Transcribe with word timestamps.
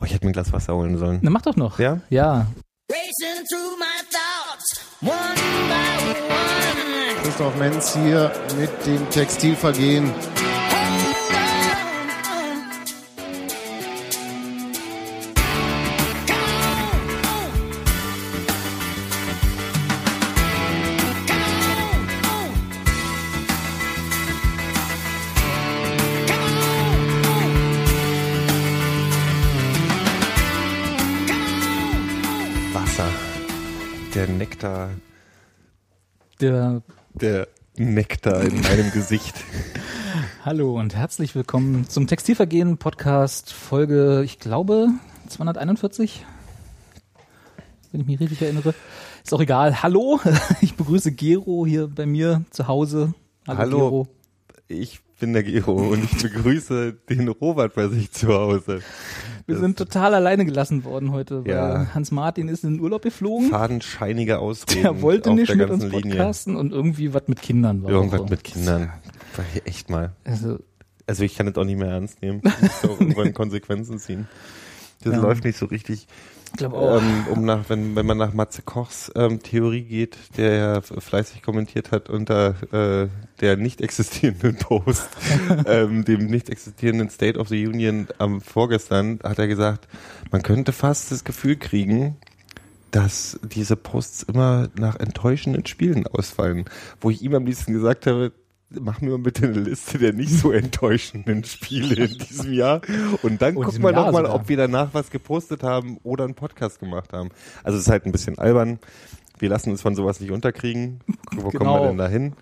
Oh, 0.00 0.04
ich 0.04 0.14
hätte 0.14 0.24
mir 0.24 0.30
ein 0.30 0.32
Glas 0.32 0.52
Wasser 0.52 0.74
holen 0.74 0.96
sollen. 0.98 1.18
Na, 1.22 1.30
mach 1.30 1.42
doch 1.42 1.56
noch. 1.56 1.78
Ja? 1.78 2.00
Ja. 2.10 2.46
Christoph 7.22 7.56
Menz 7.56 7.94
hier 7.94 8.32
mit 8.58 8.70
dem 8.86 9.08
Textilvergehen. 9.10 10.12
Nektar. 34.60 34.90
Der 36.42 36.82
Der 37.14 37.48
Nektar 37.78 38.42
in 38.42 38.60
meinem 38.60 38.90
Gesicht. 38.92 39.42
Hallo 40.44 40.78
und 40.78 40.94
herzlich 40.94 41.34
willkommen 41.34 41.88
zum 41.88 42.06
Textilvergehen 42.06 42.76
Podcast 42.76 43.54
Folge, 43.54 44.22
ich 44.22 44.38
glaube, 44.38 44.88
241. 45.28 46.26
Wenn 47.90 48.02
ich 48.02 48.06
mich 48.06 48.20
richtig 48.20 48.42
erinnere. 48.42 48.74
Ist 49.24 49.32
auch 49.32 49.40
egal. 49.40 49.82
Hallo, 49.82 50.20
ich 50.60 50.74
begrüße 50.74 51.12
Gero 51.12 51.64
hier 51.64 51.88
bei 51.88 52.04
mir 52.04 52.44
zu 52.50 52.68
Hause. 52.68 53.14
Hallo. 53.48 53.78
Gero. 53.78 54.08
Ich 54.68 55.00
bin 55.18 55.32
der 55.32 55.42
Gero 55.42 55.72
und 55.72 56.04
ich 56.04 56.22
begrüße 56.22 56.92
den 57.08 57.28
Robert 57.28 57.74
bei 57.74 57.88
sich 57.88 58.12
zu 58.12 58.28
Hause. 58.28 58.82
Wir 59.50 59.58
sind 59.58 59.76
total 59.78 60.14
alleine 60.14 60.44
gelassen 60.44 60.84
worden 60.84 61.12
heute, 61.12 61.44
weil 61.44 61.52
Ja. 61.52 61.86
Hans 61.94 62.10
Martin 62.10 62.48
ist 62.48 62.64
in 62.64 62.74
den 62.74 62.80
Urlaub 62.80 63.02
geflogen. 63.02 63.50
fadenscheinige 63.50 64.38
Ausreden 64.38 64.82
Der 64.82 65.02
wollte 65.02 65.32
nicht 65.34 65.48
der 65.50 65.56
mit 65.56 65.70
uns 65.70 65.82
ganzen 65.82 65.96
Linie. 65.96 66.16
podcasten 66.16 66.56
und 66.56 66.72
irgendwie 66.72 67.12
was 67.14 67.28
mit 67.28 67.42
Kindern 67.42 67.82
war. 67.82 67.90
Irgendwas 67.90 68.20
so. 68.20 68.26
mit 68.26 68.44
Kindern. 68.44 68.90
Echt 69.64 69.90
mal. 69.90 70.12
Also, 70.24 70.58
Also 71.06 71.24
ich 71.24 71.34
kann 71.36 71.46
das 71.46 71.56
auch 71.56 71.64
nicht 71.64 71.78
mehr 71.78 71.88
ernst 71.88 72.22
nehmen. 72.22 72.40
Ich 72.44 72.62
muss 72.62 72.84
auch 72.84 73.00
irgendwann 73.00 73.34
Konsequenzen 73.34 73.98
ziehen. 73.98 74.28
Das 75.02 75.14
Ja. 75.14 75.20
läuft 75.20 75.44
nicht 75.44 75.58
so 75.58 75.66
richtig. 75.66 76.06
Glaube 76.52 76.76
auch. 76.76 77.00
Ähm, 77.00 77.26
um 77.30 77.44
nach, 77.44 77.68
wenn, 77.68 77.94
wenn 77.96 78.06
man 78.06 78.18
nach 78.18 78.32
Matze 78.32 78.62
Kochs 78.62 79.10
ähm, 79.14 79.42
Theorie 79.42 79.82
geht, 79.82 80.16
der 80.36 80.54
ja 80.54 80.80
fleißig 80.80 81.42
kommentiert 81.42 81.92
hat 81.92 82.08
unter 82.08 82.54
äh, 82.72 83.08
der 83.40 83.56
nicht 83.56 83.80
existierenden 83.80 84.56
Post, 84.58 85.08
ähm, 85.66 86.04
dem 86.04 86.26
nicht 86.26 86.50
existierenden 86.50 87.10
State 87.10 87.38
of 87.38 87.48
the 87.48 87.66
Union 87.66 88.08
am 88.18 88.40
vorgestern, 88.40 89.18
hat 89.22 89.38
er 89.38 89.48
gesagt, 89.48 89.88
man 90.30 90.42
könnte 90.42 90.72
fast 90.72 91.10
das 91.10 91.24
Gefühl 91.24 91.56
kriegen, 91.56 92.16
dass 92.90 93.38
diese 93.42 93.76
Posts 93.76 94.24
immer 94.24 94.68
nach 94.76 94.96
enttäuschenden 94.96 95.66
Spielen 95.66 96.06
ausfallen. 96.06 96.64
Wo 97.00 97.10
ich 97.10 97.22
ihm 97.22 97.34
am 97.34 97.46
liebsten 97.46 97.72
gesagt 97.72 98.06
habe, 98.06 98.32
mach 98.78 99.00
mir 99.00 99.10
mal 99.10 99.18
bitte 99.18 99.46
eine 99.46 99.60
Liste 99.60 99.98
der 99.98 100.12
nicht 100.12 100.30
so 100.32 100.52
enttäuschenden 100.52 101.44
Spiele 101.44 102.04
in 102.06 102.18
diesem 102.18 102.52
Jahr 102.52 102.80
und 103.22 103.42
dann 103.42 103.56
in 103.56 103.62
guck 103.62 103.78
mal 103.80 103.92
Jahr 103.92 104.06
noch 104.06 104.12
mal, 104.12 104.18
sogar. 104.24 104.34
ob 104.34 104.48
wir 104.48 104.56
danach 104.56 104.90
was 104.92 105.10
gepostet 105.10 105.62
haben 105.62 105.98
oder 106.02 106.24
einen 106.24 106.34
Podcast 106.34 106.78
gemacht 106.80 107.12
haben. 107.12 107.30
Also 107.64 107.78
es 107.78 107.84
ist 107.84 107.90
halt 107.90 108.06
ein 108.06 108.12
bisschen 108.12 108.38
albern. 108.38 108.78
Wir 109.38 109.48
lassen 109.48 109.70
uns 109.70 109.82
von 109.82 109.94
sowas 109.94 110.20
nicht 110.20 110.30
unterkriegen. 110.30 111.00
Wo 111.34 111.42
kommen 111.50 111.58
Genau. 111.58 111.82
wir 111.82 111.88
denn 111.88 111.98
da 111.98 112.08
hin? 112.08 112.34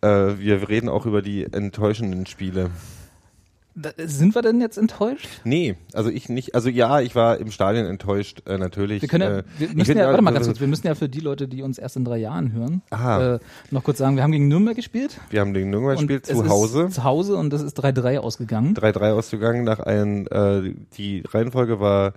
äh, 0.00 0.38
wir 0.38 0.68
reden 0.68 0.88
auch 0.88 1.06
über 1.06 1.22
die 1.22 1.44
enttäuschenden 1.44 2.26
Spiele. 2.26 2.70
Sind 3.98 4.36
wir 4.36 4.42
denn 4.42 4.60
jetzt 4.60 4.78
enttäuscht? 4.78 5.26
Nee, 5.42 5.74
also 5.92 6.08
ich 6.08 6.28
nicht. 6.28 6.54
Also 6.54 6.68
ja, 6.68 7.00
ich 7.00 7.16
war 7.16 7.38
im 7.38 7.50
Stadion 7.50 7.86
enttäuscht, 7.86 8.42
äh, 8.46 8.56
natürlich. 8.56 9.02
Wir 9.02 9.08
können 9.08 9.22
ja, 9.30 9.38
äh, 9.38 9.44
wir 9.58 9.68
müssen 9.74 9.96
ja, 9.98 10.06
warte 10.06 10.22
mal 10.22 10.30
also- 10.30 10.38
ganz 10.38 10.46
kurz, 10.46 10.60
wir 10.60 10.68
müssen 10.68 10.86
ja 10.86 10.94
für 10.94 11.08
die 11.08 11.18
Leute, 11.18 11.48
die 11.48 11.62
uns 11.62 11.78
erst 11.78 11.96
in 11.96 12.04
drei 12.04 12.18
Jahren 12.18 12.52
hören, 12.52 12.82
Aha. 12.90 13.34
äh, 13.34 13.38
noch 13.72 13.82
kurz 13.82 13.98
sagen, 13.98 14.14
wir 14.14 14.22
haben 14.22 14.30
gegen 14.30 14.46
Nürnberg 14.46 14.76
gespielt. 14.76 15.18
Wir 15.30 15.40
haben 15.40 15.54
den 15.54 15.70
Nürnberg 15.70 15.98
und 15.98 16.04
Spiel 16.04 16.20
es 16.22 16.28
zu 16.28 16.48
Hause. 16.48 16.88
Zu 16.90 17.02
Hause 17.02 17.36
und 17.36 17.50
das 17.52 17.62
ist 17.62 17.76
3-3 17.82 18.18
ausgegangen. 18.18 18.74
3-3 18.74 19.12
ausgegangen 19.12 19.64
nach 19.64 19.80
einem, 19.80 20.28
äh, 20.30 20.74
die 20.96 21.24
Reihenfolge 21.28 21.80
war 21.80 22.12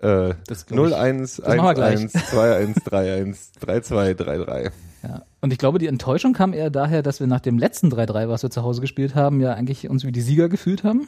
äh, 0.00 0.34
Das 0.48 0.66
glaub 0.66 0.88
ich- 0.88 0.94
0-1, 0.94 1.40
das 1.42 1.56
machen 1.56 1.66
wir 1.68 1.74
gleich. 1.74 2.00
1-1, 2.00 2.12
2-1, 2.30 2.84
3-1, 2.84 3.50
3-2, 3.60 4.14
3-3. 4.14 4.70
Ja. 5.04 5.22
Und 5.40 5.52
ich 5.52 5.58
glaube, 5.58 5.78
die 5.78 5.86
Enttäuschung 5.86 6.32
kam 6.32 6.52
eher 6.52 6.70
daher, 6.70 7.02
dass 7.02 7.20
wir 7.20 7.26
nach 7.28 7.40
dem 7.40 7.58
letzten 7.58 7.88
3-3, 7.88 8.28
was 8.28 8.42
wir 8.42 8.50
zu 8.50 8.62
Hause 8.62 8.80
gespielt 8.80 9.14
haben, 9.14 9.40
ja 9.40 9.54
eigentlich 9.54 9.88
uns 9.88 10.04
wie 10.04 10.12
die 10.12 10.20
Sieger 10.20 10.48
gefühlt 10.48 10.82
haben. 10.82 11.06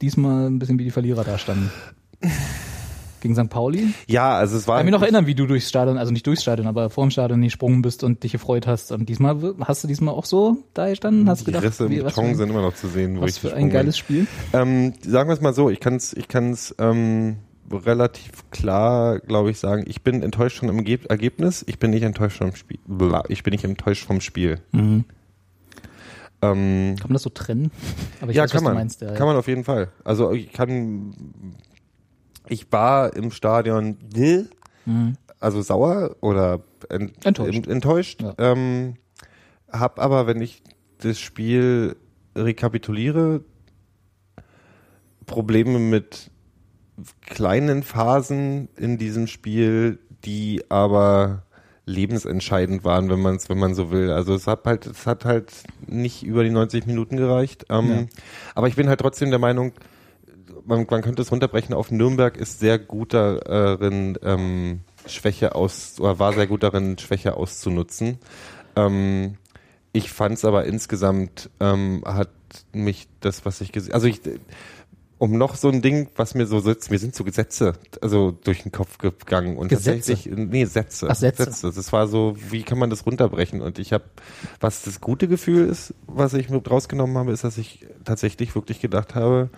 Diesmal 0.00 0.46
ein 0.46 0.58
bisschen 0.58 0.78
wie 0.78 0.84
die 0.84 0.90
Verlierer 0.90 1.24
da 1.24 1.36
standen. 1.36 1.70
Gegen 3.20 3.34
St. 3.34 3.50
Pauli. 3.50 3.92
Ja, 4.06 4.38
also 4.38 4.56
es 4.56 4.68
war... 4.68 4.76
Ich 4.76 4.78
kann 4.78 4.86
mich 4.86 4.92
noch 4.92 5.02
erinnern, 5.02 5.26
wie 5.26 5.34
du 5.34 5.46
durchs 5.46 5.68
Stadion, 5.68 5.98
also 5.98 6.12
nicht 6.12 6.26
durchs 6.26 6.40
Stadion, 6.40 6.68
aber 6.68 6.88
vor 6.88 7.04
dem 7.04 7.10
Stadion 7.10 7.42
gesprungen 7.42 7.82
bist 7.82 8.04
und 8.04 8.22
dich 8.22 8.32
gefreut 8.32 8.66
hast. 8.66 8.92
Und 8.92 9.08
diesmal 9.08 9.36
hast 9.60 9.82
du 9.82 9.88
diesmal 9.88 10.14
auch 10.14 10.24
so 10.24 10.58
da 10.72 10.88
gestanden, 10.88 11.28
hast 11.28 11.40
die 11.40 11.46
gedacht, 11.46 11.64
Risse 11.64 11.86
im 11.86 11.90
wie, 11.90 12.00
Beton 12.00 12.36
sind 12.36 12.48
immer 12.48 12.62
noch 12.62 12.74
zu 12.74 12.86
sehen, 12.86 13.18
wo 13.18 13.22
was 13.22 13.32
ich 13.32 13.40
für 13.40 13.48
ein 13.48 13.50
gesprungen 13.50 13.68
bin. 13.68 13.72
geiles 13.74 13.98
Spiel. 13.98 14.26
Ähm, 14.52 14.94
sagen 15.04 15.28
wir 15.28 15.34
es 15.34 15.40
mal 15.40 15.52
so, 15.52 15.68
ich 15.68 15.80
kann 15.80 15.96
es 15.96 16.14
ich 16.14 16.28
kann's, 16.28 16.74
ähm, 16.78 17.38
relativ 17.70 18.48
klar, 18.50 19.18
glaube 19.20 19.50
ich, 19.50 19.58
sagen, 19.58 19.84
ich 19.86 20.02
bin 20.02 20.22
enttäuscht 20.22 20.58
von 20.58 20.68
dem 20.68 20.78
Ergeb- 20.78 21.08
Ergebnis, 21.08 21.64
ich 21.66 21.78
bin 21.78 21.90
nicht 21.90 22.02
enttäuscht 22.02 22.38
vom 22.38 22.54
Spiel. 22.54 22.78
Ich 23.28 23.42
bin 23.42 23.52
nicht 23.52 23.64
enttäuscht 23.64 24.06
vom 24.06 24.20
Spiel. 24.20 24.60
Mhm. 24.72 25.04
Ähm, 26.40 26.94
Kann 26.98 27.08
man 27.08 27.14
das 27.14 27.22
so 27.22 27.30
trennen? 27.30 27.70
Aber 28.20 28.30
ich 28.30 28.36
ja, 28.36 28.44
weiß, 28.44 28.52
kann 28.52 28.58
was 28.58 28.64
man. 28.64 28.72
du 28.74 28.78
meinst. 28.78 29.00
Ja, 29.00 29.12
kann 29.12 29.26
man 29.26 29.36
auf 29.36 29.48
jeden 29.48 29.64
Fall. 29.64 29.88
Also 30.04 30.32
ich 30.32 30.52
kann, 30.52 31.14
ich 32.48 32.70
war 32.72 33.14
im 33.16 33.30
Stadion, 33.32 33.96
Mhm. 34.86 35.16
also 35.40 35.60
sauer 35.62 36.16
oder 36.20 36.60
ent, 36.88 37.26
Enttäuscht. 37.26 37.54
ent- 37.56 37.66
enttäuscht. 37.66 38.22
Ja. 38.22 38.34
Ähm, 38.38 38.94
hab 39.70 39.98
aber, 39.98 40.26
wenn 40.28 40.40
ich 40.40 40.62
das 40.98 41.18
Spiel 41.18 41.96
rekapituliere, 42.36 43.42
Probleme 45.26 45.78
mit 45.78 46.30
kleinen 47.26 47.82
Phasen 47.82 48.68
in 48.76 48.98
diesem 48.98 49.26
Spiel, 49.26 49.98
die 50.24 50.62
aber 50.68 51.42
lebensentscheidend 51.86 52.84
waren, 52.84 53.08
wenn 53.08 53.20
man 53.20 53.36
es, 53.36 53.48
wenn 53.48 53.58
man 53.58 53.74
so 53.74 53.90
will. 53.90 54.10
Also 54.10 54.34
es 54.34 54.46
hat 54.46 54.64
halt, 54.66 54.86
es 54.86 55.06
hat 55.06 55.24
halt 55.24 55.52
nicht 55.86 56.22
über 56.22 56.44
die 56.44 56.50
90 56.50 56.86
Minuten 56.86 57.16
gereicht. 57.16 57.66
Ähm, 57.70 57.88
Ja. 57.88 58.06
Aber 58.54 58.68
ich 58.68 58.76
bin 58.76 58.88
halt 58.88 59.00
trotzdem 59.00 59.30
der 59.30 59.38
Meinung, 59.38 59.72
man, 60.66 60.86
man 60.88 61.02
könnte 61.02 61.22
es 61.22 61.32
runterbrechen 61.32 61.74
auf 61.74 61.90
Nürnberg 61.90 62.36
ist 62.36 62.60
sehr 62.60 62.78
gut 62.78 63.14
darin, 63.14 64.18
ähm, 64.22 64.80
Schwäche 65.06 65.54
aus, 65.54 65.98
oder 65.98 66.18
war 66.18 66.32
sehr 66.34 66.46
gut 66.46 66.62
darin, 66.62 66.98
Schwäche 66.98 67.34
auszunutzen. 67.34 68.18
Ähm, 68.76 69.36
ich 69.92 70.12
fand 70.12 70.36
es 70.36 70.44
aber 70.44 70.66
insgesamt, 70.66 71.48
ähm, 71.60 72.02
hat 72.04 72.30
mich 72.72 73.08
das, 73.20 73.46
was 73.46 73.60
ich 73.62 73.72
gesehen, 73.72 73.94
also 73.94 74.06
ich, 74.06 74.20
um 75.18 75.36
noch 75.36 75.56
so 75.56 75.68
ein 75.68 75.82
Ding, 75.82 76.08
was 76.16 76.34
mir 76.34 76.46
so 76.46 76.60
sitzt, 76.60 76.90
mir 76.90 76.98
sind 76.98 77.14
so 77.14 77.24
Gesetze, 77.24 77.74
also 78.00 78.30
durch 78.30 78.62
den 78.62 78.72
Kopf 78.72 78.98
gegangen 78.98 79.56
und 79.56 79.68
Gesetze? 79.68 80.12
tatsächlich, 80.12 80.36
nee, 80.36 80.64
Sätze. 80.64 81.08
Ach, 81.10 81.16
Sätze. 81.16 81.72
Das 81.74 81.92
war 81.92 82.06
so, 82.06 82.36
wie 82.50 82.62
kann 82.62 82.78
man 82.78 82.88
das 82.88 83.04
runterbrechen? 83.04 83.60
Und 83.60 83.78
ich 83.78 83.92
habe, 83.92 84.04
was 84.60 84.82
das 84.82 85.00
gute 85.00 85.26
Gefühl 85.26 85.68
ist, 85.68 85.92
was 86.06 86.34
ich 86.34 86.48
mit 86.48 86.70
rausgenommen 86.70 87.18
habe, 87.18 87.32
ist, 87.32 87.44
dass 87.44 87.58
ich 87.58 87.86
tatsächlich 88.04 88.54
wirklich 88.54 88.80
gedacht 88.80 89.14
habe, 89.16 89.50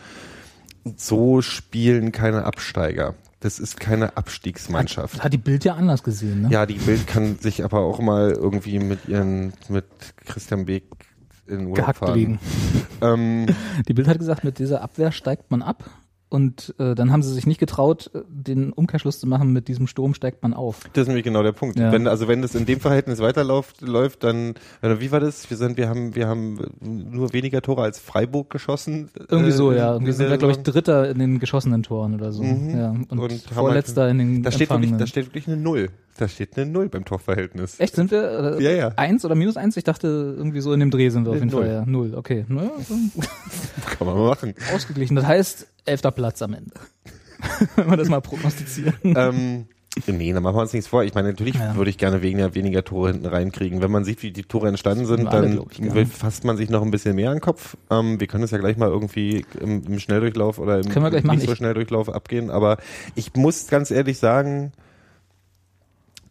so 0.97 1.43
spielen 1.43 2.11
keine 2.11 2.45
Absteiger. 2.45 3.15
Das 3.41 3.59
ist 3.59 3.81
keine 3.81 4.17
Abstiegsmannschaft. 4.17 5.17
Hat, 5.17 5.25
hat 5.25 5.33
die 5.33 5.39
Bild 5.39 5.65
ja 5.65 5.75
anders 5.75 6.03
gesehen, 6.03 6.43
ne? 6.43 6.49
Ja, 6.51 6.67
die 6.67 6.75
Bild 6.75 7.07
kann 7.07 7.39
sich 7.39 7.65
aber 7.65 7.81
auch 7.81 7.99
mal 7.99 8.33
irgendwie 8.33 8.79
mit 8.79 9.09
ihren, 9.09 9.55
mit 9.69 9.87
Christian 10.27 10.67
Beek 10.67 10.85
in 11.51 11.63
Urlaub 11.67 11.77
Gehackt 11.77 11.99
fahren. 11.99 12.15
liegen. 12.15 12.39
Ähm, 13.01 13.47
Die 13.89 13.95
Bild 13.95 14.09
hat 14.09 14.19
gesagt, 14.19 14.45
mit 14.45 14.59
dieser 14.59 14.83
Abwehr 14.83 15.13
steigt 15.13 15.51
man 15.51 15.63
ab. 15.63 15.85
Und 16.31 16.75
äh, 16.79 16.95
dann 16.95 17.11
haben 17.11 17.23
sie 17.25 17.35
sich 17.35 17.45
nicht 17.47 17.59
getraut, 17.59 18.11
äh, 18.15 18.21
den 18.29 18.73
Umkehrschluss 18.73 19.19
zu 19.19 19.27
machen, 19.27 19.53
mit 19.53 19.67
diesem 19.69 19.87
Sturm 19.89 20.15
steigt 20.15 20.43
man 20.45 20.55
auf. 20.55 20.79
das 20.93 21.03
ist 21.03 21.09
nämlich 21.09 21.25
genau 21.25 21.43
der 21.43 21.51
Punkt. 21.53 21.77
Ja. 21.79 21.91
Wenn, 21.91 22.07
also 22.07 22.29
wenn 22.29 22.41
das 22.41 22.55
in 22.55 22.67
dem 22.67 22.79
Verhältnis 22.81 23.19
weiterläuft, 23.19 23.81
läuft, 23.81 24.23
dann, 24.23 24.55
äh, 24.81 24.97
wie 25.01 25.11
war 25.11 25.19
das? 25.21 25.51
Wir 25.51 25.57
sind, 25.57 25.77
wir 25.77 25.89
haben, 25.89 26.15
wir 26.15 26.29
haben 26.29 26.59
nur 26.81 27.33
weniger 27.33 27.61
Tore 27.63 27.83
als 27.83 27.99
Freiburg 27.99 28.49
geschossen. 28.49 29.11
Irgendwie 29.29 29.51
äh, 29.51 29.53
so, 29.53 29.73
ja. 29.73 29.97
in 29.97 30.07
Wir 30.07 30.13
sind 30.13 30.31
da, 30.31 30.37
glaube 30.37 30.53
ich. 30.55 30.63
Dritter 30.63 31.11
in 31.11 31.19
den 31.19 31.39
geschossenen 31.41 31.83
Toren 31.83 32.15
oder 32.15 32.31
so. 32.31 32.45
Mhm. 32.45 32.79
Ja. 32.79 32.91
Und, 32.91 33.11
Und 33.11 33.21
haben 33.23 33.55
Vorletzter 33.55 34.09
in 34.09 34.19
den 34.19 34.43
Da 34.45 34.53
steht 34.53 34.71
wirklich, 34.71 34.93
da 34.97 35.07
steht 35.09 35.27
wirklich 35.27 35.49
eine 35.49 35.57
Null. 35.57 35.89
Da 36.17 36.29
steht 36.29 36.57
eine 36.59 36.71
Null 36.71 36.89
beim 36.91 37.05
Torverhältnis. 37.05 37.81
Echt, 37.81 37.95
sind 37.97 38.11
wir 38.11 38.59
äh, 38.59 38.63
Ja, 38.63 38.71
ja. 38.71 38.89
eins 38.97 39.25
oder 39.25 39.35
minus 39.35 39.57
eins? 39.57 39.77
Ich 39.77 39.85
dachte, 39.85 40.35
irgendwie 40.37 40.61
so 40.61 40.73
in 40.73 40.79
dem 40.81 40.91
Dreh 40.91 41.09
sind 41.09 41.25
wir 41.25 41.31
auf 41.31 41.37
Nee, 41.37 41.45
jeden 41.47 41.51
null. 41.53 41.65
Fall. 41.65 41.73
Ja. 41.75 41.85
Null, 41.87 42.15
okay. 42.15 42.45
So 42.49 42.55
Kann 43.99 44.07
man 44.07 44.17
mal 44.19 44.29
machen. 44.29 44.55
ausgeglichen. 44.75 45.17
Das 45.17 45.25
heißt, 45.27 45.67
elfter 45.85 46.11
Platz 46.11 46.43
am 46.43 46.55
Ende. 46.55 46.73
Wenn 47.77 47.91
wir 47.91 47.97
das 47.97 48.09
mal 48.09 48.21
prognostizieren. 48.21 48.95
ähm, 49.03 49.67
Nee, 50.07 50.33
da 50.33 50.41
machen 50.41 50.55
wir 50.57 50.63
uns 50.63 50.73
nichts 50.73 50.87
vor. 50.87 51.03
Ich 51.03 51.15
meine, 51.15 51.31
natürlich 51.31 51.57
Ja. 51.57 51.75
würde 51.75 51.91
ich 51.91 51.99
gerne 51.99 52.23
weniger, 52.23 52.55
weniger 52.55 52.85
Tore 52.85 53.11
hinten 53.11 53.27
reinkriegen. 53.27 53.83
Wenn 53.83 53.91
man 53.91 54.05
sieht, 54.05 54.23
wie 54.23 54.31
die 54.31 54.45
Tore 54.45 54.69
entstanden 54.69 55.05
sind, 55.05 55.27
alle, 55.27 55.61
dann 55.79 56.07
fasst 56.07 56.45
man 56.45 56.57
sich 56.57 56.71
noch 56.71 56.83
ein 56.83 56.93
bisschen 56.93 57.17
mehr 57.17 57.31
an 57.31 57.37
den 57.39 57.41
Kopf. 57.43 57.77
Ähm, 57.91 58.21
wir 58.21 58.29
können 58.29 58.45
es 58.45 58.53
ja 58.53 58.59
gleich 58.59 58.77
mal 58.77 58.89
irgendwie 58.89 59.45
im, 59.61 59.85
im 59.85 59.99
Schnelldurchlauf 59.99 60.61
oder 60.61 60.79
im 60.79 60.89
gleich 60.89 61.25
machen. 61.25 61.39
nicht 61.39 61.49
so 61.49 61.57
Schnelldurchlauf 61.57 62.09
abgehen. 62.09 62.51
Aber 62.51 62.77
ich 63.17 63.35
muss 63.35 63.67
ganz 63.67 63.91
ehrlich 63.91 64.19
sagen, 64.19 64.73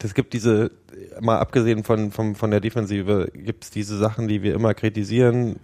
es 0.02 0.13
gibt 0.13 0.34
diese, 0.34 0.72
mal 1.19 1.40
abgesehen 1.40 1.84
von, 1.84 2.12
von, 2.12 2.36
von 2.36 2.52
der 2.52 2.62
Defensive, 2.62 3.30
gibt 3.34 3.66
es 3.66 3.72
diese 3.72 3.98
Sachen, 3.98 4.30
die 4.30 4.42
wir 4.42 4.54
immer 4.54 4.74
kritisieren. 4.74 5.57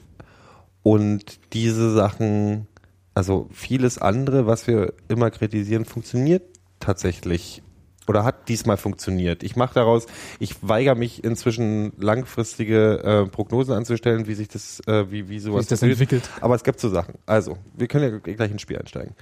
Und 0.83 1.39
diese 1.53 1.93
Sachen, 1.93 2.67
also 3.15 3.47
vieles 3.51 3.97
andere, 3.97 4.45
was 4.45 4.67
wir 4.67 4.93
immer 5.07 5.31
kritisieren, 5.31 5.85
funktioniert 5.85 6.43
tatsächlich 6.79 7.63
oder 8.07 8.23
hat 8.23 8.49
diesmal 8.49 8.77
funktioniert. 8.77 9.41
Ich 9.41 9.55
mache 9.55 9.73
daraus, 9.73 10.05
ich 10.37 10.55
weigere 10.61 10.93
mich 10.95 11.23
inzwischen 11.23 11.93
langfristige 11.97 12.99
äh, 13.03 13.25
Prognosen 13.25 13.73
anzustellen, 13.73 14.27
wie 14.27 14.35
sich 14.35 14.47
das, 14.47 14.79
äh, 14.85 15.09
wie, 15.09 15.27
wie 15.29 15.39
sowas 15.39 15.61
sich 15.61 15.69
das 15.69 15.81
entwickelt. 15.81 16.29
Aber 16.41 16.53
es 16.53 16.63
gibt 16.63 16.79
so 16.79 16.89
Sachen. 16.89 17.15
Also, 17.25 17.57
wir 17.75 17.87
können 17.87 18.21
ja 18.25 18.33
gleich 18.33 18.51
ins 18.51 18.61
Spiel 18.61 18.77
einsteigen. 18.77 19.15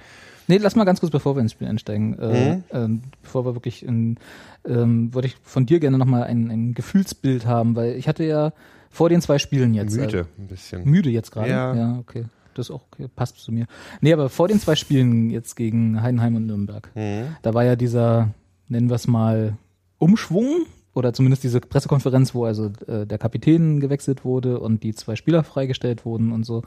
Nee, 0.48 0.58
lass 0.58 0.76
mal 0.76 0.84
ganz 0.84 1.00
kurz, 1.00 1.10
bevor 1.10 1.34
wir 1.36 1.40
ins 1.40 1.52
Spiel 1.52 1.66
einsteigen, 1.68 2.18
äh, 2.18 2.54
Mhm. 2.56 2.64
ähm, 2.72 3.02
bevor 3.22 3.46
wir 3.46 3.54
wirklich 3.54 3.82
in, 3.86 4.18
ähm, 4.66 5.14
würde 5.14 5.28
ich 5.28 5.36
von 5.42 5.64
dir 5.64 5.80
gerne 5.80 5.96
nochmal 5.96 6.24
ein, 6.24 6.50
ein 6.50 6.74
Gefühlsbild 6.74 7.46
haben, 7.46 7.76
weil 7.76 7.96
ich 7.96 8.06
hatte 8.08 8.24
ja 8.24 8.52
vor 8.90 9.08
den 9.08 9.22
zwei 9.22 9.38
Spielen 9.38 9.72
jetzt. 9.72 9.96
Müde 9.96 10.26
ein 10.38 10.46
bisschen. 10.48 10.82
Äh, 10.82 10.86
müde 10.86 11.08
jetzt 11.08 11.32
gerade? 11.32 11.48
Ja. 11.48 11.74
ja, 11.74 11.98
okay. 11.98 12.26
Das 12.54 12.66
ist 12.66 12.70
auch 12.70 12.84
okay, 12.92 13.08
passt 13.14 13.38
zu 13.38 13.52
mir. 13.52 13.66
Nee, 14.00 14.12
aber 14.12 14.28
vor 14.28 14.48
den 14.48 14.60
zwei 14.60 14.76
Spielen 14.76 15.30
jetzt 15.30 15.54
gegen 15.56 16.02
Heidenheim 16.02 16.36
und 16.36 16.46
Nürnberg, 16.46 16.90
Mhm. 16.94 17.36
da 17.42 17.54
war 17.54 17.64
ja 17.64 17.76
dieser, 17.76 18.30
nennen 18.68 18.88
wir 18.88 18.96
es 18.96 19.06
mal, 19.06 19.56
Umschwung 19.98 20.66
oder 20.94 21.12
zumindest 21.12 21.42
diese 21.42 21.60
Pressekonferenz, 21.60 22.34
wo 22.34 22.44
also 22.44 22.70
äh, 22.86 23.04
der 23.04 23.18
Kapitän 23.18 23.80
gewechselt 23.80 24.24
wurde 24.24 24.60
und 24.60 24.82
die 24.84 24.94
zwei 24.94 25.16
Spieler 25.16 25.42
freigestellt 25.42 26.04
wurden 26.04 26.30
und 26.30 26.44
so. 26.44 26.62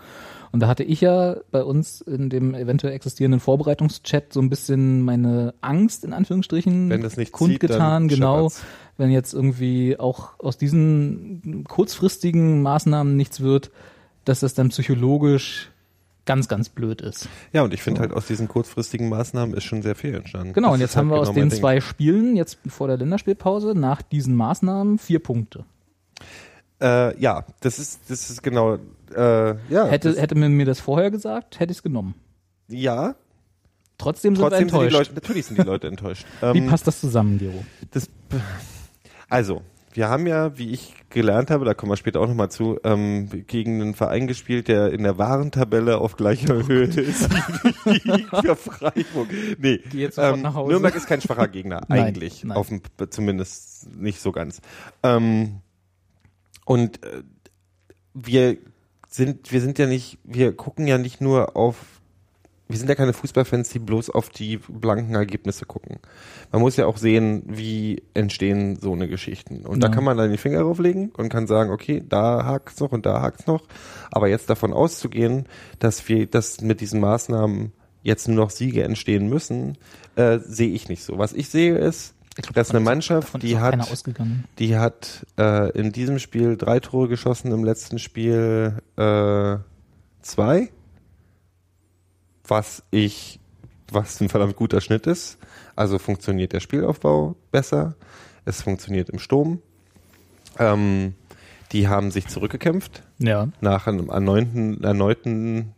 Und 0.51 0.59
da 0.59 0.67
hatte 0.67 0.83
ich 0.83 0.99
ja 1.01 1.37
bei 1.51 1.63
uns 1.63 2.01
in 2.01 2.29
dem 2.29 2.53
eventuell 2.53 2.93
existierenden 2.93 3.39
Vorbereitungschat 3.39 4.33
so 4.33 4.41
ein 4.41 4.49
bisschen 4.49 5.01
meine 5.03 5.53
Angst 5.61 6.03
in 6.03 6.11
Anführungsstrichen 6.13 6.89
Wenn 6.89 7.01
das 7.01 7.15
nicht 7.15 7.29
zieht, 7.29 7.33
kundgetan, 7.37 7.79
dann 7.79 8.07
genau. 8.09 8.49
scheppert's. 8.49 8.63
Wenn 8.97 9.11
jetzt 9.11 9.33
irgendwie 9.33 9.97
auch 9.99 10.39
aus 10.39 10.57
diesen 10.57 11.63
kurzfristigen 11.67 12.61
Maßnahmen 12.63 13.15
nichts 13.15 13.41
wird, 13.41 13.71
dass 14.25 14.41
das 14.41 14.55
dann 14.55 14.69
psychologisch 14.69 15.71
ganz, 16.27 16.47
ganz 16.47 16.69
blöd 16.69 17.01
ist. 17.01 17.27
Ja, 17.53 17.63
und 17.63 17.73
ich 17.73 17.81
finde 17.81 18.01
halt 18.01 18.11
aus 18.13 18.27
diesen 18.27 18.47
kurzfristigen 18.47 19.09
Maßnahmen 19.09 19.55
ist 19.57 19.63
schon 19.63 19.81
sehr 19.81 19.95
viel 19.95 20.13
entstanden. 20.13 20.53
Genau, 20.53 20.67
Das 20.67 20.75
und 20.75 20.81
jetzt 20.81 20.95
halt 20.95 21.05
haben 21.05 21.09
wir 21.09 21.15
aus 21.19 21.29
genau 21.29 21.39
mein 21.39 21.45
den 21.47 21.49
Ding. 21.49 21.59
zwei 21.59 21.81
Spielen, 21.81 22.35
jetzt 22.35 22.59
vor 22.67 22.87
der 22.87 22.97
Länderspielpause, 22.97 23.73
nach 23.73 24.03
diesen 24.03 24.35
Maßnahmen 24.35 24.99
vier 24.99 25.17
Punkte. 25.19 25.65
Äh, 26.79 27.19
ja, 27.19 27.43
das 27.61 27.79
ist, 27.79 28.01
das 28.09 28.29
ist 28.29 28.43
genau, 28.43 28.75
äh, 29.15 29.55
ja. 29.73 29.87
Hätte, 29.87 30.15
hätte 30.21 30.35
man 30.35 30.51
mir 30.51 30.65
das 30.67 30.79
vorher 30.79 31.09
gesagt, 31.09 31.59
hätte 31.59 31.71
ich 31.71 31.79
es 31.79 31.83
genommen. 31.83 32.13
ja, 32.67 33.15
Trotzdem 33.99 34.35
sind 34.35 34.43
trotzdem 34.43 34.67
wir 34.67 34.69
sind 34.69 34.79
die 34.79 34.85
enttäuscht. 34.85 35.09
Leute, 35.09 35.13
natürlich 35.15 35.45
sind 35.47 35.57
die 35.57 35.63
Leute 35.63 35.87
enttäuscht. 35.87 36.23
Wie 36.53 36.59
Ähm, 36.59 36.67
passt 36.67 36.85
das 36.85 36.99
zusammen, 37.01 37.39
Gero? 37.39 37.63
das, 37.89 38.07
also, 39.27 39.63
wir 39.97 40.09
haben 40.09 40.27
ja, 40.27 40.55
wie 40.59 40.69
ich 40.69 40.93
gelernt 41.09 41.49
habe, 41.49 41.65
da 41.65 41.73
kommen 41.73 41.91
wir 41.91 41.97
später 41.97 42.21
auch 42.21 42.27
nochmal 42.27 42.51
zu, 42.51 42.77
ähm, 42.83 43.29
gegen 43.47 43.81
einen 43.81 43.93
Verein 43.95 44.27
gespielt, 44.27 44.67
der 44.67 44.93
in 44.93 45.01
der 45.01 45.17
Warentabelle 45.17 45.97
auf 45.97 46.15
gleicher 46.15 46.67
Höhe 46.67 46.83
ist 46.83 47.27
wie 47.85 48.21
für 48.45 48.55
Freiburg. 48.55 49.27
Nee, 49.57 49.81
ähm. 50.17 50.41
Nürnberg 50.43 50.95
ist 50.95 51.07
kein 51.07 51.19
schwacher 51.19 51.47
Gegner, 51.47 51.81
Nein, 51.87 52.03
eigentlich. 52.03 52.43
nein. 52.43 52.55
Auf 52.55 52.67
dem, 52.67 52.83
zumindest 53.09 53.89
nicht 53.95 54.21
so 54.21 54.31
ganz. 54.31 54.61
Ähm, 55.01 55.61
und 56.65 57.03
äh, 57.03 57.23
wir 58.13 58.57
sind, 59.09 59.51
wir 59.51 59.61
sind 59.61 59.79
ja 59.79 59.87
nicht, 59.87 60.19
wir 60.23 60.55
gucken 60.55 60.85
ja 60.85 60.99
nicht 60.99 61.21
nur 61.21 61.55
auf, 61.57 61.96
wir 62.69 62.77
sind 62.77 62.89
ja 62.89 62.95
keine 62.95 63.13
Fußballfans, 63.13 63.69
die 63.69 63.79
bloß 63.79 64.09
auf 64.09 64.29
die 64.29 64.57
blanken 64.57 65.15
Ergebnisse 65.15 65.65
gucken. 65.65 65.99
Man 66.51 66.61
muss 66.61 66.75
ja 66.75 66.85
auch 66.85 66.97
sehen, 66.97 67.43
wie 67.47 68.03
entstehen 68.13 68.75
so 68.75 68.93
eine 68.93 69.07
Geschichten. 69.07 69.65
Und 69.65 69.81
da 69.81 69.87
Ja. 69.87 69.93
kann 69.93 70.03
man 70.03 70.17
dann 70.17 70.29
den 70.29 70.37
Finger 70.37 70.61
drauflegen 70.61 71.11
und 71.15 71.29
kann 71.29 71.47
sagen, 71.47 71.71
okay, 71.71 72.03
da 72.07 72.43
hakt's 72.45 72.79
noch 72.79 72.91
und 72.91 73.05
da 73.05 73.21
hakt's 73.21 73.47
noch. 73.47 73.63
Aber 74.11 74.27
jetzt 74.27 74.49
davon 74.49 74.73
auszugehen, 74.73 75.45
dass 75.79 76.07
wir, 76.09 76.27
dass 76.27 76.61
mit 76.61 76.81
diesen 76.81 76.99
Maßnahmen 76.99 77.71
jetzt 78.03 78.27
nur 78.27 78.37
noch 78.37 78.49
Siege 78.51 78.83
entstehen 78.83 79.27
müssen, 79.29 79.77
äh, 80.15 80.39
sehe 80.39 80.69
ich 80.69 80.89
nicht 80.89 81.03
so. 81.03 81.17
Was 81.17 81.33
ich 81.33 81.49
sehe 81.49 81.77
ist, 81.77 82.13
dass 82.53 82.69
eine 82.69 82.79
Mannschaft, 82.79 83.41
die 83.41 83.53
ist 83.53 83.59
hat, 83.59 83.73
die 84.59 84.77
hat 84.77 85.25
äh, 85.39 85.71
in 85.71 85.91
diesem 85.91 86.19
Spiel 86.19 86.55
drei 86.57 86.79
Tore 86.79 87.07
geschossen, 87.07 87.51
im 87.51 87.63
letzten 87.63 87.97
Spiel 87.97 88.77
äh, 88.95 89.57
zwei. 90.21 90.69
Was 92.47 92.83
ich, 92.91 93.39
was 93.91 94.21
ein 94.21 94.29
verdammt 94.29 94.55
guter 94.55 94.81
Schnitt 94.81 95.07
ist. 95.07 95.37
Also 95.75 95.99
funktioniert 95.99 96.53
der 96.53 96.59
Spielaufbau 96.59 97.35
besser. 97.51 97.95
Es 98.45 98.61
funktioniert 98.61 99.09
im 99.09 99.19
Sturm. 99.19 99.59
Ähm, 100.57 101.13
die 101.71 101.87
haben 101.87 102.11
sich 102.11 102.27
zurückgekämpft 102.27 103.03
Ja, 103.19 103.49
nach 103.61 103.87
einem 103.87 104.09
erneuten, 104.09 104.83
erneuten 104.83 105.73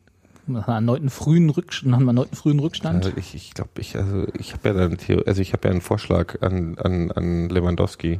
nach 0.47 0.67
einem 0.67 0.87
erneuten 0.87 1.09
frühen 1.09 1.49
Rückstand, 1.49 1.91
nach 1.91 1.97
einem 1.97 2.07
erneuten 2.07 2.35
frühen 2.35 2.59
Rückstand. 2.59 3.05
also 3.05 3.17
ich, 3.17 3.35
ich 3.35 3.53
glaube, 3.53 3.69
ich, 3.79 3.95
also 3.95 4.25
ich 4.37 4.53
habe 4.53 4.69
ja 4.69 4.73
dann 4.73 4.97
also 5.25 5.41
ich 5.41 5.53
habe 5.53 5.67
ja 5.67 5.71
einen 5.71 5.81
Vorschlag 5.81 6.41
an, 6.41 6.77
an, 6.77 7.11
an 7.11 7.49
Lewandowski. 7.49 8.19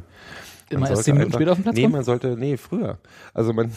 Man 0.72 0.78
Immer 0.78 0.90
erst 0.90 0.94
sollte 0.98 1.04
zehn 1.06 1.14
Minuten 1.14 1.32
später 1.32 1.50
auf 1.52 1.58
den 1.58 1.62
Platz 1.64 1.74
Nee, 1.74 1.82
kommen? 1.82 1.92
man 1.92 2.04
sollte, 2.04 2.36
nee, 2.38 2.56
früher. 2.56 2.98
Also 3.34 3.52
man, 3.52 3.72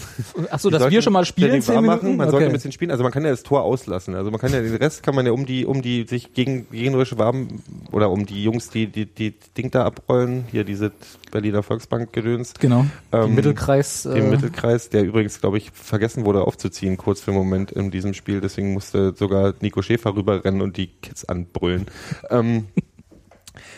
Ach 0.52 0.60
so, 0.60 0.70
dass 0.72 0.92
wir 0.92 1.02
schon 1.02 1.14
mal 1.14 1.26
spielen, 1.26 1.60
zehn 1.62 1.76
Minuten? 1.82 1.88
machen, 1.88 2.18
man 2.18 2.28
Okay. 2.28 2.32
sollte 2.32 2.46
ein 2.48 2.54
bisschen 2.54 2.72
spielen. 2.72 2.92
Also 2.92 3.02
man 3.04 3.12
kann 3.12 3.24
ja 3.24 3.32
das 3.32 3.42
Tor 3.42 3.64
auslassen. 3.64 4.14
Also 4.14 4.30
man 4.30 4.40
kann 4.40 4.54
ja 4.54 4.62
den 4.62 4.76
Rest 4.76 5.02
kann 5.02 5.16
man 5.16 5.26
ja 5.26 5.32
um 5.32 5.46
die, 5.48 5.66
um 5.66 5.82
die 5.82 6.04
sich 6.04 6.34
gegen 6.36 6.68
gegnerische 6.70 7.18
warm 7.18 7.62
oder 7.92 8.12
um 8.12 8.28
die 8.28 8.44
Jungs, 8.44 8.70
die 8.70 8.86
die 8.88 9.08
die 9.08 9.34
Ding 9.58 9.72
da 9.72 9.86
abrollen, 9.86 10.46
hier 10.52 10.64
diese 10.64 10.92
Berliner 11.32 11.64
Volksbank 11.64 12.14
gedöns. 12.14 12.54
Genau. 12.60 12.86
Ähm, 13.12 13.24
Im 13.30 13.36
Mittelkreis. 13.36 14.06
Im 14.06 14.14
äh, 14.16 14.22
Mittelkreis, 14.30 14.90
der 14.90 15.04
übrigens, 15.04 15.42
glaube 15.42 15.58
ich, 15.58 15.72
vergessen 15.72 16.26
wurde 16.26 16.42
aufzuziehen, 16.46 16.98
kurz 16.98 17.22
für 17.22 17.32
einen 17.32 17.40
Moment 17.40 17.72
in 17.72 17.90
diesem 17.90 18.14
Spiel. 18.14 18.40
Deswegen 18.40 18.72
musste 18.74 19.14
sogar 19.16 19.56
Nico 19.62 19.82
Schäfer 19.82 20.16
rüberrennen 20.16 20.62
und 20.62 20.78
die 20.78 20.88
Kids 21.02 21.26
anbrüllen. 21.26 21.88
ähm, 22.30 22.66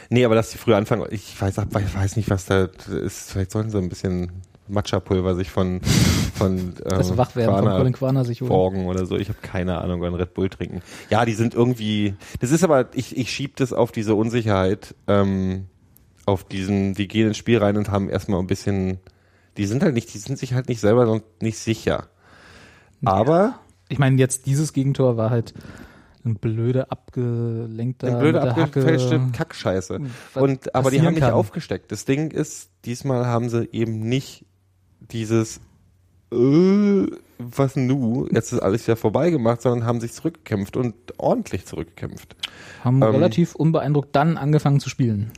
nee, 0.09 0.25
aber 0.25 0.35
dass 0.35 0.49
die 0.51 0.57
früher 0.57 0.77
anfangen, 0.77 1.05
ich 1.11 1.39
weiß, 1.39 1.57
ich 1.57 1.95
weiß 1.95 2.15
nicht, 2.15 2.29
was 2.29 2.45
da 2.45 2.65
ist. 2.65 3.31
Vielleicht 3.31 3.51
sollten 3.51 3.69
sie 3.69 3.77
ein 3.77 3.89
bisschen 3.89 4.31
Matcha-Pulver 4.67 5.35
sich 5.35 5.51
von, 5.51 5.81
von 6.33 6.73
das 6.83 7.11
ähm, 7.11 7.17
Wachwerden 7.17 7.55
von 7.55 7.65
Colin 7.65 7.93
Quaner 7.93 8.25
sich 8.25 8.41
holen. 8.41 8.85
Oder 8.85 9.05
so. 9.05 9.17
Ich 9.17 9.29
habe 9.29 9.39
keine 9.41 9.77
Ahnung, 9.79 10.01
wann 10.01 10.15
Red 10.15 10.33
Bull 10.33 10.49
trinken. 10.49 10.81
Ja, 11.09 11.25
die 11.25 11.33
sind 11.33 11.53
irgendwie. 11.53 12.15
Das 12.39 12.51
ist 12.51 12.63
aber, 12.63 12.89
ich, 12.93 13.15
ich 13.17 13.31
schieb 13.31 13.55
das 13.57 13.73
auf 13.73 13.91
diese 13.91 14.15
Unsicherheit, 14.15 14.95
ähm, 15.07 15.65
auf 16.25 16.43
diesen, 16.43 16.93
die 16.93 17.07
gehen 17.07 17.27
ins 17.27 17.38
Spiel 17.38 17.59
rein 17.59 17.77
und 17.77 17.89
haben 17.91 18.09
erstmal 18.09 18.39
ein 18.39 18.47
bisschen, 18.47 19.00
die 19.57 19.65
sind 19.65 19.83
halt 19.83 19.93
nicht, 19.93 20.13
die 20.13 20.17
sind 20.17 20.39
sich 20.39 20.53
halt 20.53 20.69
nicht 20.69 20.79
selber 20.79 21.05
noch 21.05 21.21
nicht 21.41 21.59
sicher. 21.59 22.07
Aber 23.03 23.59
Ich 23.88 24.00
meine, 24.00 24.17
jetzt 24.19 24.47
dieses 24.47 24.74
Gegentor 24.74 25.17
war 25.17 25.29
halt 25.29 25.53
ein 26.25 26.36
blöde 26.36 26.91
abgelenkter 26.91 28.08
eine 28.08 28.17
blöde 28.17 28.41
abgefälschte. 28.41 29.22
Kackscheiße. 29.32 30.00
was 30.34 30.44
Und 30.44 30.74
aber 30.75 30.91
die 30.91 31.01
haben 31.01 31.13
nicht 31.13 31.20
kann. 31.22 31.34
aufgesteckt. 31.34 31.91
Das 31.91 32.05
Ding 32.05 32.32
ist, 32.32 32.70
diesmal 32.86 33.27
haben 33.27 33.50
sie 33.50 33.70
eben 33.72 34.00
nicht 34.00 34.46
dieses 35.00 35.60
äh, 36.32 37.05
was 37.38 37.75
nu, 37.75 38.27
jetzt 38.32 38.51
ist 38.53 38.60
alles 38.60 38.88
wieder 38.88 38.96
vorbei 38.96 39.29
gemacht, 39.29 39.62
sondern 39.62 39.86
haben 39.86 40.00
sich 40.00 40.13
zurückgekämpft 40.13 40.77
und 40.77 40.96
ordentlich 41.17 41.65
zurückgekämpft. 41.65 42.36
Haben 42.84 43.01
Ähm, 43.01 43.10
relativ 43.10 43.55
unbeeindruckt 43.55 44.15
dann 44.15 44.38
angefangen 44.38 44.79
zu 44.79 44.89
spielen. 44.89 45.32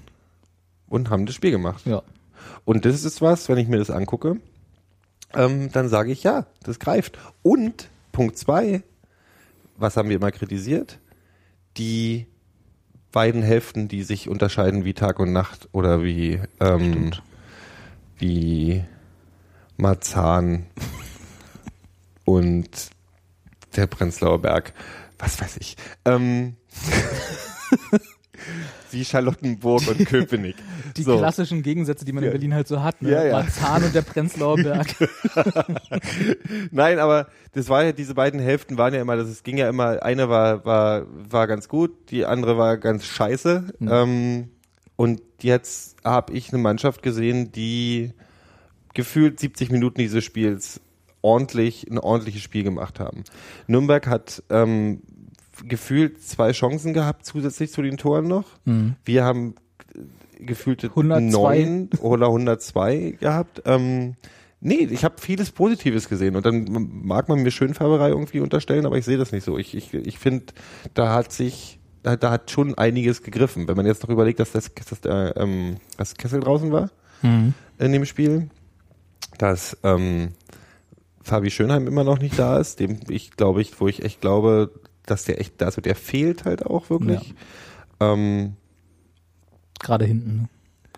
und 0.88 1.10
haben 1.10 1.26
das 1.26 1.36
Spiel 1.36 1.52
gemacht. 1.52 1.86
Ja. 1.86 2.02
Und 2.66 2.86
das 2.86 3.04
ist 3.04 3.22
was, 3.22 3.50
wenn 3.50 3.58
ich 3.58 3.68
mir 3.68 3.78
das 3.78 3.90
angucke, 3.90 4.38
ähm, 5.34 5.70
dann 5.72 5.90
sage 5.90 6.12
ich 6.12 6.24
ja, 6.24 6.46
das 6.64 6.80
greift. 6.80 7.18
Und 7.44 7.90
Punkt 8.12 8.38
zwei, 8.38 8.84
was 9.78 9.96
haben 9.98 10.10
wir 10.10 10.18
immer 10.18 10.32
kritisiert? 10.32 11.00
Die 11.78 12.28
beiden 13.12 13.44
Hälften, 13.44 13.88
die 13.88 14.04
sich 14.04 14.28
unterscheiden 14.30 14.86
wie 14.86 14.94
Tag 14.94 15.20
und 15.20 15.32
Nacht 15.32 15.70
oder 15.72 16.04
wie 16.04 16.42
ähm, 16.60 17.12
wie 18.18 18.84
Marzahn 19.78 20.66
und 22.26 22.70
der 23.76 23.88
Prenzlauer 23.88 24.42
Berg, 24.42 24.74
was 25.20 25.40
weiß 25.40 25.58
ich. 25.58 25.78
Ähm, 26.06 26.58
wie 28.92 29.04
Charlottenburg 29.06 29.88
und 29.88 30.06
Köpenick. 30.06 30.56
Die 30.96 31.04
So. 31.04 31.18
klassischen 31.18 31.64
Gegensätze, 31.64 32.06
die 32.06 32.14
man 32.14 32.24
in 32.24 32.32
Berlin 32.32 32.54
halt 32.54 32.68
so 32.68 32.82
hat. 32.84 33.02
Ne? 33.02 33.12
Ja, 33.12 33.24
ja. 33.24 33.32
Marzahn 33.40 33.84
und 33.84 33.94
der 33.96 34.02
Prenzlauer 34.02 34.56
Berg. 34.64 34.88
Nein, 36.72 37.00
aber 37.00 37.28
das 37.54 37.70
war 37.70 37.84
ja, 37.84 37.92
diese 37.92 38.14
beiden 38.14 38.40
Hälften 38.40 38.78
waren 38.78 38.94
ja 38.94 39.02
immer, 39.02 39.16
das 39.16 39.28
es 39.30 39.44
ging 39.44 39.58
ja 39.58 39.70
immer, 39.70 40.04
eine 40.04 40.30
war, 40.30 40.66
war, 40.66 41.06
war 41.08 41.48
ganz 41.48 41.68
gut, 41.68 41.92
die 42.12 42.26
andere 42.26 42.58
war 42.58 42.78
ganz 42.78 43.06
scheiße. 43.06 43.74
Ähm, 43.82 44.50
Und 44.96 45.22
jetzt 45.42 45.96
habe 46.04 46.34
ich 46.34 46.52
eine 46.52 46.62
Mannschaft 46.62 47.04
gesehen, 47.04 47.52
die 47.52 48.14
gefühlt 48.94 49.40
70 49.40 49.70
Minuten 49.72 50.00
dieses 50.00 50.24
Spiels 50.24 50.82
ordentlich, 51.22 51.88
ein 51.90 52.00
ordentliches 52.00 52.42
Spiel 52.42 52.64
gemacht 52.64 53.00
haben. 53.00 53.24
Nürnberg 53.68 54.08
hat 54.08 54.42
ähm, 54.50 55.02
gefühlt 55.66 56.22
zwei 56.22 56.52
Chancen 56.52 56.94
gehabt, 56.94 57.26
zusätzlich 57.26 57.72
zu 57.72 57.82
den 57.82 57.98
Toren 57.98 58.28
noch. 58.28 58.46
Wir 59.06 59.24
haben 59.24 59.56
äh, 59.96 60.44
gefühlte 60.46 60.88
102. 60.88 61.32
neun 61.32 61.90
oder 62.02 62.28
102 62.28 63.18
gehabt. 63.20 63.62
Ähm, 63.66 64.16
nee, 64.60 64.88
ich 64.92 65.04
habe 65.04 65.16
vieles 65.20 65.52
Positives 65.52 66.10
gesehen 66.10 66.36
und 66.36 66.46
dann 66.46 66.66
mag 67.04 67.30
man 67.30 67.42
mir 67.44 67.52
Schönfärberei 67.52 68.10
irgendwie 68.10 68.40
unterstellen, 68.40 68.86
aber 68.86 68.98
ich 68.98 69.06
sehe 69.06 69.18
das 69.18 69.32
nicht 69.32 69.44
so. 69.44 69.58
Ich, 69.58 69.76
ich, 69.76 69.94
ich 69.94 70.20
finde, 70.20 70.46
da 70.94 71.14
hat 71.14 71.32
sich, 71.32 71.80
da, 72.04 72.16
da 72.16 72.32
hat 72.32 72.52
schon 72.52 72.78
einiges 72.78 73.24
gegriffen. 73.24 73.68
Wenn 73.68 73.78
man 73.78 73.86
jetzt 73.86 74.04
noch 74.04 74.10
überlegt, 74.10 74.40
dass 74.40 74.52
das, 74.52 74.72
dass 74.90 75.02
der, 75.02 75.34
ähm, 75.38 75.78
dass 75.98 76.16
Kessel 76.16 76.40
draußen 76.42 76.72
war 76.72 76.90
Mhm. 77.24 77.54
in 77.80 77.92
dem 77.94 78.06
Spiel, 78.06 78.50
dass 79.40 79.76
ähm, 79.84 80.34
Fabi 81.24 81.50
Schönheim 81.50 81.88
immer 81.88 82.04
noch 82.04 82.20
nicht 82.20 82.38
da 82.38 82.60
ist, 82.60 82.80
dem 82.80 83.00
ich 83.10 83.32
glaube 83.32 83.62
ich, 83.62 83.82
wo 83.82 83.88
ich 83.88 84.04
echt 84.06 84.22
glaube, 84.22 84.72
dass 85.10 85.24
der 85.26 85.42
echt, 85.42 85.62
also 85.64 85.82
der 85.82 85.96
fehlt 85.96 86.46
halt 86.46 86.66
auch 86.66 86.90
wirklich. 86.90 87.34
Ähm, 88.00 88.56
Gerade 89.80 90.06
hinten. 90.06 90.38
ne? 90.38 90.50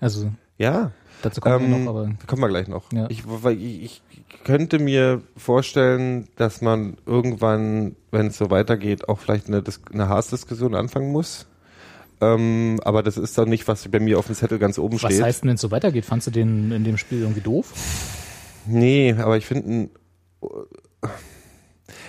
Also 0.02 0.32
ja, 0.58 0.92
dazu 1.22 1.42
kommen 1.42 1.70
wir 1.70 1.76
ähm, 1.78 1.86
noch, 1.86 1.90
aber 1.90 2.12
kommen 2.28 2.42
wir 2.42 2.50
gleich 2.50 2.68
noch. 2.68 2.92
Ja. 2.92 3.08
Ich, 3.10 3.24
ich, 3.26 4.02
ich 4.10 4.44
könnte 4.44 4.80
mir 4.80 5.22
vorstellen, 5.38 6.28
dass 6.36 6.62
man 6.62 6.98
irgendwann, 7.06 7.96
wenn 8.12 8.28
es 8.28 8.38
so 8.38 8.50
weitergeht, 8.50 9.08
auch 9.08 9.20
vielleicht 9.20 9.48
eine, 9.48 9.64
eine 9.92 10.10
Haas-Diskussion 10.10 10.76
anfangen 10.76 11.12
muss. 11.12 11.48
Ähm, 12.22 12.80
aber 12.84 13.02
das 13.04 13.18
ist 13.18 13.38
dann 13.38 13.48
nicht, 13.50 13.68
was 13.68 13.88
bei 13.88 14.00
mir 14.00 14.20
auf 14.20 14.26
dem 14.26 14.36
Zettel 14.36 14.60
ganz 14.60 14.78
oben 14.78 15.02
was 15.02 15.14
steht. 15.14 15.24
heißt 15.24 15.44
denn, 15.44 15.50
wenn 15.50 15.56
es 15.56 15.62
so 15.62 15.72
weitergeht? 15.72 16.06
Fandst 16.06 16.28
du 16.28 16.32
den 16.32 16.72
in 16.72 16.84
dem 16.84 16.98
Spiel 16.98 17.22
irgendwie 17.22 17.42
doof? 17.42 17.74
Nee, 18.66 19.16
aber 19.18 19.38
ich 19.38 19.46
finde, 19.46 19.90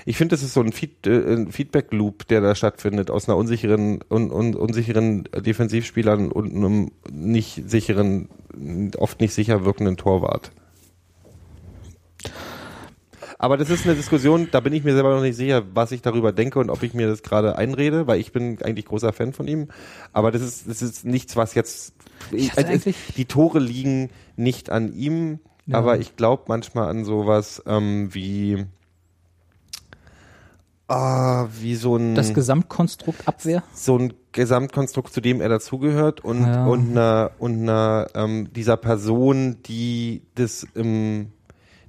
ich 0.07 0.17
finde, 0.17 0.35
das 0.35 0.43
ist 0.43 0.55
so 0.55 0.61
ein, 0.61 0.73
Feed, 0.73 1.07
äh, 1.07 1.47
Feedback-Loop, 1.51 2.27
der 2.29 2.41
da 2.41 2.55
stattfindet 2.55 3.11
aus 3.11 3.29
einer 3.29 3.37
unsicheren, 3.37 4.01
un, 4.11 4.31
un, 4.31 4.55
unsicheren 4.55 5.25
Defensivspielern 5.35 6.31
und 6.33 6.55
einem 6.55 6.91
nicht 7.11 7.69
sicheren, 7.69 8.29
oft 8.97 9.21
nicht 9.21 9.35
sicher 9.35 9.65
wirkenden 9.65 9.97
Torwart. 9.97 10.53
Aber 13.39 13.57
das 13.57 13.71
ist 13.71 13.87
eine 13.87 13.95
Diskussion, 13.95 14.49
da 14.51 14.61
bin 14.61 14.75
ich 14.75 14.85
mir 14.85 14.93
selber 14.93 15.15
noch 15.15 15.23
nicht 15.23 15.37
sicher, 15.37 15.63
was 15.73 15.93
ich 15.93 16.03
darüber 16.03 16.31
denke 16.31 16.59
und 16.59 16.69
ob 16.69 16.83
ich 16.83 16.93
mir 16.93 17.07
das 17.07 17.23
gerade 17.23 17.57
einrede, 17.57 18.07
weil 18.07 18.21
ich 18.21 18.33
bin 18.33 18.59
eigentlich 18.63 18.85
großer 18.85 19.15
Fan 19.15 19.33
von 19.33 19.49
ihm. 19.49 19.69
Aber 20.13 20.31
das 20.31 20.43
ist, 20.43 20.69
das 20.69 20.83
ist 20.83 21.07
nichts, 21.07 21.37
was 21.37 21.55
jetzt, 21.55 21.95
Ich 22.33 22.57
also 22.59 22.91
die 23.17 23.25
Tore 23.25 23.59
liegen 23.59 24.11
nicht 24.37 24.69
an 24.69 24.93
ihm, 24.93 25.39
Ja. 25.65 25.79
aber 25.79 25.99
ich 25.99 26.17
glaube 26.17 26.45
manchmal 26.49 26.89
an 26.91 27.07
sowas 27.07 27.63
ähm, 27.67 28.13
wie, 28.13 28.67
ah, 30.91 31.47
wie 31.61 31.75
so 31.77 31.97
ein 31.97 32.15
Das 32.15 32.35
Gesamtkonstrukt 32.35 33.27
Abwehr? 33.27 33.63
so 33.73 33.97
ein 33.97 34.13
Gesamtkonstrukt, 34.33 35.13
zu 35.13 35.21
dem 35.21 35.41
er 35.41 35.49
dazugehört 35.49 36.23
und 36.25 36.45
Ja. 36.45 36.67
und 36.67 36.91
einer 36.91 37.31
und 37.39 37.63
einer 37.63 38.09
ähm, 38.15 38.53
dieser 38.53 38.77
Person, 38.77 39.57
die 39.67 40.23
das 40.35 40.67
im 40.75 41.33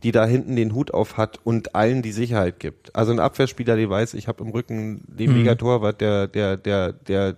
die 0.03 0.11
da 0.11 0.25
hinten 0.25 0.55
den 0.55 0.73
Hut 0.73 0.91
auf 0.95 1.17
hat 1.17 1.39
und 1.43 1.75
allen 1.75 2.01
die 2.01 2.11
Sicherheit 2.11 2.59
gibt. 2.59 2.95
Also 2.95 3.11
ein 3.11 3.19
Abwehrspieler, 3.19 3.75
der 3.75 3.87
weiß, 3.87 4.15
ich 4.15 4.27
habe 4.27 4.43
im 4.43 4.49
Rücken 4.49 5.03
den 5.07 5.29
Mhm. 5.29 5.37
Megatorwart, 5.37 6.01
der 6.01 6.27
der 6.27 6.57
der 6.57 6.93
der 6.93 7.35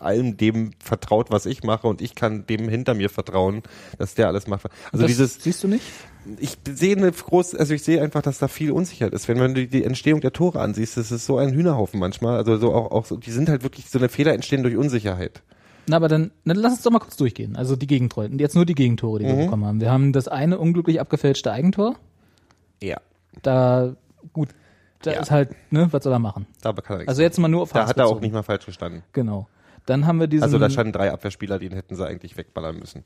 allem 0.00 0.36
dem 0.36 0.70
vertraut, 0.78 1.30
was 1.30 1.46
ich 1.46 1.62
mache 1.62 1.86
und 1.86 2.00
ich 2.00 2.14
kann 2.14 2.46
dem 2.46 2.68
hinter 2.68 2.94
mir 2.94 3.10
vertrauen, 3.10 3.62
dass 3.98 4.14
der 4.14 4.28
alles 4.28 4.46
macht. 4.46 4.66
Also 4.92 5.02
das 5.04 5.06
dieses 5.06 5.42
siehst 5.42 5.62
du 5.64 5.68
nicht? 5.68 5.84
ich 6.40 6.58
sehe 6.68 6.94
eine 6.96 7.10
groß, 7.10 7.54
also 7.54 7.72
ich 7.72 7.82
sehe 7.82 8.02
einfach, 8.02 8.20
dass 8.22 8.38
da 8.38 8.48
viel 8.48 8.70
Unsicherheit 8.70 9.14
ist. 9.14 9.28
Wenn 9.28 9.38
man 9.38 9.54
die, 9.54 9.66
die 9.66 9.84
Entstehung 9.84 10.20
der 10.20 10.32
Tore 10.32 10.60
ansiehst, 10.60 10.96
das 10.98 11.10
ist 11.10 11.24
so 11.24 11.38
ein 11.38 11.52
Hühnerhaufen 11.52 11.98
manchmal. 11.98 12.36
Also 12.36 12.56
so 12.58 12.74
auch, 12.74 12.90
auch 12.90 13.04
so, 13.06 13.16
die 13.16 13.30
sind 13.30 13.48
halt 13.48 13.62
wirklich 13.62 13.88
so 13.88 13.98
eine 13.98 14.08
Fehler 14.10 14.34
entstehen 14.34 14.62
durch 14.62 14.76
Unsicherheit. 14.76 15.42
Na, 15.86 15.96
aber 15.96 16.08
dann, 16.08 16.30
dann 16.44 16.56
lass 16.56 16.72
uns 16.74 16.82
doch 16.82 16.90
mal 16.90 16.98
kurz 16.98 17.16
durchgehen. 17.16 17.56
Also 17.56 17.76
die 17.76 17.86
Gegentore. 17.86 18.28
Jetzt 18.36 18.54
nur 18.54 18.66
die 18.66 18.74
Gegentore, 18.74 19.20
die 19.20 19.24
wir 19.24 19.34
Mhm. 19.34 19.44
bekommen 19.44 19.64
haben. 19.64 19.80
Wir 19.80 19.90
haben 19.90 20.12
das 20.12 20.28
eine 20.28 20.58
unglücklich 20.58 21.00
abgefälschte 21.00 21.50
Eigentor. 21.50 21.94
Ja. 22.82 22.98
Da, 23.42 23.94
gut, 24.34 24.50
da 25.00 25.12
Ja. 25.12 25.20
ist 25.20 25.30
halt, 25.30 25.50
ne, 25.70 25.88
was 25.92 26.04
soll 26.04 26.12
er 26.12 26.18
machen? 26.18 26.46
Da 26.60 26.72
kann 26.74 26.96
er 26.96 26.98
nichts 26.98 27.08
Also 27.08 27.22
jetzt 27.22 27.38
mal 27.38 27.48
nur 27.48 27.62
auf 27.62 27.72
Da 27.72 27.86
hat 27.86 27.96
er 27.96 28.06
auch 28.06 28.20
nicht 28.20 28.34
mal 28.34 28.42
falsch 28.42 28.66
gestanden. 28.66 29.02
Genau. 29.14 29.48
Dann 29.88 30.06
haben 30.06 30.20
wir 30.20 30.26
diesen 30.26 30.42
Also 30.44 30.58
da 30.58 30.68
standen 30.68 30.92
drei 30.92 31.12
Abwehrspieler, 31.12 31.58
den 31.58 31.72
hätten 31.72 31.94
sie 31.96 32.06
eigentlich 32.06 32.36
wegballern 32.36 32.78
müssen. 32.78 33.04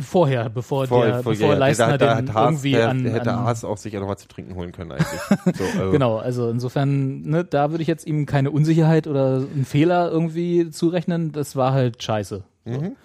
vorher, 0.00 0.48
bevor 0.50 0.86
Vor- 0.88 1.04
der, 1.06 1.22
vor- 1.22 1.32
bevor 1.32 1.52
ja, 1.52 1.58
Leistner 1.58 1.96
da- 1.98 2.14
da 2.14 2.20
den 2.20 2.34
Haas- 2.34 2.44
irgendwie 2.50 2.72
der, 2.72 2.88
an, 2.90 3.04
der 3.04 3.12
hätte 3.12 3.32
an 3.32 3.44
Haas 3.44 3.64
auch 3.64 3.76
sicher 3.76 4.00
noch 4.00 4.08
was 4.08 4.20
zu 4.20 4.26
trinken 4.28 4.54
holen 4.56 4.72
können 4.72 4.92
eigentlich. 4.92 5.20
so, 5.56 5.64
also. 5.78 5.90
Genau, 5.92 6.16
also 6.16 6.50
insofern, 6.50 7.22
ne, 7.22 7.44
da 7.44 7.70
würde 7.70 7.82
ich 7.82 7.88
jetzt 7.88 8.04
ihm 8.06 8.26
keine 8.26 8.50
Unsicherheit 8.50 9.06
oder 9.06 9.36
einen 9.36 9.64
Fehler 9.64 10.10
irgendwie 10.10 10.70
zurechnen. 10.70 11.30
Das 11.32 11.54
war 11.54 11.72
halt 11.72 12.02
scheiße. 12.02 12.42
So, 12.64 12.70
Mhm. 12.80 12.96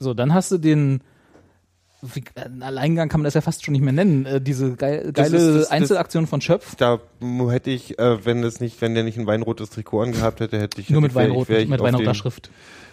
so 0.00 0.12
dann 0.14 0.34
hast 0.34 0.50
du 0.50 0.58
den 0.58 1.02
wie, 2.02 2.22
einen 2.36 2.62
Alleingang 2.62 3.08
kann 3.08 3.20
man 3.20 3.24
das 3.24 3.34
ja 3.34 3.40
fast 3.40 3.64
schon 3.64 3.72
nicht 3.72 3.82
mehr 3.82 3.92
nennen. 3.92 4.24
Äh, 4.26 4.40
diese 4.40 4.74
geil, 4.76 5.10
Das 5.12 5.30
geile 5.30 5.36
ist- 5.36 5.46
das- 5.48 5.54
das- 5.62 5.70
Einzelaktion 5.70 6.26
von 6.26 6.40
Schöpf. 6.40 6.76
Da 6.76 7.00
hätte 7.50 7.70
ich, 7.70 7.98
äh, 7.98 8.24
wenn 8.24 8.42
das 8.42 8.60
nicht, 8.60 8.80
wenn 8.80 8.94
der 8.94 9.04
nicht 9.04 9.18
ein 9.18 9.26
weinrotes 9.26 9.70
Trikot 9.70 10.02
angehabt 10.02 10.40
hätte, 10.40 10.58
hätte 10.60 10.80
ich 10.80 10.90
Nur 10.90 11.00
mit 11.00 11.10
ich- 11.12 11.16
Weinrot, 11.16 11.48
wär 11.48 11.58
ich 11.60 11.68
mit 11.68 11.80
Weinroter 11.80 12.14
Schrift. 12.14 12.50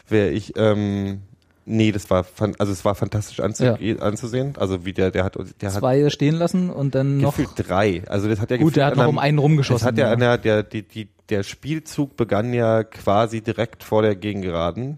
wäre 0.09 0.29
ich, 0.29 0.53
ähm, 0.57 1.21
nee, 1.65 1.91
das 1.91 2.09
war, 2.09 2.25
also 2.57 2.71
es 2.71 2.83
war 2.83 2.95
fantastisch 2.95 3.39
anzu 3.41 3.63
Ja. 3.63 3.77
anzusehen. 3.99 4.55
Also 4.57 4.85
wie 4.85 4.93
der, 4.93 5.11
der 5.11 5.23
hat, 5.23 5.35
der 5.61 5.71
hat 5.71 5.79
Zwei 5.79 6.09
stehen 6.09 6.35
lassen 6.35 6.69
und 6.71 6.95
dann 6.95 7.17
noch. 7.19 7.37
drei. 7.55 8.01
Also 8.07 8.27
das 8.27 8.39
hat 8.39 8.49
ja 8.51 8.57
Gut, 8.57 8.75
der 8.75 8.87
hat 8.87 8.95
noch 8.95 9.07
um 9.07 9.19
einen 9.19 9.37
rumgeschossen. 9.37 9.85
Das 9.85 9.87
hat 9.87 9.97
ja, 9.99 10.09
ja. 10.09 10.15
der, 10.15 10.37
der, 10.37 10.63
die, 10.63 10.81
die, 10.83 11.09
der 11.29 11.43
Spielzug 11.43 12.17
begann 12.17 12.53
ja 12.53 12.83
quasi 12.83 13.41
direkt 13.41 13.83
vor 13.83 14.01
der 14.01 14.15
Gegengeraden. 14.15 14.97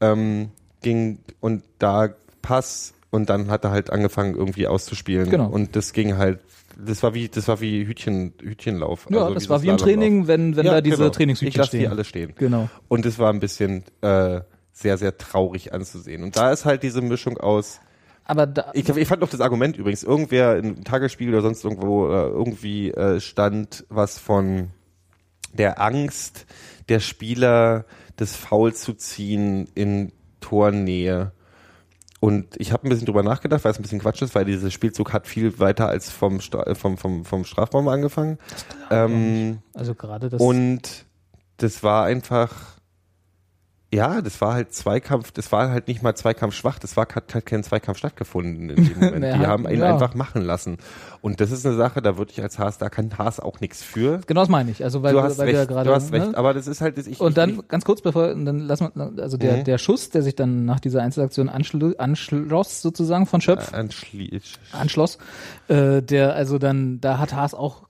Ähm, 0.00 0.50
ging 0.82 1.18
und 1.40 1.62
da 1.78 2.08
Pass 2.42 2.94
und 3.10 3.28
dann 3.28 3.50
hat 3.50 3.64
er 3.64 3.70
halt 3.70 3.90
angefangen 3.90 4.34
irgendwie 4.34 4.66
auszuspielen. 4.66 5.30
Genau. 5.30 5.48
Und 5.48 5.74
das 5.76 5.92
ging 5.92 6.16
halt, 6.16 6.40
das 6.78 7.02
war 7.02 7.12
wie, 7.14 7.28
das 7.28 7.48
war 7.48 7.60
wie 7.60 7.84
Hütchen, 7.86 8.32
Hütchenlauf. 8.40 9.06
ja, 9.10 9.22
also 9.22 9.34
das 9.34 9.48
war 9.48 9.62
wie 9.62 9.68
im. 9.68 9.76
Training, 9.76 10.26
wenn, 10.26 10.56
wenn 10.56 10.66
Ja, 10.66 10.72
da 10.74 10.80
diese 10.80 10.96
genau. 10.96 11.08
Ich 11.08 11.16
Trainingshütchen 11.16 11.58
lasse 11.58 11.70
die 11.72 11.76
stehen. 11.78 11.90
alle 11.90 12.04
stehen. 12.04 12.32
Genau. 12.36 12.68
Und 12.88 13.04
es 13.06 13.18
war 13.18 13.32
ein 13.32 13.40
bisschen 13.40 13.84
äh, 14.00 14.40
sehr, 14.72 14.96
sehr 14.96 15.18
traurig 15.18 15.72
anzusehen. 15.74 16.22
Und 16.22 16.36
da 16.36 16.52
ist 16.52 16.64
halt 16.64 16.82
diese 16.82 17.00
Mischung 17.02 17.36
aus. 17.38 17.80
Aber 18.24 18.46
da, 18.46 18.70
Ich, 18.74 18.88
ich 18.88 19.08
fand 19.08 19.20
noch 19.22 19.28
das 19.28 19.40
Argument 19.40 19.76
übrigens, 19.76 20.04
irgendwer 20.04 20.56
im 20.56 20.84
Tagesspiegel 20.84 21.34
oder 21.34 21.42
sonst 21.42 21.64
irgendwo 21.64 22.06
äh, 22.06 22.28
irgendwie 22.28 22.90
äh, 22.92 23.18
stand 23.20 23.84
was 23.88 24.18
von 24.18 24.68
der 25.52 25.80
Angst 25.80 26.46
der 26.88 27.00
Spieler, 27.00 27.84
das 28.16 28.36
Foul 28.36 28.72
zu 28.72 28.94
ziehen 28.94 29.68
in 29.74 30.12
Tornähe. 30.40 31.32
Und 32.20 32.54
ich 32.58 32.72
habe 32.72 32.86
ein 32.86 32.90
bisschen 32.90 33.06
drüber 33.06 33.22
nachgedacht, 33.22 33.64
weil 33.64 33.72
es 33.72 33.78
ein 33.78 33.82
bisschen 33.82 33.98
Quatsch 33.98 34.20
ist, 34.20 34.34
weil 34.34 34.44
dieser 34.44 34.70
Spielzug 34.70 35.14
hat 35.14 35.26
viel 35.26 35.58
weiter 35.58 35.88
als 35.88 36.10
vom, 36.10 36.40
Stra 36.40 36.64
äh, 36.64 36.74
vom, 36.74 36.98
vom, 36.98 37.24
vom 37.24 37.44
Strafraum 37.44 37.88
angefangen. 37.88 38.38
Ähm, 38.90 39.58
also 39.72 39.94
gerade 39.94 40.28
das. 40.28 40.40
und 40.40 41.06
das 41.56 41.82
war 41.82 42.04
einfach, 42.04 42.76
ja, 43.92 44.22
das 44.22 44.40
war 44.40 44.54
halt 44.54 44.72
Zweikampf, 44.72 45.32
das 45.32 45.50
war 45.50 45.70
halt 45.70 45.88
nicht 45.88 46.00
mal 46.00 46.14
Zweikampf 46.14 46.54
schwach, 46.54 46.78
das 46.78 46.96
war 46.96 47.08
hat, 47.12 47.34
hat 47.34 47.44
kein 47.46 47.64
Zweikampf 47.64 47.98
stattgefunden 47.98 48.70
in 48.70 48.84
dem 48.84 48.94
Moment. 49.00 49.24
Die 49.24 49.46
haben 49.46 49.68
ihn 49.68 49.80
ja. 49.80 49.92
einfach 49.92 50.14
machen 50.14 50.42
lassen. 50.42 50.78
Und 51.22 51.40
das 51.40 51.50
ist 51.50 51.66
eine 51.66 51.74
Sache, 51.74 52.00
da 52.00 52.16
würde 52.16 52.30
ich 52.30 52.40
als 52.40 52.58
Haas, 52.60 52.78
da 52.78 52.88
kann 52.88 53.10
Haas 53.18 53.40
auch 53.40 53.58
nichts 53.60 53.82
für. 53.82 54.20
genau 54.26 54.42
das 54.42 54.48
meine 54.48 54.70
ich. 54.70 54.84
Also 54.84 55.02
weil, 55.02 55.12
du 55.12 55.22
hast 55.22 55.38
weil 55.38 55.48
wir 55.48 55.58
recht, 55.58 55.68
gerade. 55.68 55.88
du 55.88 55.94
hast 55.94 56.12
ne? 56.12 56.20
recht, 56.20 56.34
aber 56.36 56.54
das 56.54 56.68
ist 56.68 56.80
halt, 56.80 56.98
das 56.98 57.08
ich, 57.08 57.20
Und 57.20 57.30
ich, 57.30 57.34
dann 57.34 57.50
ich, 57.50 57.68
ganz 57.68 57.84
kurz 57.84 58.00
bevor, 58.00 58.28
dann 58.28 58.60
lassen 58.60 58.90
wir, 58.94 59.22
also 59.22 59.36
der, 59.36 59.56
Mhm. 59.58 59.64
der 59.64 59.78
Schuss, 59.78 60.10
der 60.10 60.22
sich 60.22 60.36
dann 60.36 60.64
nach 60.64 60.78
dieser 60.78 61.02
Einzelaktion 61.02 61.48
anschl 61.48 61.96
anschloss 61.98 62.82
sozusagen 62.82 63.26
von 63.26 63.40
Schöpf, 63.40 63.74
anschließ. 63.74 64.52
anschloss, 64.70 65.18
äh, 65.66 66.00
der 66.00 66.34
also 66.34 66.58
dann, 66.58 67.00
da 67.00 67.18
hat 67.18 67.34
Haas 67.34 67.54
auch, 67.54 67.88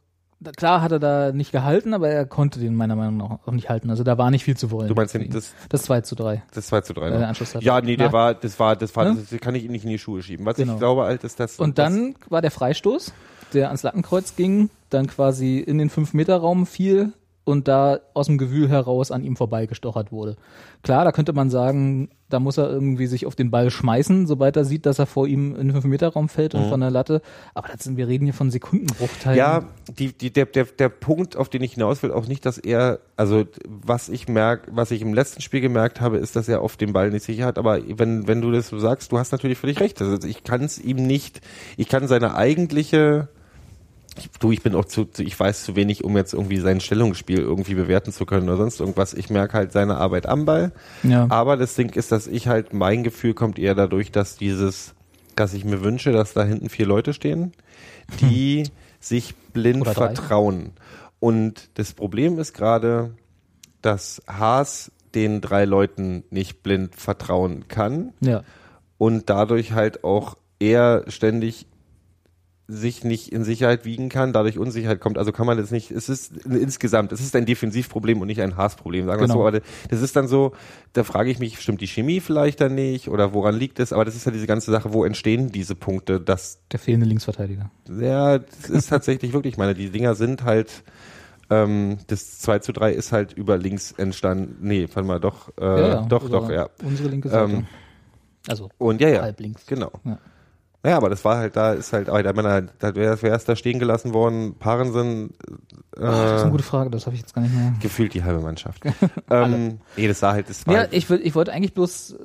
klar 0.57 0.81
hat 0.83 0.93
er 0.93 0.99
da 0.99 1.33
nicht 1.33 1.53
gehalten, 1.53 1.93
aber 1.95 2.09
er 2.09 2.25
konnte 2.27 2.59
den 2.61 2.75
meiner 2.75 2.97
Meinung 2.97 3.17
nach 3.19 3.31
auch 3.47 3.53
nicht 3.53 3.69
halten. 3.69 3.91
Also 3.91 4.05
da 4.05 4.17
war 4.19 4.31
nicht 4.31 4.45
viel 4.45 4.57
zu 4.57 4.71
wollen. 4.71 4.89
Du 4.89 4.95
meinst 4.95 5.15
den, 5.15 5.29
das, 5.31 5.53
das 5.69 5.83
2 5.83 6.01
zu 6.03 6.15
3. 6.15 6.43
das 6.55 6.67
2 6.69 6.81
zu 6.81 6.95
3. 6.95 7.09
Äh, 7.09 7.19
ne? 7.19 7.33
Ja, 7.61 7.81
nee, 7.81 7.97
der 7.97 8.07
Nach- 8.07 8.13
war, 8.13 8.35
das 8.35 8.59
war, 8.59 8.77
das 8.77 8.95
war, 8.97 9.05
Ne? 9.13 9.25
das 9.31 9.41
kann 9.41 9.55
ich 9.55 9.65
ihm 9.65 9.73
nicht 9.73 9.85
in 9.85 9.91
die 9.91 9.99
Schuhe 9.99 10.23
schieben. 10.23 10.47
Was 10.47 10.57
Genau. 10.57 10.75
ich 10.75 10.79
glaube 10.79 11.03
halt, 11.03 11.25
ist 11.25 11.39
das. 11.41 11.59
Und 11.59 11.79
dann 11.79 12.15
war 12.29 12.41
der 12.43 12.51
Freistoß, 12.51 13.13
der 13.53 13.67
ans 13.69 13.83
Lattenkreuz 13.83 14.35
ging, 14.37 14.71
dann 14.89 15.07
quasi 15.07 15.59
in 15.59 15.79
den 15.79 15.91
5-Meter-Raum 15.91 16.67
fiel 16.67 17.13
und 17.51 17.69
da 17.69 18.01
aus 18.15 18.27
dem 18.27 18.39
Gewühl 18.39 18.69
heraus 18.69 19.11
an 19.11 19.25
ihm 19.25 19.37
vorbeigestochert 19.37 20.13
wurde. 20.13 20.37
Klar, 20.83 21.05
da 21.05 21.13
könnte 21.13 21.33
man 21.33 21.51
sagen, 21.51 22.09
da 22.31 22.39
muss 22.39 22.57
er 22.57 22.71
irgendwie 22.71 23.07
sich 23.07 23.27
auf 23.27 23.35
den 23.35 23.51
Ball 23.51 23.71
schmeißen, 23.71 24.27
sobald 24.27 24.57
er 24.57 24.65
sieht, 24.65 24.87
dass 24.87 24.99
er 24.99 25.07
vor 25.07 25.27
ihm 25.27 25.57
in 25.57 25.69
den 25.69 25.77
5-Meter-Raum 25.77 26.29
fällt 26.29 26.55
und 26.55 26.69
von 26.69 26.81
der 26.81 26.91
Latte. 26.91 27.23
Aber 27.55 27.69
das 27.69 27.83
sind, 27.85 27.97
wir 27.97 28.09
reden 28.09 28.25
hier 28.25 28.35
von 28.35 28.51
Sekundenbruchteilen. 28.51 29.37
Ja, 29.37 29.65
die, 29.99 30.13
die, 30.13 30.33
der, 30.33 30.47
der, 30.47 30.65
der 30.65 30.89
Punkt, 30.89 31.37
auf 31.37 31.49
den 31.49 31.63
ich 31.63 31.75
hinaus 31.75 32.03
will, 32.03 32.13
auch 32.13 32.27
nicht, 32.27 32.47
dass 32.47 32.57
er, 32.57 33.01
also 33.17 33.45
was 33.67 34.09
ich 34.09 34.29
merke, 34.29 34.71
was 34.73 34.91
ich 34.93 35.03
im 35.03 35.13
letzten 35.13 35.43
Spiel 35.43 35.61
gemerkt 35.61 36.01
habe, 36.01 36.19
ist, 36.19 36.37
dass 36.37 36.49
er 36.49 36.63
auf 36.63 36.77
dem 36.77 36.93
Ball 36.93 37.11
nicht 37.11 37.25
sicher 37.25 37.47
hat. 37.47 37.59
Aber 37.59 37.81
wenn, 37.99 38.29
wenn 38.29 38.41
du 38.41 38.51
das 38.53 38.69
so 38.69 38.79
sagst, 38.79 39.13
du 39.13 39.19
hast 39.19 39.33
natürlich 39.33 39.59
völlig 39.59 39.81
recht. 39.81 40.01
Also 40.01 40.27
ich 40.27 40.45
kann 40.45 40.63
es 40.63 40.79
ihm 40.79 40.97
nicht, 40.97 41.41
ich 41.77 41.89
kann 41.89 42.07
seine 42.07 42.37
eigentliche 42.37 43.29
ich, 44.19 44.31
du, 44.39 44.53
ich 44.53 44.63
bin 44.63 44.75
auch 44.75 44.85
zu, 44.85 45.09
ich 45.19 45.39
weiß 45.39 45.65
zu 45.65 45.77
wenig, 45.77 46.05
um 46.05 46.17
jetzt 46.17 46.35
irgendwie 46.35 46.59
sein 46.59 46.81
Stellungsspiel 46.81 47.39
irgendwie 47.39 47.75
bewerten 47.75 48.13
zu 48.13 48.27
können 48.27 48.49
oder 48.49 48.57
sonst 48.57 48.81
irgendwas. 48.81 49.15
Ich 49.15 49.31
merke 49.31 49.55
halt 49.55 49.73
seine 49.73 49.97
Arbeit 49.97 50.27
am 50.27 50.45
Ball. 50.45 50.73
Ja. 51.03 51.27
Aber 51.31 51.57
das 51.57 51.75
Ding 51.75 51.95
ist, 51.95 52.13
dass 52.13 52.27
ich 52.27 52.49
halt, 52.49 52.73
mein 52.73 53.03
Gefühl 53.03 53.35
kommt 53.35 53.59
eher 53.59 53.75
dadurch, 53.75 54.13
dass 54.13 54.37
dieses, 54.37 54.95
dass 55.37 55.55
ich 55.55 55.65
mir 55.65 55.83
wünsche, 55.83 56.13
dass 56.13 56.33
da 56.33 56.45
hinten 56.45 56.69
vier 56.69 56.87
Leute 56.87 57.15
stehen, 57.15 57.53
die 58.21 58.65
sich 58.99 59.35
blind 59.53 59.77
Hm. 59.77 59.83
Oder 59.83 59.95
drei. 59.95 60.15
vertrauen. 60.15 60.73
Und 61.21 61.71
das 61.75 61.93
Problem 61.93 62.39
ist 62.39 62.55
gerade, 62.55 63.15
dass 63.83 64.23
Haas 64.27 64.91
den 65.15 65.41
drei 65.41 65.65
Leuten 65.65 66.25
nicht 66.31 66.63
blind 66.63 66.95
vertrauen 66.95 67.69
kann 67.69 68.13
ja. 68.21 68.43
und 68.97 69.29
dadurch 69.29 69.73
halt 69.73 70.05
auch 70.05 70.37
er 70.61 71.05
ständig 71.09 71.67
sich 72.73 73.03
nicht 73.05 73.33
in 73.33 73.43
Sicherheit 73.45 73.85
wiegen 73.85 74.09
kann, 74.09 74.33
dadurch 74.33 74.59
Unsicherheit 74.59 75.01
kommt. 75.01 75.19
Also 75.19 75.33
kann 75.33 75.47
man 75.47 75.59
das 75.59 75.71
nicht, 75.71 75.91
es 75.91 76.09
ist 76.09 76.33
insgesamt, 76.47 77.11
es 77.13 77.21
ist 77.21 77.35
ein 77.35 77.45
Defensivproblem 77.45 78.21
und 78.21 78.29
nicht 78.29 78.41
ein 78.41 78.57
Haasproblem, 78.57 79.07
sagen 79.07 79.21
wir 79.21 79.27
Genau. 79.27 79.35
so. 79.41 79.47
Aber 79.47 79.61
das 79.89 80.01
ist 80.03 80.15
dann 80.15 80.29
so, 80.29 80.53
da 80.93 81.03
frage 81.05 81.31
ich 81.31 81.39
mich, 81.41 81.61
stimmt 81.61 81.81
die 81.81 81.87
Chemie 81.89 82.21
vielleicht 82.21 82.61
dann 82.61 82.75
nicht 82.77 83.09
oder 83.09 83.35
woran 83.35 83.57
liegt 83.57 83.81
es? 83.81 83.93
Aber 83.93 84.05
das 84.05 84.15
ist 84.15 84.25
ja 84.27 84.33
diese 84.33 84.47
ganze 84.47 84.71
Sache, 84.71 84.93
wo 84.93 85.05
entstehen 85.05 85.51
diese 85.51 85.75
Punkte, 85.75 86.21
dass 86.21 86.61
Der 86.71 86.79
fehlende 86.79 87.07
Linksverteidiger. 87.07 87.71
ja, 88.01 88.39
das 88.39 88.71
ist 88.71 88.89
tatsächlich 88.89 89.33
wirklich, 89.33 89.55
ich 89.55 89.59
meine, 89.59 89.75
die 89.75 89.91
Dinger 89.91 90.15
sind 90.15 90.45
halt, 90.45 90.85
ähm, 91.51 91.99
das 92.07 92.39
2 92.39 92.61
zu 92.61 92.73
3 92.73 92.93
ist 92.93 93.11
halt 93.11 93.33
über 93.33 93.59
links 93.59 93.91
entstanden. 93.93 94.57
Nee, 94.61 94.87
warte 94.93 95.07
mal, 95.09 95.19
doch, 95.19 95.49
äh, 95.61 95.65
ja, 95.65 95.89
ja, 95.89 96.03
doch, 96.03 96.29
doch, 96.31 96.49
ja. 96.51 96.69
Unsere 96.85 97.09
linke 97.09 97.29
Seite. 97.29 97.53
Ähm, 97.53 97.67
also 98.49 98.71
Und 98.79 99.01
ja, 99.01 99.09
ja, 99.09 99.23
halb 99.23 99.41
links. 99.41 99.67
genau. 99.67 99.91
Ja. 100.05 100.19
Naja, 100.83 100.97
aber 100.97 101.11
das 101.11 101.25
war 101.25 101.37
halt, 101.37 101.57
da 101.57 101.73
ist 101.75 101.93
halt, 101.93 102.09
aber 102.09 102.23
da, 102.23 102.33
man, 102.33 102.71
da 102.79 102.95
wäre 102.95 103.21
wär 103.23 103.35
es 103.35 103.45
da 103.45 103.55
stehen 103.55 103.79
gelassen 103.79 104.15
worden, 104.15 104.55
Ach, 104.57 104.61
Parensen, 104.61 105.35
das 105.93 106.33
ist 106.33 106.39
äh, 106.41 106.43
eine 106.43 106.51
gute 106.53 106.63
Frage, 106.63 106.91
das 106.91 107.05
habe 107.07 107.15
ich 107.15 107.21
jetzt 107.21 107.35
gar 107.35 107.43
nicht 107.43 107.55
mehr. 107.55 107.75
gefühlt 107.81 108.15
die 108.15 108.25
halbe 108.25 108.41
Mannschaft. 108.41 108.83
ähm, 109.31 109.79
nee, 109.97 110.09
das 110.09 110.21
sah 110.21 110.33
halt, 110.33 110.49
das 110.49 110.67
war 110.67 110.73
Ja, 110.75 110.81
halt, 110.81 110.95
ich, 110.95 111.11
will- 111.11 111.21
ich 111.23 111.35
wollte 111.35 111.53
eigentlich 111.53 111.75
bloß, 111.75 112.17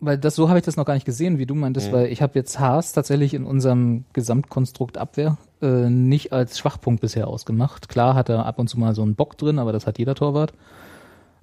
weil 0.00 0.18
das 0.18 0.34
so 0.34 0.48
habe 0.48 0.58
ich 0.58 0.64
das 0.64 0.76
noch 0.76 0.84
gar 0.84 0.94
nicht 0.94 1.06
gesehen, 1.06 1.38
wie 1.38 1.46
du 1.46 1.54
meintest, 1.54 1.88
Mhm. 1.90 1.92
weil 1.96 2.06
ich 2.06 2.22
habe 2.22 2.32
jetzt 2.36 2.58
Haas 2.58 2.92
tatsächlich 2.92 3.34
in 3.34 3.44
unserem 3.44 4.04
Gesamtkonstrukt 4.14 4.98
Abwehr 4.98 5.38
äh, 5.60 5.88
nicht 5.88 6.32
als 6.32 6.58
Schwachpunkt 6.58 7.00
bisher 7.02 7.28
ausgemacht. 7.28 7.88
Klar 7.88 8.14
hat 8.16 8.28
er 8.28 8.46
ab 8.46 8.58
und 8.58 8.66
zu 8.68 8.80
mal 8.80 8.96
so 8.96 9.02
einen 9.02 9.14
Bock 9.14 9.38
drin, 9.38 9.60
aber 9.60 9.70
das 9.72 9.86
hat 9.86 9.98
jeder 10.00 10.16
Torwart. 10.16 10.52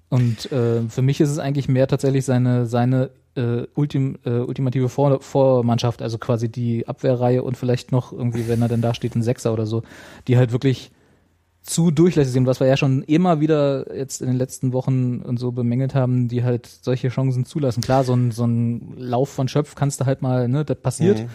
Und 0.10 0.51
äh, 0.51 0.82
für 0.89 1.01
mich 1.04 1.22
ist 1.22 1.30
es 1.30 1.39
eigentlich 1.39 1.70
mehr 1.70 1.88
tatsächlich 1.88 2.25
seine 2.25 2.66
seine 2.66 3.12
äh, 3.36 3.63
ultim, 3.75 4.17
äh, 4.25 4.39
ultimative 4.39 4.89
Vor 4.89 5.21
Vormannschaft, 5.21 6.01
also 6.01 6.17
quasi 6.17 6.50
die 6.50 6.88
Abwehrreihe 6.88 7.43
und 7.43 7.57
vielleicht 7.57 7.91
noch 7.91 8.12
irgendwie, 8.12 8.48
wenn 8.48 8.62
er 8.62 8.67
denn 8.67 8.81
da 8.81 8.93
steht, 8.93 9.15
ein 9.15 9.21
Sechser 9.24 9.53
oder 9.53 9.65
so, 9.65 9.83
die 10.27 10.38
halt 10.38 10.51
wirklich 10.51 10.91
zu 11.62 11.91
durchlässig 11.91 12.33
sind, 12.33 12.48
was 12.48 12.59
wir 12.59 12.67
ja 12.67 12.77
schon 12.77 13.03
immer 13.03 13.41
wieder 13.41 13.95
jetzt 13.95 14.21
in 14.21 14.27
den 14.27 14.38
letzten 14.38 14.74
Wochen 14.74 15.19
und 15.21 15.38
so 15.38 15.51
bemängelt 15.51 15.93
haben, 15.93 16.27
die 16.27 16.43
halt 16.43 16.65
solche 16.67 17.09
Chancen 17.09 17.45
zulassen. 17.45 17.81
Klar, 17.81 18.03
so 18.03 18.13
ein, 18.13 18.31
so 18.31 18.45
ein 18.45 18.93
Lauf 18.98 19.29
von 19.29 19.48
Schöpf 19.48 19.75
kannst 19.75 20.01
du 20.01 20.05
halt 20.05 20.21
mal, 20.21 20.48
ne, 20.48 20.65
das 20.65 20.77
passiert, 20.79 21.19
Mhm. 21.19 21.29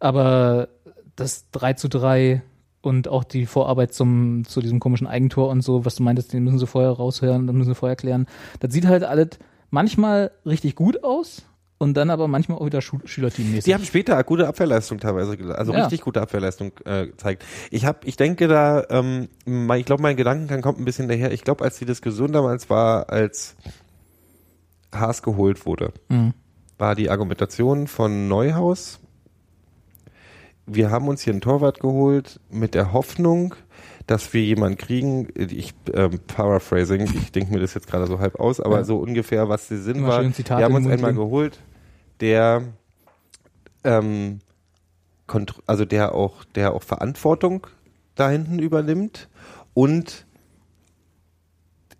aber 0.00 0.68
das 1.14 1.50
3 1.52 1.74
zu 1.74 1.88
3 1.88 2.42
und 2.82 3.08
auch 3.08 3.24
die 3.24 3.46
Vorarbeit 3.46 3.92
zum, 3.94 4.44
zu 4.46 4.60
diesem 4.60 4.80
komischen 4.80 5.06
Eigentor 5.06 5.48
und 5.50 5.60
so, 5.62 5.84
was 5.84 5.96
du 5.96 6.02
meintest, 6.02 6.32
den 6.32 6.44
müssen 6.44 6.58
sie 6.58 6.66
vorher 6.66 6.90
raushören, 6.90 7.46
das 7.46 7.54
müssen 7.54 7.70
sie 7.70 7.74
vorher 7.74 7.96
klären. 7.96 8.26
Das 8.60 8.72
sieht 8.72 8.86
halt 8.86 9.04
alles 9.04 9.30
manchmal 9.70 10.30
richtig 10.44 10.74
gut 10.76 11.02
aus 11.04 11.42
und 11.78 11.94
dann 11.94 12.08
aber 12.10 12.26
manchmal 12.28 12.58
auch 12.58 12.64
wieder 12.66 12.80
Schu 12.80 12.98
Schülerteammäßig. 13.04 13.64
die 13.64 13.74
haben 13.74 13.84
später 13.84 14.22
gute 14.24 14.48
Abwehrleistung 14.48 14.98
teilweise, 14.98 15.36
also 15.56 15.72
Ja. 15.72 15.82
richtig 15.82 16.00
gute 16.02 16.22
Abwehrleistung 16.22 16.72
äh, 16.86 17.06
gezeigt. 17.06 17.44
Ich 17.70 17.84
habe, 17.84 17.98
ich 18.04 18.16
denke 18.16 18.48
da, 18.48 18.84
ähm, 18.88 19.28
ich 19.44 19.84
glaube, 19.84 20.02
mein 20.02 20.16
Gedankengang 20.16 20.62
kommt 20.62 20.78
ein 20.80 20.84
bisschen 20.86 21.08
daher. 21.08 21.32
Ich 21.32 21.42
glaube, 21.44 21.64
als 21.64 21.78
die 21.78 21.84
Diskussion 21.84 22.32
damals 22.32 22.70
war, 22.70 23.10
als 23.10 23.56
Haas 24.94 25.22
geholt 25.22 25.66
wurde, 25.66 25.92
Mhm. 26.08 26.32
war 26.78 26.94
die 26.94 27.10
Argumentation 27.10 27.86
von 27.88 28.28
Neuhaus, 28.28 29.00
wir 30.66 30.90
haben 30.90 31.06
uns 31.08 31.20
hier 31.22 31.32
einen 31.32 31.40
Torwart 31.42 31.80
geholt 31.80 32.40
mit 32.50 32.74
der 32.74 32.92
Hoffnung, 32.92 33.54
dass 34.06 34.32
wir 34.32 34.42
jemanden 34.42 34.78
kriegen, 34.78 35.28
ich 35.34 35.74
ähm, 35.92 36.20
paraphrasing, 36.26 37.02
ich 37.02 37.32
denke 37.32 37.52
mir 37.52 37.60
das 37.60 37.74
jetzt 37.74 37.88
gerade 37.88 38.06
so 38.06 38.18
halb 38.20 38.38
aus, 38.38 38.60
aber 38.60 38.78
Ja. 38.78 38.84
so 38.84 38.98
ungefähr, 38.98 39.48
was 39.48 39.68
der 39.68 39.78
Sinn 39.78 39.96
Immer 39.96 40.08
war. 40.08 40.22
Wir 40.22 40.64
haben 40.64 40.74
uns 40.74 40.86
einmal 40.86 41.14
geholt, 41.14 41.60
der 42.20 42.62
ähm, 43.84 44.40
also 45.66 45.84
der 45.84 46.14
auch, 46.14 46.44
der 46.44 46.72
auch 46.72 46.82
Verantwortung 46.82 47.66
da 48.14 48.30
hinten 48.30 48.58
übernimmt 48.60 49.28
und 49.74 50.24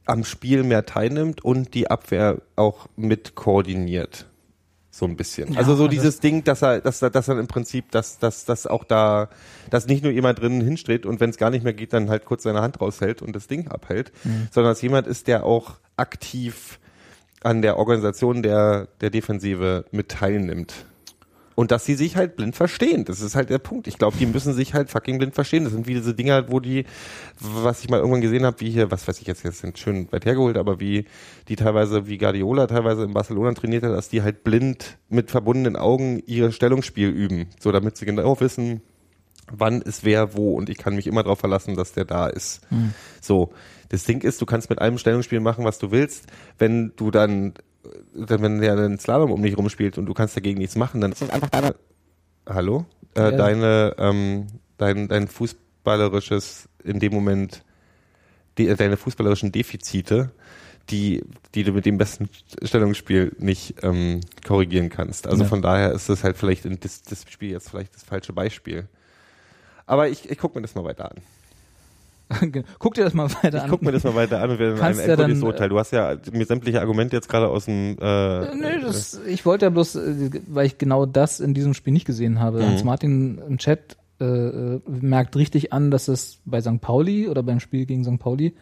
am 0.06 0.24
Spiel 0.24 0.62
mehr 0.62 0.86
teilnimmt 0.86 1.44
und 1.44 1.74
die 1.74 1.90
Abwehr 1.90 2.40
auch 2.54 2.86
mit 2.96 3.34
koordiniert. 3.34 4.26
So 4.98 5.04
ein 5.04 5.14
bisschen. 5.14 5.52
Ja, 5.52 5.58
also 5.58 5.74
so 5.74 5.82
also- 5.84 5.88
dieses 5.88 6.20
Ding, 6.20 6.42
dass 6.44 6.62
er, 6.62 6.80
dass 6.80 7.02
er, 7.02 7.10
dass 7.10 7.28
er 7.28 7.38
im 7.38 7.48
Prinzip, 7.48 7.90
dass, 7.90 8.18
dass, 8.18 8.46
dass 8.46 8.66
auch 8.66 8.82
da, 8.82 9.28
dass 9.68 9.86
nicht 9.86 10.02
nur 10.02 10.10
jemand 10.10 10.38
drinnen 10.40 10.62
hinsteht 10.62 11.04
und 11.04 11.20
wenn 11.20 11.28
es 11.28 11.36
gar 11.36 11.50
nicht 11.50 11.64
mehr 11.64 11.74
geht, 11.74 11.92
dann 11.92 12.08
halt 12.08 12.24
kurz 12.24 12.44
seine 12.44 12.62
Hand 12.62 12.80
raushält 12.80 13.20
und 13.20 13.36
das 13.36 13.46
Ding 13.46 13.68
abhält, 13.68 14.10
Mhm. 14.24 14.48
sondern 14.50 14.70
dass 14.72 14.80
jemand 14.80 15.06
ist, 15.06 15.26
der 15.26 15.44
auch 15.44 15.74
aktiv 15.98 16.78
an 17.42 17.60
der 17.60 17.76
Organisation 17.76 18.42
der, 18.42 18.88
der 19.02 19.10
Defensive 19.10 19.84
mit 19.90 20.08
teilnimmt. 20.08 20.86
Und 21.56 21.72
dass 21.72 21.84
sie 21.84 21.94
sich 21.94 22.16
halt 22.16 22.36
blind 22.36 22.54
verstehen. 22.54 23.04
Das 23.06 23.20
ist 23.20 23.34
halt 23.34 23.50
der 23.50 23.58
Punkt. 23.58 23.88
Ich 23.88 23.96
glaube, 23.98 24.16
die 24.18 24.26
müssen 24.26 24.52
sich 24.52 24.74
halt 24.74 24.90
fucking 24.90 25.18
blind 25.18 25.34
verstehen. 25.34 25.64
Das 25.64 25.72
sind 25.72 25.86
wie 25.88 25.94
diese 25.94 26.14
Dinger, 26.14 26.50
wo 26.52 26.60
die, 26.60 26.84
was 27.40 27.82
ich 27.82 27.88
mal 27.88 27.98
irgendwann 27.98 28.20
gesehen 28.20 28.44
habe, 28.44 28.60
wie 28.60 28.70
hier, 28.70 28.90
was 28.90 29.08
weiß 29.08 29.20
ich 29.20 29.26
jetzt, 29.26 29.42
jetzt 29.42 29.60
sind 29.60 29.78
schön 29.78 30.06
weit 30.12 30.26
hergeholt, 30.26 30.58
aber 30.58 30.80
wie 30.80 31.06
die 31.48 31.56
teilweise, 31.56 32.06
wie 32.06 32.18
Guardiola 32.18 32.66
teilweise 32.66 33.04
in 33.04 33.14
Barcelona 33.14 33.52
trainiert 33.54 33.84
hat, 33.84 33.92
dass 33.92 34.10
die 34.10 34.22
halt 34.22 34.44
blind 34.44 34.98
mit 35.08 35.30
verbundenen 35.30 35.76
Augen 35.76 36.22
ihr 36.26 36.52
Stellungsspiel 36.52 37.08
üben. 37.08 37.46
So 37.58 37.72
damit 37.72 37.96
sie 37.96 38.04
genau 38.04 38.38
wissen, 38.38 38.82
wann 39.50 39.80
ist 39.80 40.04
wer 40.04 40.36
wo 40.36 40.54
und 40.54 40.68
ich 40.68 40.76
kann 40.76 40.94
mich 40.94 41.06
immer 41.06 41.22
darauf 41.22 41.38
verlassen, 41.38 41.74
dass 41.74 41.92
der 41.92 42.04
da 42.04 42.26
ist. 42.26 42.66
So, 43.20 43.52
das 43.88 44.04
Ding 44.04 44.22
ist, 44.22 44.40
du 44.42 44.46
kannst 44.46 44.68
mit 44.68 44.80
einem 44.80 44.98
Stellungsspiel 44.98 45.40
machen, 45.40 45.64
was 45.64 45.78
du 45.78 45.90
willst. 45.90 46.26
Wenn 46.58 46.92
du 46.96 47.10
dann, 47.10 47.54
dann, 48.14 48.42
wenn 48.42 48.60
der 48.60 48.72
einen 48.72 48.98
Slalom 48.98 49.30
um 49.32 49.42
dich 49.42 49.56
rumspielt 49.56 49.98
und 49.98 50.06
du 50.06 50.14
kannst 50.14 50.36
dagegen 50.36 50.58
nichts 50.58 50.76
machen, 50.76 51.00
dann 51.00 51.12
ist 51.12 51.22
es 51.22 51.30
einfach 51.30 51.50
deine, 51.50 51.74
hallo, 52.48 52.86
äh, 53.14 53.22
Ja. 53.22 53.30
deine, 53.32 53.94
ähm, 53.98 54.46
dein, 54.78 55.08
dein 55.08 55.28
fußballerisches 55.28 56.68
in 56.84 57.00
dem 57.00 57.12
Moment, 57.12 57.62
die, 58.58 58.68
äh, 58.68 58.76
deine 58.76 58.96
fußballerischen 58.96 59.52
Defizite, 59.52 60.30
die, 60.90 61.24
die 61.54 61.64
du 61.64 61.72
mit 61.72 61.84
dem 61.84 61.98
besten 61.98 62.28
Stellungsspiel 62.62 63.34
nicht 63.38 63.74
ähm, 63.82 64.20
korrigieren 64.46 64.88
kannst. 64.88 65.26
Also 65.26 65.42
Ja. 65.42 65.48
von 65.48 65.60
daher 65.62 65.92
ist 65.92 66.08
das 66.08 66.22
halt 66.22 66.36
vielleicht 66.36 66.64
in 66.64 66.78
das, 66.80 67.02
das 67.02 67.24
Spiel 67.28 67.50
jetzt 67.50 67.70
vielleicht 67.70 67.94
das 67.94 68.04
falsche 68.04 68.32
Beispiel. 68.32 68.88
Aber 69.86 70.08
ich, 70.08 70.30
ich 70.30 70.38
guck 70.38 70.54
mir 70.54 70.62
das 70.62 70.74
mal 70.74 70.84
weiter 70.84 71.10
an. 71.10 71.18
Guck 72.78 72.94
dir 72.94 73.04
das 73.04 73.14
mal 73.14 73.30
weiter 73.42 73.58
Ich 73.58 73.62
an. 73.64 73.70
guck 73.70 73.82
mir 73.82 73.92
das 73.92 74.02
mal 74.04 74.14
weiter 74.16 74.40
an 74.42 74.50
und 74.50 74.58
werde 74.58 74.72
dann 74.74 74.80
ein 74.80 74.94
Kannst 74.94 75.06
ja 75.06 75.16
dann, 75.16 75.42
Urteil. 75.42 75.68
Du 75.68 75.78
hast 75.78 75.92
ja 75.92 76.16
mir 76.32 76.44
sämtliche 76.44 76.80
Argumente 76.80 77.14
jetzt 77.14 77.28
gerade 77.28 77.48
aus 77.48 77.66
dem 77.66 77.96
äh, 78.00 78.54
Nee, 78.54 78.80
das, 78.82 79.20
ich 79.26 79.46
wollte 79.46 79.66
ja 79.66 79.70
bloß, 79.70 79.94
äh, 79.96 80.30
weil 80.48 80.66
ich 80.66 80.78
genau 80.78 81.06
das 81.06 81.38
in 81.40 81.54
diesem 81.54 81.72
Spiel 81.74 81.92
nicht 81.92 82.04
gesehen 82.06 82.40
habe. 82.40 82.60
Mhm. 82.62 82.66
Hans 82.66 82.84
Martin 82.84 83.38
im 83.48 83.58
Chat 83.58 83.96
äh, 84.20 84.24
äh, 84.24 84.80
merkt 84.88 85.36
richtig 85.36 85.72
an, 85.72 85.90
dass 85.90 86.08
es 86.08 86.38
bei 86.44 86.60
St. 86.60 86.80
Pauli 86.80 87.28
oder 87.28 87.42
beim 87.42 87.60
Spiel 87.60 87.86
gegen 87.86 88.02
St. 88.02 88.18
Pauli 88.18 88.54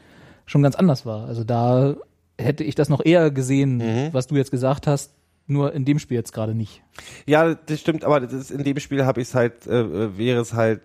schon 0.46 0.62
ganz 0.62 0.74
anders 0.76 1.06
war. 1.06 1.26
Also 1.26 1.42
da 1.44 1.94
hätte 2.38 2.64
ich 2.64 2.74
das 2.74 2.88
noch 2.90 3.02
eher 3.04 3.30
gesehen, 3.30 3.78
Mhm. 3.78 4.08
was 4.12 4.26
du 4.26 4.36
jetzt 4.36 4.50
gesagt 4.50 4.86
hast, 4.86 5.12
nur 5.46 5.72
in 5.72 5.84
dem 5.84 5.98
Spiel 5.98 6.16
jetzt 6.16 6.32
gerade 6.32 6.54
nicht. 6.54 6.82
Ja, 7.26 7.54
das 7.54 7.80
stimmt, 7.80 8.04
aber 8.04 8.20
das 8.20 8.50
in 8.50 8.64
dem 8.64 8.78
Spiel 8.80 9.04
habe 9.04 9.20
ich 9.20 9.28
es 9.28 9.34
halt, 9.34 9.66
äh, 9.66 10.16
wäre 10.16 10.40
es 10.40 10.54
halt, 10.54 10.82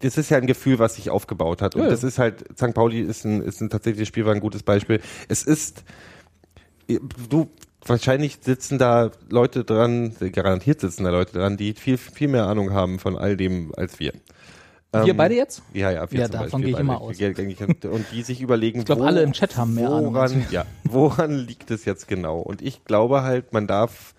das 0.00 0.18
ist 0.18 0.30
ja 0.30 0.38
ein 0.38 0.46
Gefühl, 0.46 0.78
was 0.78 0.96
sich 0.96 1.10
aufgebaut 1.10 1.62
hat. 1.62 1.74
Und 1.74 1.82
Ja, 1.82 1.86
ja. 1.86 1.90
das 1.92 2.04
ist 2.04 2.18
halt, 2.18 2.44
St. 2.56 2.74
Pauli 2.74 3.00
ist 3.00 3.24
ein, 3.24 3.42
ist 3.42 3.60
ein 3.60 3.70
tatsächliches 3.70 4.08
Spiel, 4.08 4.24
war 4.24 4.34
ein 4.34 4.40
gutes 4.40 4.62
Beispiel. 4.62 5.00
Es 5.28 5.42
ist, 5.44 5.84
du, 7.28 7.50
wahrscheinlich 7.84 8.38
sitzen 8.40 8.78
da 8.78 9.10
Leute 9.28 9.64
dran, 9.64 10.14
garantiert 10.32 10.80
sitzen 10.80 11.04
da 11.04 11.10
Leute 11.10 11.32
dran, 11.34 11.56
die 11.56 11.74
viel, 11.74 11.98
viel 11.98 12.28
mehr 12.28 12.46
Ahnung 12.46 12.72
haben 12.72 12.98
von 12.98 13.16
all 13.16 13.36
dem 13.36 13.72
als 13.76 13.98
wir. 14.00 14.12
Wir 14.94 15.04
Ähm, 15.06 15.16
beide 15.16 15.34
jetzt? 15.34 15.62
Ja, 15.72 15.90
ja, 15.90 16.10
wir 16.10 16.20
Ja, 16.20 16.26
zum 16.26 16.32
davon 16.40 16.60
gehe 16.60 16.68
ich 16.70 16.74
beide. 16.76 16.82
immer 16.84 17.00
aus. 17.00 17.16
Und 17.18 18.04
die 18.12 18.22
sich 18.22 18.42
überlegen, 18.42 18.80
Ich 18.80 18.84
glaube, 18.84 19.00
wo- 19.02 19.06
alle 19.06 19.22
im 19.22 19.32
Chat 19.32 19.56
haben 19.56 19.74
mehr 19.74 19.90
Ahnung 19.90 20.14
woran, 20.14 20.34
wir. 20.34 20.44
ja, 20.50 20.66
woran 20.84 21.32
liegt 21.32 21.70
es 21.70 21.84
jetzt 21.86 22.08
genau? 22.08 22.40
Und 22.40 22.60
ich 22.60 22.84
glaube 22.84 23.22
halt, 23.22 23.54
man 23.54 23.66
darf 23.66 24.14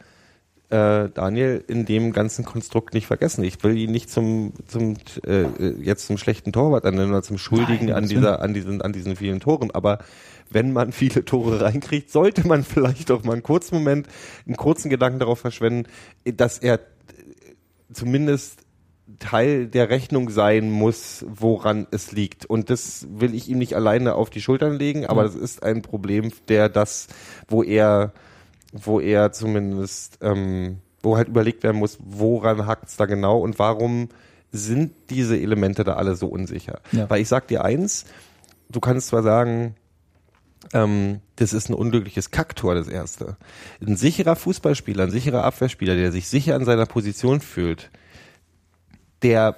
äh, 0.69 1.09
Daniel 1.13 1.63
in 1.67 1.85
dem 1.85 2.11
ganzen 2.11 2.43
Konstrukt 2.43 2.95
nicht 2.95 3.05
vergessen. 3.05 3.43
Ich 3.43 3.63
will 3.63 3.77
ihn 3.77 3.91
nicht 3.91 4.09
zum, 4.09 4.53
zum 4.65 4.95
äh, 5.27 5.43
jetzt 5.79 6.07
zum 6.07 6.17
schlechten 6.17 6.51
Torwart 6.51 6.85
annennen 6.85 7.11
oder 7.11 7.21
zum 7.21 7.37
Schuldigen 7.37 7.85
Nein, 7.87 7.95
an 7.95 8.07
dieser, 8.09 8.41
an 8.41 8.55
diesen, 8.55 8.81
an 8.81 8.93
diesen 8.93 9.15
vielen 9.15 9.39
Toren. 9.41 9.69
Aber 9.69 9.99
wenn 10.49 10.73
man 10.73 10.91
viele 10.91 11.23
Tore 11.23 11.61
reinkriegt, 11.61 12.09
sollte 12.11 12.47
man 12.47 12.63
vielleicht 12.63 13.11
auch 13.11 13.23
mal 13.23 13.33
einen 13.33 13.43
kurzen 13.43 13.75
Moment, 13.75 14.07
einen 14.47 14.57
kurzen 14.57 14.89
Gedanken 14.89 15.19
darauf 15.19 15.37
verschwenden, 15.39 15.87
dass 16.25 16.57
er 16.57 16.79
zumindest 17.91 18.61
Teil 19.19 19.67
der 19.67 19.89
Rechnung 19.89 20.29
sein 20.29 20.71
muss, 20.71 21.25
woran 21.27 21.87
es 21.91 22.11
liegt. 22.11 22.45
Und 22.45 22.69
das 22.69 23.07
will 23.09 23.33
ich 23.33 23.49
ihm 23.49 23.57
nicht 23.57 23.75
alleine 23.75 24.15
auf 24.15 24.29
die 24.29 24.41
Schultern 24.41 24.77
legen, 24.77 25.05
aber 25.05 25.23
das 25.23 25.35
ist 25.35 25.63
ein 25.63 25.81
Problem, 25.81 26.31
der 26.47 26.69
das, 26.69 27.07
wo 27.47 27.63
er, 27.63 28.13
wo 28.71 28.99
er 28.99 29.31
zumindest, 29.31 30.19
ähm, 30.21 30.79
wo 31.01 31.17
halt 31.17 31.27
überlegt 31.27 31.63
werden 31.63 31.77
muss, 31.77 31.97
woran 32.03 32.65
hakt's 32.65 32.97
da 32.97 33.05
genau 33.05 33.39
und 33.39 33.59
warum 33.59 34.09
sind 34.51 34.93
diese 35.09 35.37
Elemente 35.37 35.83
da 35.83 35.95
alle 35.95 36.15
so 36.15 36.27
unsicher. 36.27 36.79
Ja. 36.91 37.09
Weil 37.09 37.21
ich 37.21 37.27
sag 37.27 37.47
dir 37.47 37.63
eins, 37.65 38.05
du 38.69 38.79
kannst 38.79 39.07
zwar 39.07 39.23
sagen, 39.23 39.75
ähm, 40.73 41.19
das 41.35 41.53
ist 41.53 41.69
ein 41.69 41.73
unglückliches 41.73 42.31
Kacktor, 42.31 42.75
das 42.75 42.87
erste. 42.87 43.37
Ein 43.85 43.97
sicherer 43.97 44.35
Fußballspieler, 44.35 45.05
ein 45.05 45.11
sicherer 45.11 45.43
Abwehrspieler, 45.43 45.95
der 45.95 46.11
sich 46.11 46.27
sicher 46.27 46.55
an 46.55 46.65
seiner 46.65 46.85
Position 46.85 47.41
fühlt, 47.41 47.89
der 49.23 49.55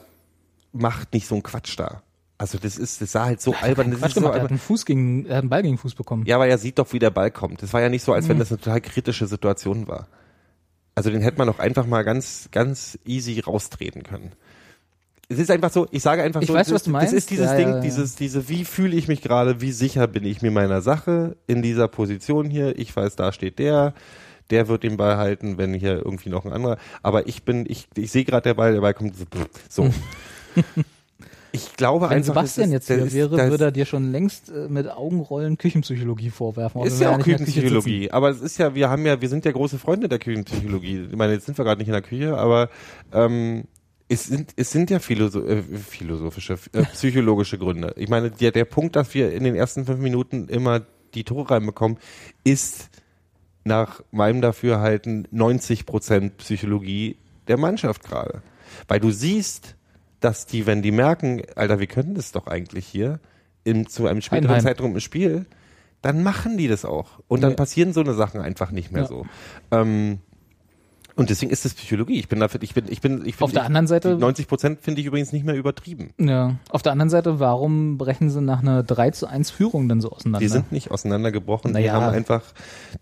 macht 0.71 1.13
nicht 1.13 1.27
so 1.27 1.35
einen 1.35 1.43
Quatsch 1.43 1.77
da. 1.77 2.01
Also 2.37 2.57
das 2.57 2.77
ist, 2.77 3.01
das 3.01 3.13
sah 3.13 3.25
halt 3.25 3.41
so 3.41 3.53
albern. 3.53 3.91
Das 3.91 3.99
Quatsch 3.99 4.09
ist 4.09 4.15
so 4.15 4.21
gemacht, 4.21 4.33
er 4.33 4.35
hat 4.35 4.41
albern. 4.43 4.49
einen 4.51 4.59
Fuß 4.59 4.85
gegen, 4.85 5.25
er 5.25 5.37
hat 5.37 5.41
einen 5.43 5.49
Ball 5.49 5.61
gegen 5.61 5.75
den 5.75 5.79
Fuß 5.79 5.95
bekommen. 5.95 6.25
Ja, 6.25 6.35
aber 6.35 6.47
er 6.47 6.57
sieht 6.57 6.77
doch, 6.79 6.91
wie 6.91 6.99
der 6.99 7.09
Ball 7.11 7.31
kommt. 7.31 7.61
Das 7.63 7.71
war 7.73 7.81
ja 7.81 7.89
nicht 7.89 8.03
so, 8.03 8.13
als 8.13 8.25
Mhm. 8.25 8.29
wenn 8.31 8.39
das 8.39 8.51
eine 8.51 8.59
total 8.59 8.81
kritische 8.81 9.25
Situation 9.27 9.87
war. 9.87 10.07
Also 10.95 11.09
den 11.09 11.21
hätte 11.21 11.37
man 11.37 11.47
doch 11.47 11.59
einfach 11.59 11.85
mal 11.87 12.03
ganz, 12.03 12.49
ganz 12.51 12.97
easy 13.05 13.39
raustreten 13.39 14.03
können. 14.03 14.31
Es 15.27 15.39
ist 15.39 15.49
einfach 15.49 15.71
so, 15.71 15.87
ich 15.91 16.03
sage 16.03 16.21
einfach 16.23 16.41
Ich 16.41 16.47
so, 16.47 16.53
weiß, 16.53 16.67
das, 16.67 16.75
was 16.75 16.83
du 16.83 16.91
das 16.91 17.01
meinst. 17.01 17.13
ist 17.13 17.29
dieses 17.31 17.47
Ja, 17.47 17.55
Ding, 17.57 17.67
ja, 17.69 17.75
ja. 17.75 17.81
dieses, 17.81 18.15
diese, 18.15 18.47
wie 18.47 18.63
fühle 18.63 18.95
ich 18.95 19.07
mich 19.07 19.21
gerade, 19.21 19.59
wie 19.61 19.71
sicher 19.71 20.07
bin 20.07 20.23
ich 20.23 20.41
mir 20.41 20.51
meiner 20.51 20.81
Sache 20.81 21.35
in 21.47 21.61
dieser 21.61 21.87
Position 21.87 22.49
hier. 22.49 22.77
Ich 22.77 22.95
weiß, 22.95 23.15
da 23.15 23.31
steht 23.31 23.57
der, 23.59 23.93
der 24.49 24.67
wird 24.67 24.83
den 24.83 24.97
Ball 24.97 25.17
halten, 25.17 25.57
wenn 25.57 25.73
hier 25.73 25.97
irgendwie 25.97 26.29
noch 26.29 26.45
ein 26.45 26.51
anderer. 26.53 26.77
Aber 27.03 27.27
ich 27.27 27.43
bin, 27.43 27.65
ich, 27.67 27.87
ich 27.95 28.11
sehe 28.11 28.25
gerade 28.25 28.43
der 28.43 28.53
Ball, 28.53 28.73
der 28.73 28.81
Ball 28.81 28.93
kommt 28.93 29.15
so. 29.17 29.25
so. 29.69 29.89
Ich 31.51 31.77
glaube 31.77 32.09
Wenn 32.09 32.17
einfach, 32.17 32.33
Sebastian 32.33 32.67
ist, 32.67 32.73
jetzt 32.73 32.87
hier 32.87 33.05
ist- 33.05 33.13
wäre, 33.13 33.37
das- 33.37 33.49
würde 33.49 33.63
er 33.63 33.71
dir 33.71 33.85
schon 33.85 34.11
längst 34.11 34.49
äh, 34.49 34.67
mit 34.67 34.89
Augenrollen 34.91 35.57
Küchenpsychologie 35.57 36.29
vorwerfen. 36.29 36.81
Ist 36.83 36.99
ja 36.99 37.15
auch 37.15 37.19
Küchenpsychologie, 37.19 38.11
aber 38.11 38.29
es 38.29 38.41
ist 38.41 38.57
ja, 38.57 38.75
wir 38.75 38.89
haben 38.89 39.05
ja, 39.05 39.21
wir 39.21 39.29
sind 39.29 39.45
ja 39.45 39.53
große 39.53 39.79
Freunde 39.79 40.09
der 40.09 40.19
Küchenpsychologie. 40.19 41.07
Ich 41.11 41.15
meine, 41.15 41.31
jetzt 41.31 41.45
sind 41.45 41.57
wir 41.57 41.63
gerade 41.63 41.79
nicht 41.79 41.87
in 41.87 41.93
der 41.93 42.01
Küche, 42.01 42.37
aber 42.37 42.69
ähm, 43.13 43.63
es 44.09 44.25
sind, 44.25 44.51
es 44.57 44.69
sind 44.71 44.89
ja 44.89 44.99
philosoph 44.99 45.47
äh, 45.47 45.61
philosophische, 45.61 46.57
äh, 46.73 46.83
psychologische 46.91 47.57
Gründe. 47.57 47.93
Ich 47.95 48.09
meine, 48.09 48.31
der, 48.31 48.51
der 48.51 48.65
Punkt, 48.65 48.97
dass 48.97 49.13
wir 49.13 49.31
in 49.31 49.45
den 49.45 49.55
ersten 49.55 49.85
fünf 49.85 49.99
Minuten 50.01 50.49
immer 50.49 50.81
die 51.13 51.23
Tore 51.23 51.51
reinbekommen, 51.51 51.97
ist 52.43 52.89
nach 53.65 54.01
meinem 54.11 54.41
Dafürhalten 54.41 55.27
90 55.31 55.85
Prozent 55.85 56.37
Psychologie 56.37 57.17
der 57.47 57.57
Mannschaft 57.57 58.03
gerade. 58.03 58.41
Weil 58.87 58.99
du 58.99 59.11
siehst, 59.11 59.75
dass 60.19 60.45
die, 60.45 60.65
wenn 60.65 60.81
die 60.81 60.91
merken, 60.91 61.41
Alter, 61.55 61.79
wir 61.79 61.87
können 61.87 62.13
das 62.15 62.31
doch 62.31 62.47
eigentlich 62.47 62.85
hier, 62.85 63.19
in, 63.63 63.87
zu 63.87 64.05
einem 64.07 64.21
späteren 64.21 64.49
Heidenheim. 64.49 64.63
Zeitraum 64.63 64.93
im 64.93 64.99
Spiel, 64.99 65.45
dann 66.03 66.21
machen 66.21 66.57
die 66.57 66.67
das 66.67 66.85
auch. 66.85 67.19
Und 67.27 67.41
dann 67.41 67.51
Ja. 67.51 67.55
passieren 67.55 67.93
so 67.93 68.01
eine 68.01 68.13
Sachen 68.13 68.39
einfach 68.39 68.71
nicht 68.71 68.91
mehr 68.91 69.01
Ja. 69.03 69.07
so. 69.07 69.25
Ähm, 69.71 70.19
und 71.15 71.29
deswegen 71.29 71.51
ist 71.51 71.65
es 71.65 71.73
Psychologie. 71.73 72.19
Ich 72.19 72.27
bin 72.27 72.39
dafür, 72.39 72.61
ich 72.61 72.73
bin, 72.73 72.85
ich 72.89 72.99
bin, 73.01 73.25
ich 73.25 73.37
bin, 73.37 73.43
Auf 73.45 73.51
der 73.51 73.61
ich, 73.61 73.67
anderen 73.67 73.87
Seite- 73.87 74.15
die 74.15 74.21
90 74.21 74.47
Prozent 74.47 74.81
finde 74.81 75.01
ich 75.01 75.07
übrigens 75.07 75.31
nicht 75.31 75.45
mehr 75.45 75.55
übertrieben. 75.55 76.11
Ja. 76.19 76.55
Auf 76.69 76.81
der 76.81 76.91
anderen 76.91 77.09
Seite, 77.09 77.39
warum 77.39 77.97
brechen 77.97 78.29
sie 78.29 78.41
nach 78.41 78.61
einer 78.61 78.83
3 78.83 79.11
zu 79.11 79.27
1 79.27 79.49
Führung 79.51 79.87
dann 79.87 80.01
so 80.01 80.11
auseinander? 80.11 80.39
Die 80.39 80.47
sind 80.47 80.71
nicht 80.71 80.91
auseinandergebrochen. 80.91 81.69
Die 81.73 81.79
Naja. 81.81 81.93
haben 81.93 82.13
einfach, 82.13 82.41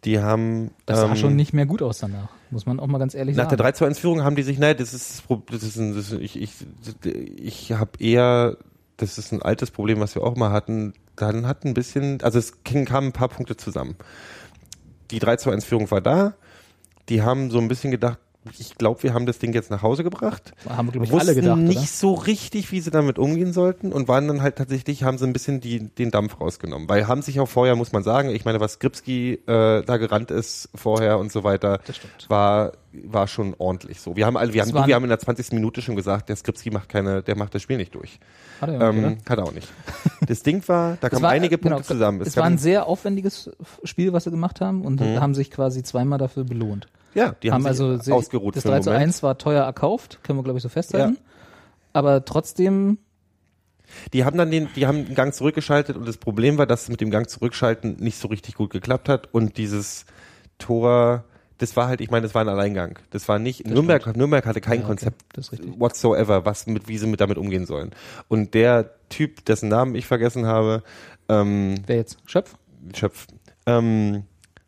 die 0.03 0.19
haben, 0.19 0.71
das 0.85 0.99
sah 0.99 1.07
ähm, 1.09 1.15
schon 1.15 1.35
nicht 1.35 1.53
mehr 1.53 1.65
gut 1.65 1.81
aus 1.81 1.97
danach. 1.99 2.29
Muss 2.51 2.65
man 2.67 2.79
auch 2.79 2.87
mal 2.87 2.99
ganz 2.99 3.15
ehrlich 3.15 3.35
Nach 3.35 3.45
der 3.47 3.57
sagen. 3.57 3.63
3 3.63 3.71
zu 3.71 3.85
1 3.85 3.99
Führung 3.99 4.23
haben 4.23 4.35
die 4.35 4.43
sich, 4.43 4.59
nein, 4.59 4.75
das 4.77 4.93
ist, 4.93 5.23
das 5.27 5.39
das 5.49 5.63
ist 5.63 5.77
ein, 5.77 5.95
das 5.95 6.11
ist, 6.11 6.19
ich, 6.21 6.39
ich, 6.39 6.51
ich 7.37 7.71
habe 7.71 7.91
eher, 7.99 8.57
das 8.97 9.17
ist 9.17 9.31
ein 9.31 9.41
altes 9.41 9.71
Problem, 9.71 9.99
was 9.99 10.13
wir 10.13 10.23
auch 10.23 10.35
mal 10.35 10.51
hatten, 10.51 10.93
dann 11.15 11.47
hat 11.47 11.65
ein 11.65 11.73
bisschen, 11.73 12.21
also 12.21 12.37
es 12.37 12.63
kamen 12.63 13.07
ein 13.07 13.11
paar 13.11 13.29
Punkte 13.29 13.57
zusammen. 13.57 13.95
Die 15.11 15.19
3 15.19 15.37
zu 15.37 15.49
1 15.49 15.65
Führung 15.65 15.89
war 15.91 16.01
da, 16.01 16.35
die 17.09 17.21
haben 17.21 17.51
so 17.51 17.59
ein 17.59 17.67
bisschen 17.67 17.91
gedacht, 17.91 18.19
ich 18.59 18.75
glaube, 18.77 19.03
wir 19.03 19.13
haben 19.13 19.25
das 19.25 19.39
Ding 19.39 19.53
jetzt 19.53 19.71
nach 19.71 19.81
Hause 19.81 20.03
gebracht. 20.03 20.51
Haben, 20.69 20.91
glaube 20.91 21.05
ich, 21.05 21.11
Wussten 21.11 21.27
alle 21.29 21.35
gedacht, 21.39 21.57
nicht 21.57 21.77
oder? 21.77 21.85
so 21.87 22.13
richtig, 22.13 22.71
wie 22.71 22.81
sie 22.81 22.91
damit 22.91 23.17
umgehen 23.19 23.53
sollten 23.53 23.91
und 23.93 24.07
waren 24.07 24.27
dann 24.27 24.41
halt 24.41 24.57
tatsächlich, 24.57 25.03
haben 25.03 25.17
sie 25.17 25.25
ein 25.25 25.33
bisschen 25.33 25.61
die, 25.61 25.79
den 25.89 26.11
Dampf 26.11 26.39
rausgenommen. 26.39 26.89
Weil 26.89 27.07
haben 27.07 27.21
sich 27.21 27.39
auch 27.39 27.47
vorher, 27.49 27.75
muss 27.75 27.91
man 27.91 28.03
sagen, 28.03 28.29
ich 28.29 28.45
meine, 28.45 28.59
was 28.59 28.73
Skripski 28.73 29.33
äh, 29.47 29.83
da 29.83 29.97
gerannt 29.97 30.31
ist 30.31 30.69
vorher 30.75 31.17
und 31.19 31.31
so 31.31 31.43
weiter, 31.43 31.79
war 32.27 32.73
war 33.05 33.27
schon 33.27 33.55
ordentlich 33.57 33.99
so. 34.01 34.15
Wir 34.15 34.27
haben 34.27 34.37
alle, 34.37 34.53
wir 34.53 34.61
Das 34.63 34.71
haben, 34.71 34.85
wir 34.87 34.93
haben 34.93 35.01
in 35.03 35.09
der 35.09 35.17
20. 35.17 35.53
Minute 35.53 35.81
schon 35.81 35.95
gesagt, 35.95 36.29
der 36.29 36.35
Skripski 36.35 36.69
macht 36.69 36.89
keine, 36.89 37.23
der 37.23 37.35
macht 37.35 37.55
das 37.55 37.63
Spiel 37.63 37.77
nicht 37.77 37.95
durch. 37.95 38.19
Hat 38.61 38.69
er 38.69 38.79
Ähm, 38.89 38.99
oder? 38.99 39.17
hat 39.27 39.39
er 39.39 39.43
auch 39.45 39.51
nicht. 39.51 39.67
Das 40.27 40.43
Ding 40.43 40.61
war, 40.67 40.97
da 41.01 41.07
Es 41.11 41.13
kamen 41.13 41.25
einige 41.25 41.57
genau, 41.57 41.77
Punkte 41.77 41.91
zusammen. 41.93 42.21
Es, 42.21 42.35
gab 42.35 42.43
war 42.43 42.45
ein 42.45 42.53
ein- 42.53 42.57
sehr 42.59 42.85
aufwendiges 42.85 43.49
Spiel, 43.83 44.13
was 44.13 44.25
sie 44.25 44.29
gemacht 44.29 44.61
haben 44.61 44.83
und 44.85 45.01
haben 45.01 45.33
sich 45.33 45.49
quasi 45.49 45.81
zweimal 45.81 46.19
dafür 46.19 46.43
belohnt. 46.43 46.87
Ja, 47.15 47.35
die 47.41 47.51
haben, 47.51 47.63
haben 47.63 47.67
also 47.67 47.97
sich 47.97 48.13
ausgeruht 48.13 48.55
das 48.55 48.63
für 48.63 48.69
einen 48.69 48.77
3 48.79 48.83
zu 48.83 48.89
Moment. 48.89 49.07
1 49.07 49.23
war 49.23 49.37
teuer 49.37 49.63
erkauft, 49.63 50.19
können 50.23 50.39
wir 50.39 50.43
glaube 50.43 50.57
ich 50.57 50.63
so 50.63 50.69
festhalten. 50.69 51.17
Aber 51.93 52.25
trotzdem, 52.25 52.97
Die 54.13 54.25
haben 54.25 54.37
dann 54.37 54.49
den, 54.49 54.69
die 54.75 54.87
haben 54.87 55.05
den 55.05 55.15
Gang 55.15 55.33
zurückgeschaltet 55.33 55.95
und 55.95 56.07
das 56.07 56.17
Problem 56.17 56.57
war, 56.57 56.65
dass 56.65 56.83
es 56.83 56.89
mit 56.89 57.01
dem 57.01 57.11
Gang 57.11 57.29
zurückschalten 57.29 57.97
nicht 57.99 58.17
so 58.17 58.27
richtig 58.27 58.55
gut 58.55 58.71
geklappt 58.71 59.09
hat 59.09 59.29
und 59.33 59.57
dieses 59.57 60.05
Tor, 60.57 61.25
das 61.59 61.75
war 61.75 61.87
halt, 61.87 62.01
ich 62.01 62.09
meine, 62.09 62.23
das 62.23 62.33
war 62.33 62.41
ein 62.41 62.49
Alleingang. 62.49 62.97
Das 63.11 63.27
war 63.27 63.37
nicht, 63.39 63.67
Nürnberg, 63.67 64.15
Nürnberg 64.15 64.45
hatte 64.45 64.61
kein 64.61 64.79
Ja, 64.79 64.79
okay, 64.79 64.87
Konzept 64.87 65.21
das 65.33 65.51
whatsoever, 65.77 66.45
was 66.45 66.65
mit, 66.67 66.87
wie 66.87 66.97
sie 66.97 67.07
mit 67.07 67.21
damit 67.21 67.37
umgehen 67.37 67.65
sollen. 67.65 67.91
Und 68.27 68.53
der 68.53 68.91
Typ, 69.09 69.45
dessen 69.45 69.69
Namen 69.69 69.93
ich 69.95 70.07
vergessen 70.07 70.47
habe, 70.47 70.83
ähm, 71.29 71.75
wer 71.85 71.97
jetzt? 71.97 72.17
Schöpf? 72.25 72.55
Schöpf, 72.95 73.27
ähm, 73.65 74.23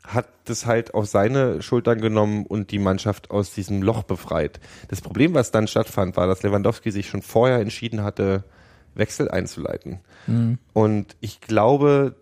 hat 0.07 0.27
das 0.45 0.65
halt 0.65 0.93
auf 0.93 1.07
seine 1.07 1.61
Schultern 1.61 1.99
genommen 2.01 2.45
und 2.45 2.71
die 2.71 2.79
Mannschaft 2.79 3.31
aus 3.31 3.53
diesem 3.53 3.81
Loch 3.81 4.03
befreit. 4.03 4.59
Das 4.89 5.01
Problem, 5.01 5.33
was 5.33 5.51
dann 5.51 5.67
stattfand, 5.67 6.15
war, 6.17 6.27
dass 6.27 6.43
Lewandowski 6.43 6.91
sich 6.91 7.07
schon 7.09 7.21
vorher 7.21 7.59
entschieden 7.59 8.03
hatte, 8.03 8.43
Wechsel 8.93 9.29
einzuleiten. 9.29 9.99
Und 10.73 11.15
ich 11.19 11.41
glaube, 11.41 12.15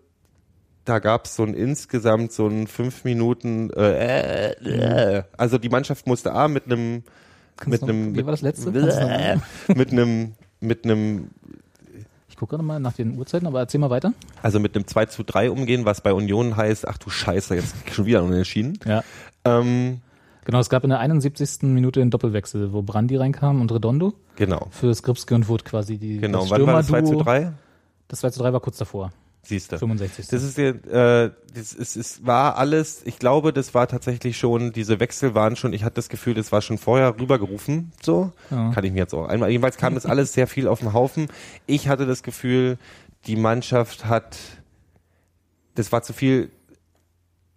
da 0.84 0.98
gab 0.98 1.24
es 1.26 1.36
so 1.36 1.42
ein 1.44 1.54
insgesamt 1.54 2.32
so 2.32 2.46
ein 2.46 2.66
fünf 2.66 3.04
Minuten, 3.04 3.70
äh, 3.70 4.50
äh, 4.52 5.22
also 5.36 5.58
die 5.58 5.68
Mannschaft 5.70 6.06
musste 6.06 6.32
A 6.32 6.48
mit 6.48 6.66
einem 6.66 7.04
mit 7.66 7.82
einem 7.84 8.14
wie 8.16 8.24
war 8.24 8.32
das 8.32 8.42
letzte? 8.42 8.72
Kannst 8.72 8.98
du 8.98 9.02
noch- 9.06 9.10
mit 9.76 9.92
einem 9.92 10.32
mit 10.60 10.84
einem 10.84 11.30
gucke 12.44 12.56
gerade 12.56 12.62
mal 12.66 12.78
nach 12.80 12.92
den 12.92 13.16
Uhrzeiten, 13.18 13.46
aber 13.46 13.60
erzähl 13.60 13.80
mal 13.80 13.90
weiter. 13.90 14.12
also 14.42 14.60
mit 14.60 14.74
einem 14.76 14.86
2 14.86 15.06
zu 15.06 15.22
3 15.22 15.50
umgehen, 15.50 15.84
was 15.84 16.00
bei 16.02 16.12
Union 16.12 16.56
heißt, 16.56 16.86
ach 16.86 16.98
du 16.98 17.08
Scheiße, 17.10 17.54
jetzt 17.54 17.74
schon 17.92 18.06
wieder 18.06 18.22
unentschieden. 18.22 18.78
Ja. 18.86 19.02
Ähm, 19.44 20.00
Genau, 20.46 20.58
es 20.58 20.68
gab 20.68 20.84
in 20.84 20.90
der 20.90 20.98
71. 21.00 21.62
Minute 21.62 22.00
den 22.00 22.10
Doppelwechsel, 22.10 22.74
wo 22.74 22.82
Brandi 22.82 23.16
reinkam 23.16 23.62
und 23.62 23.72
Redondo. 23.72 24.12
genau. 24.36 24.66
Für 24.72 24.94
Skripski 24.94 25.32
und 25.32 25.48
Wood 25.48 25.64
quasi 25.64 25.96
die 25.96 26.18
Genau. 26.18 26.40
das 26.42 26.50
Wann 26.50 26.66
war 26.66 26.74
das 26.74 26.88
2 26.88 27.00
zu 27.00 27.06
Stürmerduo. 27.06 27.24
3? 27.24 27.52
Das 28.08 28.20
2 28.20 28.28
zu 28.30 28.40
3 28.40 28.52
war 28.52 28.60
kurz 28.60 28.76
davor, 28.76 29.10
Siehst 29.44 29.72
du. 29.72 29.78
65. 29.78 30.28
Das 30.28 30.42
ist 30.42 30.58
äh, 30.58 31.30
das 31.54 31.72
ist, 31.72 31.96
es 31.96 32.26
war 32.26 32.56
alles, 32.56 33.02
ich 33.04 33.18
glaube, 33.18 33.52
das 33.52 33.74
war 33.74 33.86
tatsächlich 33.86 34.36
schon, 34.36 34.72
diese 34.72 34.98
Wechsel 35.00 35.34
waren 35.34 35.54
schon, 35.54 35.72
ich 35.72 35.84
hatte 35.84 35.96
das 35.96 36.08
Gefühl, 36.08 36.34
das 36.34 36.50
war 36.50 36.62
schon 36.62 36.78
vorher 36.78 37.18
rübergerufen, 37.18 37.92
so. 38.02 38.32
Ja. 38.50 38.72
Kann 38.72 38.84
ich 38.84 38.92
mir 38.92 38.98
jetzt 38.98 39.14
auch 39.14 39.28
einmal, 39.28 39.50
jedenfalls 39.50 39.76
kam 39.76 39.94
das 39.94 40.06
alles 40.06 40.32
sehr 40.32 40.46
viel 40.46 40.66
auf 40.66 40.80
den 40.80 40.92
Haufen. 40.92 41.28
Ich 41.66 41.88
hatte 41.88 42.06
das 42.06 42.22
Gefühl, 42.22 42.78
die 43.26 43.36
Mannschaft 43.36 44.06
hat, 44.06 44.36
das 45.74 45.92
war 45.92 46.02
zu 46.02 46.12
viel, 46.12 46.50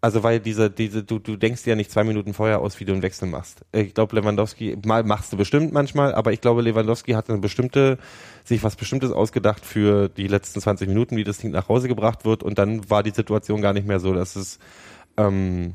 also 0.08 0.24
weil 0.24 0.40
diese, 0.40 0.70
diese, 0.70 1.04
du, 1.04 1.20
du 1.20 1.36
denkst 1.36 1.64
dir 1.64 1.72
ja 1.72 1.76
nicht 1.76 1.92
zwei 1.92 2.06
Minuten 2.06 2.34
vorher 2.34 2.60
aus, 2.60 2.80
wie 2.80 2.86
du 2.86 2.94
einen 2.94 3.02
Wechsel 3.02 3.28
machst. 3.28 3.66
Ich 3.74 3.94
glaube, 3.94 4.16
Lewandowski, 4.16 4.78
mal 4.86 5.04
machst 5.04 5.34
du 5.34 5.38
bestimmt 5.38 5.74
manchmal, 5.74 6.16
aber 6.16 6.32
ich 6.32 6.40
glaube, 6.40 6.62
Lewandowski 6.62 7.12
hat 7.12 7.30
eine 7.30 7.40
bestimmte, 7.40 7.98
sich 8.46 8.64
was 8.64 8.78
Bestimmtes 8.78 9.12
ausgedacht 9.12 9.66
für 9.66 10.08
die 10.08 10.28
letzten 10.28 10.62
20 10.62 10.88
Minuten, 10.88 11.18
wie 11.18 11.26
das 11.26 11.40
Ding 11.40 11.52
nach 11.52 11.68
Hause 11.68 11.90
gebracht 11.90 12.24
wird 12.24 12.42
und 12.42 12.58
dann 12.58 12.90
war 12.90 13.04
die 13.04 13.10
Situation 13.12 13.62
gar 13.62 13.74
nicht 13.74 13.86
mehr 13.86 14.00
so, 14.00 14.14
dass 14.14 14.38
es, 14.38 14.60
ähm, 15.18 15.74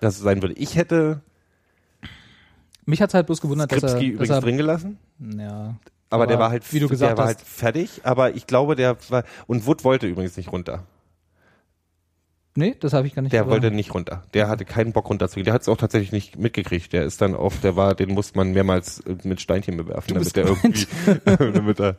dass 0.00 0.14
es 0.18 0.22
sein 0.22 0.40
würde. 0.40 0.54
Ich 0.54 0.76
hätte 0.76 1.20
Mich 2.86 3.02
hat's 3.02 3.14
halt 3.14 3.26
bloß 3.26 3.40
gewundert, 3.40 3.72
dass 3.72 3.82
er, 3.82 3.88
Skripski 3.88 4.06
dass 4.12 4.14
übrigens 4.14 4.36
er 4.36 4.40
drin 4.40 4.56
gelassen. 4.56 4.98
ja, 5.36 5.50
Aber, 5.58 5.76
Aber 6.10 6.26
der 6.28 6.38
war 6.38 6.50
halt, 6.50 6.72
wie 6.72 6.78
du 6.80 6.88
gesagt 6.88 7.10
der 7.10 7.18
war 7.18 7.24
hast- 7.26 7.38
halt 7.38 7.46
fertig. 7.48 8.02
Aber 8.04 8.34
ich 8.36 8.46
glaube, 8.46 8.76
der 8.76 8.96
war 9.08 9.24
und 9.48 9.66
Wood 9.66 9.82
wollte 9.82 10.06
übrigens 10.06 10.36
nicht 10.36 10.52
runter. 10.52 10.84
Nee, 12.56 12.76
das 12.78 12.92
habe 12.92 13.06
ich 13.06 13.14
gar 13.14 13.22
nicht 13.22 13.32
Der 13.32 13.40
aber- 13.42 13.50
wollte 13.50 13.70
nicht 13.72 13.92
runter. 13.94 14.22
Der 14.32 14.48
hatte 14.48 14.64
keinen 14.64 14.92
Bock 14.92 15.08
runterzugehen. 15.10 15.44
Der 15.44 15.54
hat 15.54 15.62
es 15.62 15.68
auch 15.68 15.76
tatsächlich 15.76 16.12
nicht 16.12 16.38
mitgekriegt. 16.38 16.92
Der 16.92 17.02
ist 17.04 17.20
dann 17.20 17.34
auf, 17.34 17.60
der 17.60 17.74
war, 17.74 17.94
den 17.96 18.10
musste 18.10 18.36
man 18.38 18.52
mehrmals 18.52 19.00
äh, 19.00 19.16
mit 19.24 19.40
Steinchen 19.40 19.76
bewerfen, 19.76 20.14
damit 20.14 20.36
der 20.36 20.46
irgendwie, 20.46 20.86
damit 21.52 21.80
er, 21.80 21.96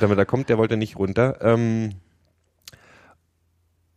damit 0.00 0.16
er 0.18 0.24
kommt. 0.26 0.48
Der 0.48 0.56
wollte 0.56 0.78
nicht 0.78 0.96
runter. 0.98 1.38
Ähm, 1.42 1.90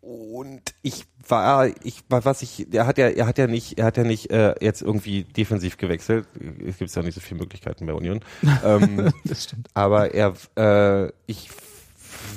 und 0.01 0.73
ich 0.81 1.05
war, 1.27 1.67
ich 1.83 2.03
war, 2.09 2.25
was 2.25 2.41
ich, 2.41 2.67
er 2.73 2.87
hat 2.87 2.97
ja, 2.97 3.07
er 3.07 3.27
hat 3.27 3.37
ja 3.37 3.47
nicht, 3.47 3.77
er 3.77 3.85
hat 3.85 3.97
ja 3.97 4.03
nicht 4.03 4.31
äh, 4.31 4.55
jetzt 4.59 4.81
irgendwie 4.81 5.23
defensiv 5.23 5.77
gewechselt. 5.77 6.27
Es 6.67 6.77
gibt 6.79 6.93
ja 6.93 7.03
nicht 7.03 7.13
so 7.15 7.21
viele 7.21 7.39
Möglichkeiten 7.41 7.85
bei 7.85 7.93
Union. 7.93 8.19
ähm, 8.65 9.13
Das 9.23 9.43
stimmt. 9.45 9.69
aber 9.75 10.13
er, 10.13 10.33
äh, 10.57 11.11
ich 11.27 11.49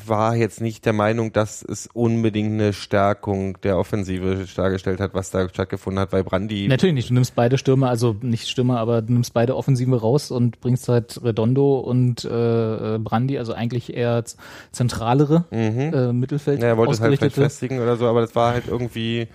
war 0.07 0.37
jetzt 0.37 0.61
nicht 0.61 0.85
der 0.87 0.93
Meinung, 0.93 1.33
dass 1.33 1.63
es 1.63 1.89
unbedingt 1.93 2.53
eine 2.53 2.73
Stärkung 2.73 3.61
der 3.63 3.79
Offensive 3.79 4.47
dargestellt 4.55 5.01
hat, 5.01 5.15
was 5.15 5.31
da 5.31 5.49
stattgefunden 5.49 6.01
hat, 6.01 6.13
weil 6.13 6.25
Brandi 6.25 6.69
Natürlich 6.69 6.95
nicht. 6.95 7.11
Du 7.11 7.15
nimmst 7.15 7.35
beide 7.35 7.59
Stürmer, 7.59 7.89
also 7.89 8.17
nicht 8.21 8.49
Stürmer, 8.49 8.79
aber 8.79 9.03
du 9.03 9.13
nimmst 9.13 9.35
beide 9.35 9.57
Offensive 9.57 10.01
raus 10.01 10.31
und 10.31 10.61
bringst 10.61 10.89
halt 10.89 11.21
Redondo 11.23 11.79
und 11.79 12.25
äh, 12.25 12.95
äh, 12.95 12.99
Brandi, 12.99 13.39
also 13.39 13.53
eigentlich 13.53 13.95
eher 13.95 14.25
zentralere 14.73 15.45
äh, 15.51 16.13
Mittelfeld. 16.13 16.61
ja, 16.61 16.69
er 16.69 16.77
wollte 16.77 16.93
es 16.93 17.01
halt 17.01 17.33
festigen 17.33 17.81
oder 17.81 17.97
so, 17.97 18.07
aber 18.07 18.21
das 18.21 18.35
war 18.35 18.53
halt 18.53 18.69
irgendwie, 18.69 19.29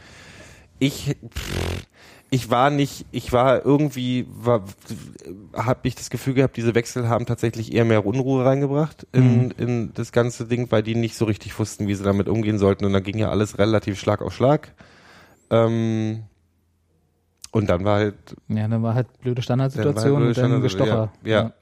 ich, 0.80 1.16
ich 2.32 2.52
war 2.52 2.70
nicht, 2.70 3.06
ich 3.12 3.32
war 3.34 3.66
irgendwie, 3.66 4.28
war, 4.30 4.64
habe 5.54 5.88
ich 5.88 5.96
das 5.96 6.10
Gefühl 6.12 6.36
gehabt, 6.36 6.58
diese 6.58 6.76
Wechsel 6.76 7.10
haben 7.10 7.26
tatsächlich 7.26 7.74
eher 7.74 7.86
mehr 7.86 8.06
Unruhe 8.06 8.46
reingebracht 8.46 9.08
in, 9.12 9.46
Mhm. 9.48 9.52
in 9.58 9.94
das 9.96 10.12
ganze 10.12 10.46
Ding, 10.46 10.72
weil 10.72 10.84
die 10.84 10.96
nicht 10.96 11.16
so 11.16 11.26
richtig 11.26 11.58
wussten, 11.58 11.88
wie 11.88 11.96
sie 11.96 12.04
damit 12.04 12.30
umgehen 12.30 12.60
sollten 12.60 12.86
und 12.86 12.94
dann 12.94 13.04
ging 13.04 13.18
ja 13.18 13.30
alles 13.30 13.58
relativ 13.58 14.00
Schlag 14.00 14.22
auf 14.22 14.34
Schlag. 14.34 14.74
Ähm, 15.50 16.24
und 17.52 17.68
dann 17.70 17.84
war 17.84 17.98
halt 17.98 18.16
Ja, 18.48 18.68
dann 18.68 18.84
war 18.84 18.94
halt 18.94 19.08
blöde 19.22 19.36
Dann 19.36 19.44
Standardsituation 19.44 19.96
halt 20.04 20.14
und 20.14 20.20
blöde 20.20 20.34
dann 20.34 20.50
Standardsituation, 20.62 21.10
Gestocher. 21.10 21.12
ja, 21.30 21.42
ja. 21.44 21.54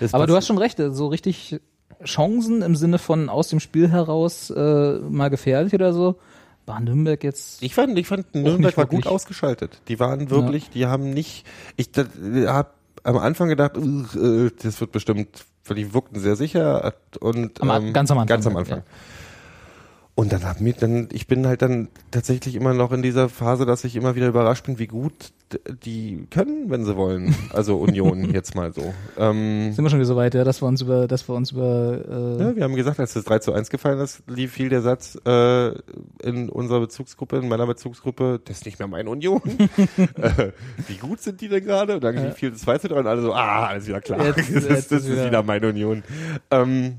das 0.00 0.12
Aber 0.12 0.26
du 0.26 0.36
hast 0.36 0.46
schon 0.46 0.58
recht, 0.58 0.78
so 0.90 1.06
richtig 1.06 1.60
Chancen 2.04 2.60
im 2.60 2.76
Sinne 2.76 2.98
von 2.98 3.30
aus 3.30 3.48
dem 3.48 3.60
Spiel 3.60 3.90
heraus 3.90 4.50
äh, 4.50 4.98
mal 4.98 5.30
gefährlich 5.30 5.72
oder 5.72 5.94
so. 5.94 6.16
War 6.66 6.80
Nürnberg 6.80 7.22
jetzt. 7.22 7.62
Ich 7.62 7.74
fand, 7.74 7.98
ich 7.98 8.06
fand 8.06 8.34
Nürnberg 8.34 8.76
war 8.76 8.86
gut 8.86 9.06
ausgeschaltet. 9.06 9.80
Die 9.88 10.00
waren 10.00 10.30
wirklich, 10.30 10.70
die 10.70 10.86
haben 10.86 11.10
nicht, 11.10 11.44
ich 11.76 11.90
habe 11.96 12.70
am 13.02 13.18
Anfang 13.18 13.48
gedacht, 13.48 13.76
"Ugh, 13.76 14.46
äh, 14.46 14.50
das 14.62 14.80
wird 14.80 14.92
bestimmt, 14.92 15.44
weil 15.66 15.76
die 15.76 15.92
wirkten 15.92 16.20
sehr 16.20 16.36
sicher 16.36 16.94
und 17.20 17.60
Am 17.60 17.70
ähm, 17.70 17.92
ganz 17.92 18.10
am 18.10 18.18
Anfang, 18.18 18.28
Ganz 18.28 18.46
am 18.46 18.56
ja. 18.56 18.82
Und 20.16 20.32
dann 20.32 20.44
hab 20.44 20.60
mir 20.60 20.72
dann, 20.74 21.08
ich 21.10 21.26
bin 21.26 21.44
halt 21.44 21.60
dann 21.60 21.88
tatsächlich 22.12 22.54
immer 22.54 22.72
noch 22.72 22.92
in 22.92 23.02
dieser 23.02 23.28
Phase, 23.28 23.66
dass 23.66 23.82
ich 23.82 23.96
immer 23.96 24.14
wieder 24.14 24.28
überrascht 24.28 24.64
bin, 24.64 24.78
wie 24.78 24.86
gut 24.86 25.32
die 25.84 26.26
können, 26.30 26.70
wenn 26.70 26.84
sie 26.84 26.96
wollen. 26.96 27.34
Also 27.52 27.78
Union 27.78 28.30
jetzt 28.32 28.54
mal 28.54 28.72
so. 28.72 28.94
Ähm, 29.18 29.72
Sind 29.72 29.84
wir 29.84 29.90
schon 29.90 29.98
wieder 29.98 30.06
so 30.06 30.14
weit, 30.14 30.34
ja, 30.34 30.44
dass 30.44 30.62
wir 30.62 30.66
uns 30.66 30.82
über, 30.82 31.08
dass 31.08 31.28
wir 31.28 31.34
uns 31.34 31.50
über 31.50 31.98
äh, 32.08 32.42
Ja, 32.44 32.56
wir 32.56 32.62
haben 32.62 32.76
gesagt, 32.76 33.00
als 33.00 33.14
das 33.14 33.24
3 33.24 33.40
zu 33.40 33.52
1 33.52 33.70
gefallen 33.70 33.98
ist, 33.98 34.22
lief 34.28 34.52
viel 34.52 34.68
der 34.68 34.82
Satz 34.82 35.18
äh, 35.26 35.70
in 36.22 36.48
unserer 36.48 36.78
Bezugsgruppe, 36.80 37.38
in 37.38 37.48
meiner 37.48 37.66
Bezugsgruppe, 37.66 38.40
das 38.44 38.58
ist 38.58 38.66
nicht 38.66 38.78
mehr 38.78 38.86
meine 38.86 39.10
Union. 39.10 39.42
äh, 40.16 40.52
wie 40.86 40.96
gut 40.96 41.22
sind 41.22 41.40
die 41.40 41.48
denn 41.48 41.64
gerade? 41.64 41.94
Und 41.96 42.04
dann 42.04 42.14
Ja. 42.14 42.30
fiel 42.30 42.52
das 42.52 42.60
2 42.60 42.78
zu 42.78 42.86
3 42.88 43.00
und 43.00 43.06
alle 43.08 43.20
so, 43.22 43.32
ah, 43.34 43.66
alles 43.66 43.88
wieder 43.88 44.00
klar. 44.00 44.24
Jetzt- 44.26 44.38
das 44.38 44.48
jetzt 44.48 44.64
ist, 44.64 44.92
das 44.92 45.02
ist 45.02 45.08
ist 45.08 45.10
wieder- 45.12 45.26
wieder 45.26 45.42
meine 45.42 45.68
Union. 45.68 46.04
Ähm, 46.52 46.98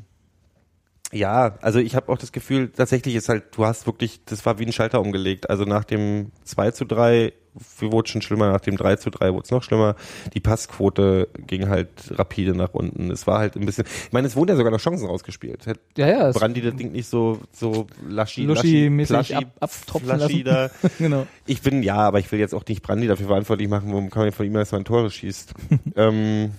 ja, 1.15 1.57
also 1.61 1.79
ich 1.79 1.95
habe 1.95 2.11
auch 2.11 2.17
das 2.17 2.31
Gefühl, 2.31 2.69
tatsächlich 2.69 3.15
ist 3.15 3.29
halt, 3.29 3.43
du 3.55 3.65
hast 3.65 3.85
wirklich, 3.85 4.19
das 4.25 4.45
war 4.45 4.59
wie 4.59 4.65
ein 4.65 4.73
Schalter 4.73 4.99
umgelegt. 5.01 5.49
Also 5.49 5.63
nach 5.63 5.83
dem 5.85 6.31
2 6.43 6.71
zu 6.71 6.85
3, 6.85 7.31
wie 7.79 7.91
wurde 7.91 8.09
schon 8.09 8.21
schlimmer, 8.21 8.51
nach 8.51 8.59
dem 8.59 8.75
3 8.75 8.97
zu 8.97 9.09
3 9.09 9.31
wurde 9.33 9.43
es 9.45 9.51
noch 9.51 9.63
schlimmer. 9.63 9.95
Die 10.33 10.41
Passquote 10.41 11.29
ging 11.47 11.69
halt 11.69 11.89
rapide 12.11 12.53
nach 12.53 12.73
unten. 12.73 13.09
Es 13.11 13.27
war 13.27 13.39
halt 13.39 13.55
ein 13.55 13.65
bisschen, 13.65 13.85
ich 14.07 14.11
meine, 14.11 14.27
es 14.27 14.35
wurden 14.35 14.49
ja 14.49 14.55
sogar 14.57 14.71
noch 14.73 14.79
Chancen 14.81 15.07
rausgespielt. 15.07 15.65
Hätte 15.65 15.79
ja, 15.97 16.07
ja, 16.07 16.27
es- 16.29 16.35
Brandi 16.35 16.61
das 16.61 16.75
Ding 16.75 16.91
nicht 16.91 17.07
so, 17.07 17.39
so 17.53 17.87
laschi, 18.09 18.45
Luschi-mäßig 18.45 19.13
laschi, 19.13 19.35
ab- 19.35 19.53
abtropfen 19.61 20.09
laschi 20.09 20.43
da. 20.43 20.69
genau. 20.99 21.27
Ich 21.45 21.61
bin, 21.61 21.81
ja, 21.81 21.95
aber 21.95 22.19
ich 22.19 22.29
will 22.33 22.39
jetzt 22.39 22.53
auch 22.53 22.65
nicht 22.67 22.81
Brandi 22.83 23.07
dafür 23.07 23.27
verantwortlich 23.27 23.69
machen, 23.69 23.89
warum 23.91 24.09
kann 24.09 24.23
man 24.23 24.31
von 24.33 24.45
ihm 24.45 24.55
erstmal 24.57 24.81
ein 24.81 24.85
Tore 24.85 25.09
schießt. 25.09 25.53
ähm, 25.95 26.51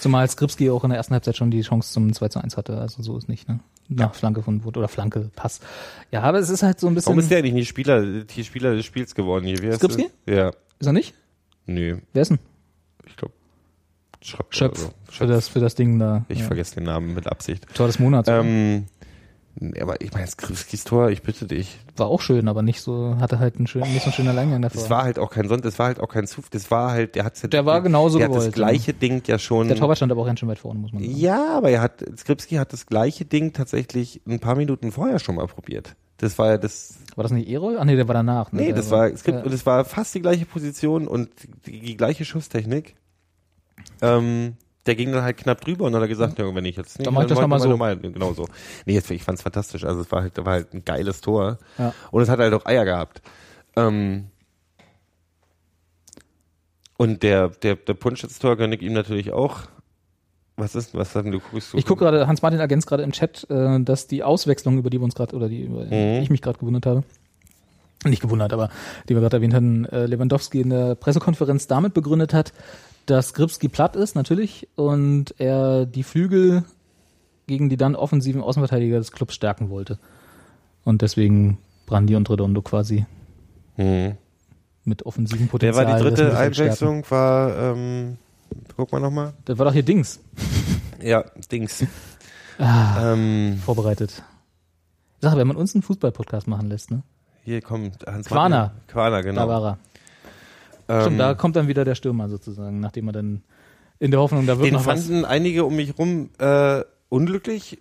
Zumal 0.00 0.28
Skripski 0.28 0.70
auch 0.70 0.84
in 0.84 0.90
der 0.90 0.96
ersten 0.98 1.14
Halbzeit 1.14 1.36
schon 1.36 1.50
die 1.50 1.62
Chance 1.62 1.92
zum 1.92 2.12
2 2.12 2.28
zu 2.28 2.42
1 2.42 2.56
hatte, 2.56 2.78
also 2.78 3.02
so 3.02 3.16
ist 3.16 3.28
nicht, 3.28 3.48
ne? 3.48 3.60
Nach 3.88 4.14
Flanke 4.14 4.42
von 4.42 4.64
Wood 4.64 4.76
oder 4.78 4.88
Flanke, 4.88 5.30
Pass. 5.36 5.60
Ja, 6.10 6.22
aber 6.22 6.38
es 6.38 6.48
ist 6.48 6.62
halt 6.62 6.80
so 6.80 6.86
ein 6.88 6.94
bisschen. 6.94 7.08
warum 7.08 7.18
ist 7.18 7.30
der 7.30 7.38
eigentlich 7.38 7.52
nicht 7.54 7.68
Spieler, 7.68 8.22
die 8.24 8.44
Spieler 8.44 8.74
des 8.74 8.84
Spiels 8.84 9.14
geworden 9.14 9.44
hier? 9.46 9.58
Heißt 9.60 9.78
Skripski? 9.78 10.08
der? 10.26 10.34
Ja, 10.36 10.48
Ist 10.78 10.86
er 10.86 10.92
nicht? 10.92 11.14
nö, 11.66 11.98
Wer 12.12 12.22
ist 12.22 12.28
denn? 12.30 12.38
ich 13.06 13.16
glaube, 13.16 13.34
Schöpf. 14.22 14.46
Schöpf. 14.54 14.78
so. 14.78 14.90
Für 15.10 15.26
das, 15.26 15.48
für 15.48 15.60
das 15.60 15.74
Ding 15.74 15.98
da. 15.98 16.24
Ich 16.28 16.38
ja. 16.40 16.46
vergesse 16.46 16.76
den 16.76 16.84
Namen 16.84 17.12
mit 17.14 17.26
Absicht. 17.26 17.66
Tor 17.74 17.86
des 17.88 17.98
Monats. 17.98 18.26
Ähm, 18.28 18.76
nee, 18.76 18.84
aber 19.80 20.00
ich 20.00 20.12
meine, 20.12 20.26
Skripskis 20.26 20.84
Tor, 20.84 21.10
ich 21.10 21.22
bitte 21.22 21.46
dich. 21.46 21.78
War 21.96 22.08
auch 22.08 22.20
schön, 22.20 22.48
aber 22.48 22.62
nicht 22.62 22.80
so, 22.80 23.16
hatte 23.20 23.38
halt 23.38 23.56
einen 23.56 23.66
schönen, 23.66 23.92
nicht 23.92 24.00
so 24.02 24.06
einen 24.06 24.14
schönen 24.14 24.28
Alleingang 24.28 24.62
davor. 24.62 24.80
Das 24.80 24.90
war 24.90 25.04
halt 25.04 25.18
auch 25.18 25.30
kein 25.30 25.48
Sonntag, 25.48 25.64
das 25.64 25.78
war 25.78 25.86
halt 25.86 26.00
auch 26.00 26.08
kein 26.08 26.26
Zufall, 26.26 26.50
das 26.50 26.70
war 26.70 26.90
halt, 26.90 27.14
der 27.14 27.24
hat 27.24 27.52
Der 27.52 27.64
war 27.64 27.80
genauso 27.80 28.18
der 28.18 28.26
hat 28.26 28.32
gewollt, 28.32 28.48
das 28.48 28.54
gleiche 28.54 28.92
Ding 28.92 29.22
ja 29.26 29.38
schon. 29.38 29.68
der 29.68 29.76
Torwart 29.76 29.98
stand 29.98 30.10
aber 30.10 30.22
auch 30.22 30.26
ganz 30.26 30.40
schön 30.40 30.48
weit 30.48 30.58
vorne, 30.58 30.80
muss 30.80 30.92
man 30.92 31.02
sagen. 31.02 31.16
Ja, 31.16 31.56
aber 31.56 31.70
er 31.70 31.82
hat, 31.82 32.04
Skripski 32.16 32.56
hat 32.56 32.72
das 32.72 32.86
gleiche 32.86 33.24
Ding 33.24 33.52
tatsächlich 33.52 34.20
ein 34.26 34.40
paar 34.40 34.56
Minuten 34.56 34.90
vorher 34.90 35.20
schon 35.20 35.36
mal 35.36 35.46
probiert. 35.46 35.94
Das 36.18 36.38
war 36.38 36.50
ja 36.50 36.58
das, 36.58 36.94
War 37.16 37.22
das 37.22 37.32
nicht 37.32 37.48
Erol? 37.48 37.76
Ach 37.78 37.84
nee, 37.84 37.96
der 37.96 38.08
war 38.08 38.14
danach. 38.14 38.52
Ne? 38.52 38.62
nee, 38.62 38.72
das 38.72 38.90
war, 38.90 39.08
es 39.08 39.24
gibt, 39.24 39.38
ja. 39.38 39.44
und 39.44 39.52
es 39.52 39.66
war 39.66 39.84
fast 39.84 40.14
die 40.14 40.20
gleiche 40.20 40.46
Position 40.46 41.08
und 41.08 41.28
die, 41.66 41.80
die 41.80 41.96
gleiche 41.96 42.24
Schusstechnik. 42.24 42.94
Ähm, 44.00 44.56
der 44.86 44.94
ging 44.94 45.12
dann 45.12 45.22
halt 45.22 45.36
knapp 45.38 45.60
drüber 45.60 45.84
und 45.86 45.92
dann 45.92 46.02
hat 46.02 46.06
er 46.06 46.08
gesagt, 46.08 46.38
ja, 46.38 46.54
wenn 46.54 46.64
ich 46.64 46.76
jetzt 46.76 46.98
nicht, 46.98 47.06
Dann 47.06 47.14
mach 47.14 47.22
ich 47.22 47.28
das 47.28 47.36
mach 47.36 47.42
noch 47.42 47.48
mal 47.48 47.60
so. 47.60 47.68
normal. 47.68 47.96
Genau 47.96 48.34
so. 48.34 48.46
Nee, 48.84 48.94
jetzt, 48.94 49.10
ich 49.10 49.22
fand's 49.22 49.42
fantastisch. 49.42 49.84
Also 49.84 50.00
es 50.00 50.12
war 50.12 50.22
halt, 50.22 50.36
war 50.44 50.52
halt 50.52 50.74
ein 50.74 50.84
geiles 50.84 51.20
Tor. 51.20 51.58
Ja. 51.78 51.94
Und 52.10 52.22
es 52.22 52.28
hat 52.28 52.38
halt 52.38 52.52
auch 52.52 52.66
Eier 52.66 52.84
gehabt. 52.84 53.22
Ähm, 53.76 54.26
und 56.96 57.22
der, 57.22 57.48
der, 57.48 57.76
der 57.76 57.94
Punsch-Tor 57.94 58.56
gönne 58.56 58.76
ich 58.76 58.82
ihm 58.82 58.92
natürlich 58.92 59.32
auch. 59.32 59.62
Was 60.56 60.76
ist, 60.76 60.94
was 60.94 61.14
hast 61.14 61.24
denn 61.24 61.32
du 61.32 61.40
guckst 61.40 61.72
du? 61.72 61.78
Ich 61.78 61.86
gucke 61.86 62.04
gerade, 62.04 62.28
Hans-Martin 62.28 62.60
ergänzt 62.60 62.86
gerade 62.86 63.02
im 63.02 63.10
Chat, 63.10 63.46
äh, 63.50 63.80
dass 63.80 64.06
die 64.06 64.22
Auswechslung, 64.22 64.78
über 64.78 64.90
die 64.90 65.00
wir 65.00 65.04
uns 65.04 65.14
gerade, 65.14 65.34
oder 65.34 65.48
die, 65.48 65.62
über 65.62 65.84
die 65.84 66.20
ich 66.22 66.30
mich 66.30 66.42
gerade 66.42 66.58
gewundert 66.58 66.86
habe, 66.86 67.02
nicht 68.04 68.22
gewundert, 68.22 68.52
aber 68.52 68.68
die 69.08 69.14
wir 69.14 69.20
gerade 69.20 69.38
erwähnt 69.38 69.54
hatten, 69.54 69.86
äh, 69.86 70.06
Lewandowski 70.06 70.60
in 70.60 70.70
der 70.70 70.94
Pressekonferenz 70.94 71.66
damit 71.66 71.94
begründet 71.94 72.32
hat, 72.32 72.52
dass 73.06 73.28
Skripski 73.28 73.68
platt 73.68 73.96
ist, 73.96 74.14
natürlich, 74.14 74.68
und 74.76 75.34
er 75.38 75.86
die 75.86 76.02
Flügel 76.02 76.64
gegen 77.46 77.68
die 77.68 77.76
dann 77.76 77.94
offensiven 77.96 78.42
Außenverteidiger 78.42 78.98
des 78.98 79.12
Clubs 79.12 79.34
stärken 79.34 79.68
wollte. 79.70 79.98
Und 80.84 81.02
deswegen 81.02 81.58
Brandi 81.86 82.16
und 82.16 82.28
Redondo 82.30 82.62
quasi 82.62 83.04
Mhm. 83.76 84.16
mit 84.84 85.04
offensiven 85.04 85.46
Wer 85.46 85.50
Potenzial. 85.50 85.86
war 85.86 85.96
die 85.96 86.02
dritte. 86.02 86.36
Einwechslung? 86.38 87.04
War, 87.10 87.56
ähm, 87.74 88.16
guck 88.76 88.92
mal 88.92 89.00
nochmal. 89.00 89.32
Das 89.44 89.58
war 89.58 89.66
doch 89.66 89.72
hier 89.72 89.82
Dings 89.82 90.20
Ja, 91.02 91.24
Dings. 91.50 91.84
Ah. 92.58 93.12
Ähm, 93.12 93.60
vorbereitet. 93.64 94.22
Sache, 95.20 95.36
wenn 95.36 95.46
man 95.48 95.56
uns 95.56 95.74
einen 95.74 95.82
Fußball-Podcast 95.82 96.46
machen 96.48 96.68
lässt, 96.68 96.90
ne? 96.90 97.02
hier 97.42 97.60
kommt 97.60 98.06
Hans 98.06 98.26
Quaner. 98.28 98.58
Martin. 98.58 98.80
Quaner, 98.86 99.22
genau. 99.22 99.40
Da 99.42 99.48
war 99.48 99.64
er. 99.72 99.78
Ähm, 100.88 101.00
Stimmt, 101.02 101.20
da 101.20 101.34
kommt 101.34 101.56
dann 101.56 101.68
wieder 101.68 101.84
der 101.84 101.94
Stürmer 101.94 102.28
sozusagen, 102.28 102.80
nachdem 102.80 103.08
er 103.08 103.12
dann 103.12 103.42
in 103.98 104.10
der 104.10 104.20
Hoffnung, 104.20 104.46
da 104.46 104.58
wird 104.58 104.66
den 104.66 104.74
noch 104.74 104.86
was. 104.86 105.04
fanden 105.06 105.24
einige 105.24 105.64
um 105.64 105.76
mich 105.76 105.96
rum 105.98 106.30
äh, 106.38 106.82
unglücklich. 107.08 107.78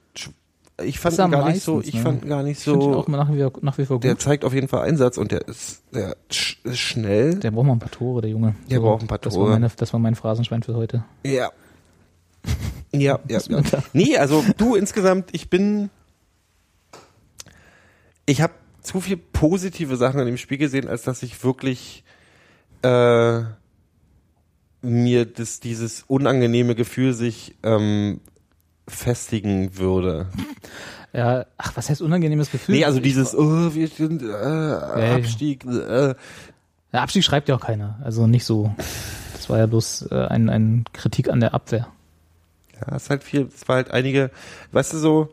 Ich 0.84 1.00
fand 1.00 1.13
Ist 1.13 1.20
er 1.20 1.26
ihn 1.26 1.32
gar 1.32 1.50
nicht 1.50 1.63
so, 1.63 1.82
ich 1.82 1.94
ne? 1.94 2.02
fand 2.02 2.28
gar 2.28 2.42
nicht 2.44 2.58
Ich 2.58 2.63
so, 2.63 2.96
auch 2.96 3.08
nach 3.08 3.32
wie, 3.32 3.48
nach 3.62 3.78
wie 3.78 3.86
vor 3.86 3.98
gut. 3.98 4.04
der 4.06 4.16
Der, 4.16 4.20
zeigt 4.20 4.44
auf 4.44 4.54
jeden 4.54 4.68
Fall 4.68 4.88
Einsatz 4.88 5.18
und 5.18 5.32
der 5.32 5.48
ist, 5.48 5.84
der 5.94 6.16
ist 6.30 6.80
schnell. 6.80 7.36
braucht 7.36 7.66
mal 7.68 7.74
ein 7.74 7.80
paar 7.80 7.92
Tore, 7.92 8.22
der 8.22 8.32
Junge. 8.32 8.56
Der 8.72 8.80
braucht 8.80 9.02
ein 9.04 9.08
paar 9.08 9.20
Das 9.20 9.34
Tore. 9.36 9.52
war, 9.52 9.60
meine, 9.60 9.72
das 9.76 9.94
war 9.94 10.00
mein 10.00 10.16
Phrasenschwein 10.16 10.63
für 10.63 10.76
heute. 10.76 11.04
Ja. 11.26 11.52
Ja, 12.92 13.20
ja, 13.28 13.39
ja. 13.48 13.62
Nee, 13.94 14.18
also 14.18 14.44
du 14.58 14.76
insgesamt, 14.76 15.30
ich 15.32 15.50
bin, 15.50 15.89
ich 18.26 18.42
habe 18.42 18.54
zu 18.82 19.00
viel 19.00 19.18
positive 19.18 19.96
Sachen 19.96 20.20
in 20.20 20.26
dem 20.26 20.38
Spiel 20.38 20.58
gesehen, 20.58 20.88
als 20.88 21.04
dass 21.04 21.24
ich 21.24 21.44
wirklich 21.44 22.04
äh, 22.84 23.41
mir 24.82 25.26
das, 25.26 25.60
dieses 25.60 26.04
unangenehme 26.08 26.76
Gefühl 26.76 27.13
sich 27.13 27.56
ähm, 27.63 28.19
festigen 28.88 29.78
würde. 29.78 30.28
Ja, 31.13 31.46
ach, 31.58 31.78
was 31.78 31.89
heißt 31.89 32.02
unangenehmes 32.02 32.52
Gefühl? 32.52 32.76
Nee, 32.76 32.86
also 32.86 33.00
dieses, 33.00 33.36
oh, 33.36 33.74
wir 33.74 33.88
sind 33.88 34.22
äh, 34.24 34.28
ja. 34.28 35.15
Abstieg. 35.15 35.63
Äh. 35.65 36.15
Der 36.91 37.02
Abstieg 37.02 37.24
schreibt 37.24 37.50
ja 37.50 37.56
auch 37.56 37.62
keiner. 37.62 38.00
Also 38.04 38.28
nicht 38.28 38.46
so. 38.46 38.74
Das 39.34 39.50
war 39.50 39.58
ja 39.60 39.65
bloß 39.67 40.08
äh, 40.12 40.26
ein, 40.28 40.50
ein 40.50 40.86
Kritik 40.93 41.30
an 41.30 41.39
der 41.39 41.54
Abwehr. 41.54 41.88
Ja, 42.82 42.96
es 42.96 43.04
ist 43.04 43.10
halt 43.10 43.24
viel, 43.24 43.48
es 43.56 43.67
war 43.67 43.78
halt 43.78 43.91
einige, 43.91 44.32
weißt 44.72 44.93
du 44.93 44.98
so, 44.98 45.30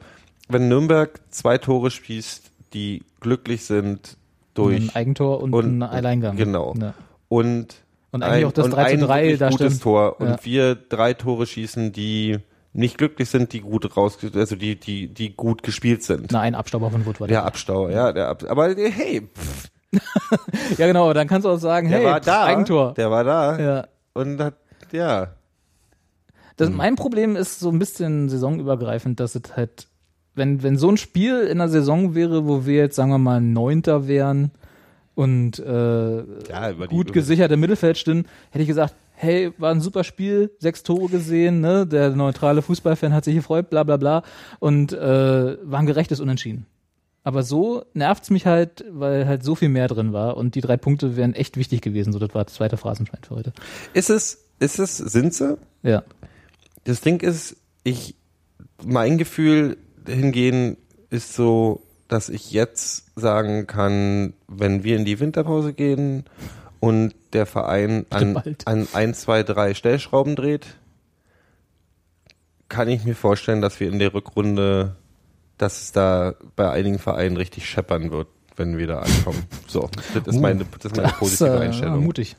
wenn 0.49 0.69
Nürnberg 0.69 1.19
zwei 1.31 1.59
Tore 1.59 1.91
schießt, 1.91 2.51
die 2.75 3.03
glücklich 3.21 3.65
sind 3.65 4.17
durch 4.55 4.77
Ein 4.77 4.95
Eigentor 4.95 5.41
und, 5.41 5.55
und- 5.55 5.83
ein 5.83 5.83
Alleingang. 5.83 6.37
genau. 6.37 6.75
Ja. 6.79 6.95
Und 7.31 7.77
Und 8.11 8.23
eigentlich 8.25 8.45
auch 8.45 8.53
das 8.53 8.67
und 8.67 8.73
3 8.73 8.85
zu 8.85 8.93
ein 8.97 9.01
3 9.01 9.23
wirklich 9.23 9.39
da 9.39 9.49
gutes 9.51 9.67
stimmt. 9.69 9.83
Tor 9.83 10.21
und 10.21 10.29
Ja. 10.29 10.39
wir 10.43 10.75
drei 10.75 11.15
Tore 11.15 11.47
schießen, 11.47 11.93
die 11.93 12.39
nicht 12.73 12.99
glücklich 12.99 13.31
sind, 13.31 13.53
die 13.53 13.61
gut 13.61 13.97
raus, 13.97 14.19
also 14.35 14.57
die, 14.57 14.77
die, 14.79 15.09
die 15.09 15.35
gut 15.35 15.63
gespielt 15.63 16.03
sind. 16.03 16.31
Na, 16.33 16.41
ein 16.41 16.55
Abstauber 16.55 16.91
von 16.91 17.07
Wood 17.07 17.21
war 17.21 17.29
Der 17.29 17.45
Abstau, 17.45 17.89
ja, 17.89 18.13
der 18.13 18.29
Ab 18.29 18.45
aber 18.49 18.75
hey, 18.77 19.23
Ja, 20.77 20.87
genau, 20.87 21.13
dann 21.13 21.27
kannst 21.29 21.47
du 21.47 21.51
auch 21.51 21.57
sagen, 21.59 21.89
der 21.89 21.99
hey, 21.99 22.07
war 22.07 22.21
da, 22.21 22.45
Eigentor. 22.45 22.95
der 22.95 23.11
war 23.11 23.25
da 23.25 23.59
ja. 23.59 23.87
und 24.13 24.41
hat, 24.41 24.55
ja, 24.93 25.29
Das, 26.57 26.69
Hm. 26.69 26.77
Mein 26.77 26.97
Problem 26.97 27.37
ist 27.37 27.61
so 27.61 27.71
ein 27.71 27.79
bisschen 27.79 28.29
saisonübergreifend, 28.29 29.19
dass 29.21 29.35
es 29.35 29.43
halt, 29.57 29.87
wenn, 30.35 30.63
wenn 30.63 30.77
so 30.79 30.91
ein 30.91 30.97
Spiel 30.97 31.41
in 31.43 31.59
der 31.59 31.69
Saison 31.69 32.15
wäre, 32.15 32.47
wo 32.47 32.67
wir 32.67 32.77
jetzt, 32.77 32.97
sagen 32.97 33.11
wir 33.11 33.19
mal, 33.19 33.41
Neunter 33.41 34.07
wären 34.09 34.51
und 35.21 35.59
äh, 35.59 36.17
ja, 36.49 36.73
gut 36.87 37.11
die, 37.11 37.13
gesichert 37.13 37.53
im 37.53 37.61
Mittelfeld 37.61 37.99
stehen, 37.99 38.27
hätte 38.53 38.63
ich 38.63 38.69
gesagt, 38.69 38.95
hey, 39.13 39.53
war 39.59 39.71
ein 39.71 39.83
super 39.83 40.03
Spiel, 40.03 40.51
sechs 40.61 40.83
Tore 40.83 41.11
gesehen, 41.11 41.61
ne? 41.61 41.87
Der 41.87 42.09
neutrale 42.17 42.63
Fußballfan 42.63 43.13
hat 43.13 43.27
sich 43.27 43.35
gefreut, 43.35 43.69
bla 43.69 43.83
bla 43.83 43.99
bla. 43.99 44.23
Und 44.61 44.95
äh, 44.95 45.59
war 45.63 45.79
ein 45.79 45.85
gerechtes 45.85 46.21
Unentschieden. 46.21 46.65
Aber 47.23 47.43
so 47.43 47.85
nervt's 47.93 48.31
mich 48.31 48.47
halt, 48.47 48.83
weil 48.91 49.27
halt 49.27 49.45
so 49.45 49.55
viel 49.55 49.69
mehr 49.69 49.89
drin 49.89 50.15
war 50.15 50.39
und 50.39 50.55
die 50.55 50.63
drei 50.63 50.79
Punkte 50.79 51.19
wären 51.19 51.35
echt 51.35 51.59
wichtig 51.59 51.83
gewesen. 51.83 52.15
So, 52.15 52.19
das 52.19 52.35
war 52.35 52.45
das 52.47 52.55
zweite 52.55 52.79
Phrasenschwein 52.79 53.21
für 53.23 53.35
heute. 53.35 53.53
Ist 53.93 54.09
es, 54.09 54.47
ist 54.59 54.79
es, 54.79 54.97
sind 54.97 55.35
sie? 55.35 55.59
Ja. 55.83 56.03
Das 56.85 57.03
Ding 57.03 57.21
ist, 57.21 57.59
ich, 57.85 58.15
mein 58.83 59.19
Gefühl 59.19 59.77
hingehen 60.07 60.79
ist 61.11 61.35
so, 61.35 61.83
dass 62.11 62.29
ich 62.29 62.51
jetzt 62.51 63.19
sagen 63.19 63.67
kann, 63.67 64.35
wenn 64.49 64.83
wir 64.83 64.97
in 64.97 65.05
die 65.05 65.21
Winterpause 65.21 65.73
gehen 65.73 66.25
und 66.81 67.15
der 67.33 67.47
Verein 67.47 68.05
an, 68.11 68.43
an 68.65 68.89
ein, 68.93 69.15
zwei, 69.15 69.45
drei 69.45 69.75
Stellschrauben 69.75 70.35
dreht, 70.35 70.67
kann 72.69 72.89
ich 72.89 73.05
mir 73.05 73.15
vorstellen, 73.15 73.63
dass 73.63 73.79
wir 73.79 73.89
in 73.89 74.01
der 74.01 74.13
Rückrunde, 74.13 74.97
dass 75.57 75.83
es 75.83 75.93
da 75.93 76.35
bei 76.57 76.71
einigen 76.71 76.99
Vereinen 76.99 77.37
richtig 77.37 77.69
scheppern 77.69 78.11
wird, 78.11 78.29
wenn 78.57 78.77
wir 78.77 78.89
da 78.89 78.99
ankommen. 79.01 79.45
So, 79.69 79.89
das 80.13 80.27
ist 80.27 80.41
meine, 80.41 80.65
das 80.65 80.93
ist 80.93 80.97
meine 80.97 81.13
positive 81.13 81.49
äh, 81.49 81.67
Einstellung. 81.67 82.03
mutig. 82.03 82.37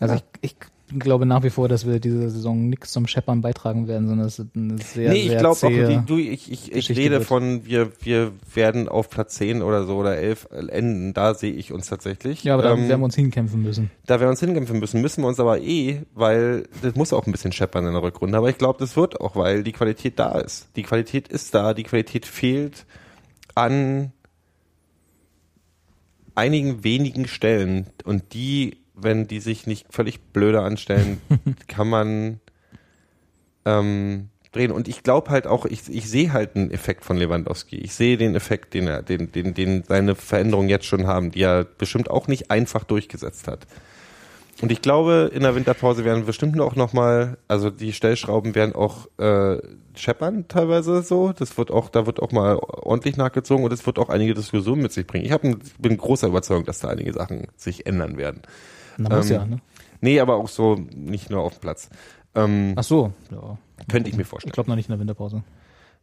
Also 0.00 0.16
ich, 0.16 0.24
ich 0.40 0.56
glaube 0.98 1.26
nach 1.26 1.42
wie 1.42 1.50
vor, 1.50 1.68
dass 1.68 1.86
wir 1.86 2.00
diese 2.00 2.30
Saison 2.30 2.68
nichts 2.68 2.92
zum 2.92 3.06
Scheppern 3.06 3.40
beitragen 3.42 3.88
werden, 3.88 4.08
sondern 4.08 4.26
es 4.26 4.38
ist 4.38 4.54
eine 4.54 4.78
sehr, 4.78 5.10
nee, 5.10 5.20
ich 5.22 5.28
sehr 5.28 5.38
glaube 5.38 5.56
auch, 5.56 5.68
die, 5.68 6.00
du, 6.06 6.18
ich, 6.18 6.50
ich, 6.50 6.72
ich 6.72 6.90
rede 6.90 7.16
wird. 7.16 7.24
von, 7.24 7.64
wir, 7.64 7.92
wir 8.00 8.32
werden 8.54 8.88
auf 8.88 9.10
Platz 9.10 9.34
10 9.36 9.62
oder 9.62 9.84
so 9.84 9.96
oder 9.96 10.16
11 10.16 10.48
enden, 10.68 11.14
da 11.14 11.34
sehe 11.34 11.52
ich 11.52 11.72
uns 11.72 11.86
tatsächlich. 11.88 12.44
Ja, 12.44 12.54
aber 12.54 12.62
da 12.62 12.72
Ähm, 12.74 12.88
werden 12.88 13.00
wir 13.00 13.04
uns 13.04 13.14
hinkämpfen 13.16 13.62
müssen. 13.62 13.90
da 14.06 14.20
wir 14.20 14.28
uns 14.28 14.40
hinkämpfen 14.40 14.78
müssen, 14.78 15.00
müssen 15.00 15.22
wir 15.22 15.28
uns 15.28 15.40
aber 15.40 15.60
eh, 15.60 16.02
weil 16.14 16.64
das 16.82 16.94
muss 16.94 17.12
auch 17.12 17.26
ein 17.26 17.32
bisschen 17.32 17.52
scheppern 17.52 17.86
in 17.86 17.92
der 17.92 18.02
Rückrunde, 18.02 18.36
aber 18.38 18.50
ich 18.50 18.58
glaube, 18.58 18.78
das 18.78 18.96
wird 18.96 19.20
auch, 19.20 19.36
weil 19.36 19.62
die 19.62 19.72
Qualität 19.72 20.18
da 20.18 20.38
ist. 20.38 20.68
Die 20.76 20.82
Qualität 20.82 21.28
ist 21.28 21.54
da, 21.54 21.74
die 21.74 21.84
Qualität 21.84 22.26
fehlt 22.26 22.84
an 23.54 24.12
einigen 26.34 26.82
wenigen 26.84 27.26
Stellen 27.28 27.86
und 28.04 28.32
die, 28.32 28.78
wenn 28.94 29.26
die 29.26 29.40
sich 29.40 29.66
nicht 29.66 29.86
völlig 29.90 30.20
blöde 30.20 30.62
anstellen, 30.62 31.20
kann 31.68 31.88
man 31.88 32.40
ähm, 33.64 34.28
drehen. 34.52 34.70
Und 34.70 34.88
ich 34.88 35.02
glaube 35.02 35.30
halt 35.30 35.46
auch, 35.46 35.64
ich, 35.66 35.88
ich 35.88 36.08
sehe 36.08 36.32
halt 36.32 36.56
einen 36.56 36.70
Effekt 36.70 37.04
von 37.04 37.16
Lewandowski. 37.16 37.76
Ich 37.76 37.94
sehe 37.94 38.16
den 38.16 38.34
Effekt, 38.34 38.74
den 38.74 38.86
er, 38.86 39.02
den, 39.02 39.32
den, 39.32 39.54
den 39.54 39.84
seine 39.84 40.14
Veränderungen 40.14 40.68
jetzt 40.68 40.86
schon 40.86 41.06
haben, 41.06 41.30
die 41.30 41.42
er 41.42 41.64
bestimmt 41.64 42.10
auch 42.10 42.28
nicht 42.28 42.50
einfach 42.50 42.84
durchgesetzt 42.84 43.48
hat. 43.48 43.66
Und 44.60 44.70
ich 44.70 44.80
glaube, 44.80 45.30
in 45.34 45.42
der 45.42 45.56
Winterpause 45.56 46.04
werden 46.04 46.24
bestimmt 46.24 46.60
auch 46.60 46.76
nochmal, 46.76 47.36
also 47.48 47.70
die 47.70 47.92
Stellschrauben 47.92 48.54
werden 48.54 48.74
auch 48.74 49.08
äh, 49.18 49.58
scheppern 49.96 50.46
teilweise 50.46 51.02
so. 51.02 51.32
Das 51.32 51.58
wird 51.58 51.70
auch, 51.70 51.88
da 51.88 52.06
wird 52.06 52.20
auch 52.20 52.30
mal 52.30 52.56
ordentlich 52.60 53.16
nachgezogen 53.16 53.64
und 53.64 53.72
es 53.72 53.86
wird 53.86 53.98
auch 53.98 54.08
einige 54.08 54.34
Diskussionen 54.34 54.82
mit 54.82 54.92
sich 54.92 55.06
bringen. 55.06 55.24
Ich 55.24 55.32
hab, 55.32 55.42
bin 55.42 55.96
großer 55.96 56.28
Überzeugung, 56.28 56.64
dass 56.64 56.78
da 56.78 56.88
einige 56.88 57.12
Sachen 57.12 57.48
sich 57.56 57.86
ändern 57.86 58.18
werden. 58.18 58.42
Muss 58.96 59.30
ähm, 59.30 59.36
ja, 59.36 59.46
ne? 59.46 59.58
Nee, 60.00 60.20
aber 60.20 60.36
auch 60.36 60.48
so 60.48 60.74
nicht 60.94 61.30
nur 61.30 61.40
auf 61.42 61.54
dem 61.54 61.60
Platz. 61.60 61.88
Ähm, 62.34 62.74
Ach 62.76 62.82
so. 62.82 63.12
Ja. 63.30 63.58
könnte 63.90 64.08
ich 64.10 64.16
mir 64.16 64.22
Ich 64.22 64.28
vorstellen. 64.28 64.52
glaube 64.52 64.70
noch 64.70 64.76
nicht 64.76 64.88
in 64.88 64.92
der 64.92 65.00
Winterpause. 65.00 65.42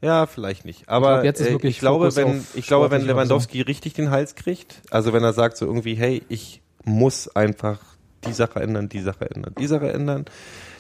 Ja, 0.01 0.27
vielleicht 0.27 0.63
nicht. 0.63 0.87
Aber 0.87 1.15
glaub, 1.15 1.23
jetzt 1.25 1.41
ist 1.41 1.47
äh, 1.63 1.67
ich 1.67 1.79
glaube, 1.79 2.15
wenn 2.15 2.45
ich 2.55 2.67
glaube, 2.67 2.89
wenn 2.91 3.01
Lewandowski 3.05 3.61
richtig 3.61 3.93
den 3.93 4.11
Hals 4.11 4.35
kriegt, 4.35 4.81
also 4.91 5.11
wenn 5.11 5.23
er 5.23 5.33
sagt 5.33 5.57
so 5.57 5.65
irgendwie, 5.65 5.95
hey, 5.95 6.23
ich 6.29 6.61
muss 6.85 7.27
einfach 7.35 7.79
die 8.25 8.31
Sache 8.33 8.61
ändern, 8.61 8.87
die 8.87 9.01
Sache 9.01 9.29
ändern, 9.29 9.53
die 9.59 9.67
Sache 9.67 9.91
ändern, 9.91 10.25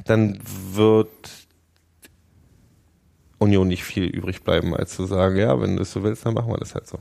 dann 0.05 0.39
wird 0.71 1.09
Union 3.39 3.67
nicht 3.67 3.83
viel 3.83 4.05
übrig 4.05 4.43
bleiben, 4.43 4.75
als 4.75 4.95
zu 4.95 5.05
sagen, 5.05 5.37
ja, 5.37 5.59
wenn 5.61 5.75
du 5.75 5.81
es 5.83 5.91
so 5.91 6.03
willst, 6.03 6.25
dann 6.25 6.33
machen 6.33 6.51
wir 6.51 6.57
das 6.57 6.75
halt 6.75 6.87
so. 6.87 6.99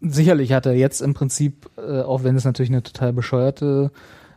Sicherlich 0.00 0.52
hat 0.52 0.66
er 0.66 0.72
jetzt 0.74 1.00
im 1.02 1.14
Prinzip, 1.14 1.68
äh, 1.76 2.00
auch 2.00 2.24
wenn 2.24 2.36
es 2.36 2.44
natürlich 2.44 2.70
eine 2.70 2.82
total 2.82 3.12
bescheuerte 3.12 3.90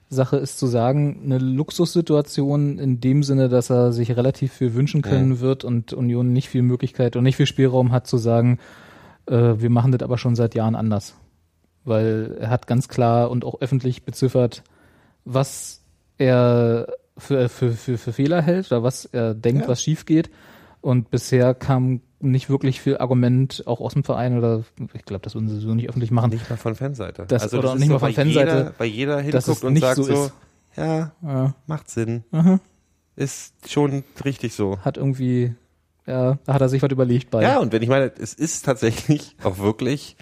Sache 0.10 0.38
ist 0.38 0.60
zu 0.60 0.68
sagen, 0.68 1.22
eine 1.24 1.38
Luxussituation 1.40 2.78
in 2.80 3.00
dem 3.00 3.24
Sinne, 3.24 3.50
dass 3.50 3.70
er 3.70 3.92
sich 3.94 4.16
relativ 4.16 4.54
viel 4.54 4.74
wünschen 4.74 5.02
können 5.02 5.40
wird 5.40 5.64
und 5.64 5.94
Union 5.94 6.34
nicht 6.34 6.50
viel 6.50 6.62
Möglichkeit 6.62 7.16
und 7.16 7.24
nicht 7.24 7.38
viel 7.38 7.46
Spielraum 7.46 7.92
hat 7.92 8.08
zu 8.08 8.18
sagen, 8.18 8.60
äh, 9.26 9.54
wir 9.58 9.70
machen 9.70 9.92
das 9.92 10.02
aber 10.02 10.18
schon 10.18 10.36
seit 10.36 10.54
Jahren 10.56 10.76
anders. 10.76 11.16
Weil 11.86 12.38
er 12.40 12.50
hat 12.50 12.68
ganz 12.68 12.88
klar 12.88 13.32
und 13.32 13.44
auch 13.44 13.60
öffentlich 13.62 14.04
beziffert, 14.04 14.64
was 15.26 15.82
er 16.18 16.88
für, 17.18 17.50
für, 17.50 17.72
für, 17.72 17.98
für 17.98 18.14
Fehler 18.14 18.42
hält 18.42 18.72
oder 18.72 18.84
was 18.84 19.06
er 19.06 19.34
denkt, 19.34 19.64
Ja. 19.64 19.68
was 19.70 19.82
schief 19.82 20.06
geht. 20.06 20.30
Und 20.82 21.10
bisher 21.12 21.54
kam 21.54 22.02
nicht 22.24 22.50
wirklich 22.50 22.82
viel 22.82 22.98
Argument 22.98 23.64
auch 23.68 23.80
aus 23.82 23.94
dem 23.94 24.04
Verein 24.04 24.38
oder 24.38 24.64
ich 24.94 25.04
glaube, 25.06 25.22
das 25.24 25.36
würden 25.36 25.50
sie 25.50 25.60
so 25.60 25.74
nicht 25.76 25.90
öffentlich 25.90 26.12
machen. 26.12 26.30
Nicht 26.32 26.50
mal 26.50 26.58
von 26.58 26.76
Fanseite. 26.76 27.26
Das- 27.28 27.44
also 27.44 27.60
oder 27.60 27.70
das 27.70 27.76
nicht 27.80 27.84
ist 27.88 27.92
mal 27.94 28.00
von 28.00 28.14
Fanseite, 28.14 28.50
Jeder, 28.58 28.74
weil 28.78 28.88
jeder 28.88 29.20
hinguckt 29.22 29.64
und 29.64 29.74
nicht 29.74 29.82
sagt 29.84 29.96
so 29.98 30.04
so, 30.04 30.32
ja, 30.76 31.12
Ja, 31.22 31.54
macht 31.68 31.90
Sinn. 31.90 32.24
aha. 32.32 32.60
Ist 33.16 33.54
schon 33.70 34.04
richtig 34.26 34.54
so. 34.56 34.80
hat 34.80 34.98
irgendwie, 34.98 35.54
ja, 36.08 36.40
da 36.46 36.54
hat 36.56 36.62
er 36.62 36.70
sich 36.70 36.82
was 36.82 36.92
überlegt 36.92 37.30
bei. 37.30 37.44
Ja, 37.44 37.60
und 37.60 37.72
wenn 37.72 37.82
ich 37.84 37.90
meine, 37.90 38.12
es 38.20 38.34
ist 38.34 38.66
tatsächlich 38.66 39.36
auch 39.44 39.60
wirklich 39.60 40.16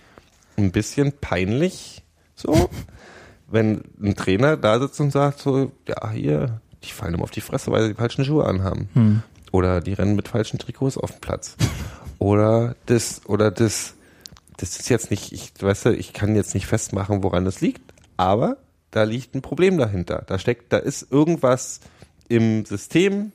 ein 0.57 0.71
bisschen 0.73 1.13
peinlich, 1.21 2.03
so, 2.35 2.69
wenn 3.47 3.83
ein 4.01 4.15
Trainer 4.15 4.57
da 4.57 4.79
sitzt 4.79 4.99
und 4.99 5.11
sagt 5.11 5.39
so, 5.39 5.71
ja, 5.87 6.09
hier, 6.11 6.59
die 6.83 6.89
fallen 6.91 7.13
immer 7.13 7.23
auf 7.23 7.31
die 7.31 7.41
Fresse, 7.41 7.71
weil 7.71 7.83
sie 7.83 7.89
die 7.89 7.95
falschen 7.95 8.25
Schuhe 8.25 8.45
anhaben. 8.45 8.89
Hm. 8.93 9.23
Oder 9.51 9.81
die 9.81 9.93
rennen 9.93 10.15
mit 10.15 10.27
falschen 10.27 10.59
Trikots 10.59 10.97
auf 10.97 11.11
den 11.11 11.21
Platz. 11.21 11.55
Oder 12.19 12.75
das, 12.85 13.21
oder 13.25 13.51
das, 13.51 13.95
das 14.57 14.79
ist 14.79 14.89
jetzt 14.89 15.11
nicht, 15.11 15.31
ich, 15.31 15.53
weißt 15.59 15.87
du, 15.87 15.95
ich 15.95 16.13
kann 16.13 16.35
jetzt 16.35 16.53
nicht 16.53 16.67
festmachen, 16.67 17.23
woran 17.23 17.45
das 17.45 17.61
liegt, 17.61 17.81
aber 18.15 18.57
da 18.91 19.03
liegt 19.03 19.35
ein 19.35 19.41
Problem 19.41 19.77
dahinter. 19.77 20.23
Da 20.27 20.37
steckt, 20.37 20.71
da 20.71 20.77
ist 20.77 21.11
irgendwas 21.11 21.79
im 22.27 22.65
System, 22.65 23.31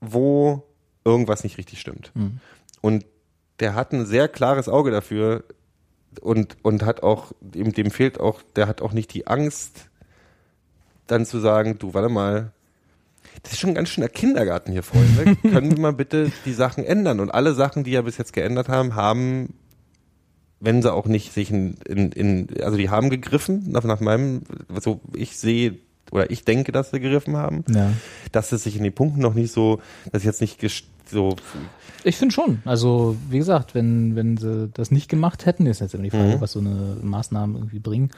wo 0.00 0.62
irgendwas 1.04 1.44
nicht 1.44 1.58
richtig 1.58 1.80
stimmt. 1.80 2.12
Hm. 2.14 2.40
Und 2.80 3.04
der 3.60 3.74
hat 3.74 3.92
ein 3.92 4.06
sehr 4.06 4.28
klares 4.28 4.68
Auge 4.68 4.90
dafür 4.90 5.44
und, 6.20 6.56
und 6.62 6.84
hat 6.84 7.02
auch, 7.02 7.32
dem, 7.40 7.72
dem 7.72 7.90
fehlt 7.90 8.20
auch, 8.20 8.42
der 8.56 8.68
hat 8.68 8.82
auch 8.82 8.92
nicht 8.92 9.12
die 9.14 9.26
Angst, 9.26 9.88
dann 11.06 11.26
zu 11.26 11.38
sagen, 11.38 11.78
du, 11.78 11.94
warte 11.94 12.08
mal, 12.08 12.52
das 13.44 13.52
ist 13.52 13.60
schon 13.60 13.70
ein 13.70 13.74
ganz 13.74 13.88
schöner 13.90 14.08
Kindergarten 14.08 14.72
hier, 14.72 14.82
Freunde. 14.82 15.36
Können 15.42 15.70
wir 15.70 15.78
mal 15.80 15.92
bitte 15.92 16.32
die 16.44 16.52
Sachen 16.52 16.84
ändern? 16.84 17.20
Und 17.20 17.30
alle 17.30 17.54
Sachen, 17.54 17.84
die 17.84 17.92
ja 17.92 18.02
bis 18.02 18.18
jetzt 18.18 18.32
geändert 18.32 18.68
haben, 18.68 18.94
haben, 18.96 19.54
wenn 20.60 20.82
sie 20.82 20.92
auch 20.92 21.06
nicht 21.06 21.32
sich 21.32 21.50
in, 21.50 21.74
in, 21.86 22.10
in 22.12 22.48
also 22.62 22.76
die 22.76 22.90
haben 22.90 23.10
gegriffen, 23.10 23.70
nach, 23.70 23.84
nach 23.84 24.00
meinem, 24.00 24.42
so 24.80 25.00
ich 25.14 25.36
sehe 25.36 25.76
oder 26.10 26.30
ich 26.30 26.44
denke, 26.44 26.72
dass 26.72 26.90
sie 26.90 27.00
gegriffen 27.00 27.36
haben, 27.36 27.64
Ja. 27.68 27.92
dass 28.32 28.52
es 28.52 28.64
sich 28.64 28.76
in 28.76 28.82
den 28.82 28.92
Punkten 28.94 29.20
noch 29.20 29.34
nicht 29.34 29.52
so, 29.52 29.80
dass 30.12 30.24
jetzt 30.24 30.40
nicht 30.40 30.60
so 31.10 31.36
Ich 32.04 32.16
finde 32.16 32.32
schon. 32.34 32.58
Also, 32.64 33.16
wie 33.30 33.38
gesagt, 33.38 33.74
wenn, 33.74 34.14
wenn 34.16 34.36
sie 34.36 34.70
das 34.72 34.90
nicht 34.90 35.08
gemacht 35.08 35.44
hätten, 35.44 35.66
ist 35.66 35.80
jetzt 35.80 35.94
immer 35.94 36.04
die 36.04 36.10
Frage, 36.10 36.36
Mhm. 36.36 36.40
was 36.40 36.52
so 36.52 36.60
eine 36.60 36.96
Maßnahmen 37.02 37.56
irgendwie 37.56 37.78
bringen. 37.78 38.10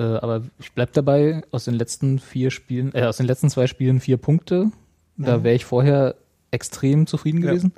Äh, 0.00 0.16
aber 0.18 0.42
ich 0.58 0.72
bleib 0.72 0.92
dabei, 0.94 1.42
aus 1.50 1.64
den 1.64 1.74
letzten 1.74 2.18
vier 2.18 2.50
Spielen, 2.50 2.94
äh, 2.94 3.02
aus 3.02 3.18
den 3.18 3.26
letzten 3.26 3.50
zwei 3.50 3.66
Spielen 3.66 4.00
vier 4.00 4.16
Punkte. 4.16 4.70
Da 5.16 5.44
wäre 5.44 5.54
ich 5.54 5.66
vorher 5.66 6.14
extrem 6.50 7.06
zufrieden 7.06 7.42
Ja. 7.42 7.50
gewesen. 7.50 7.72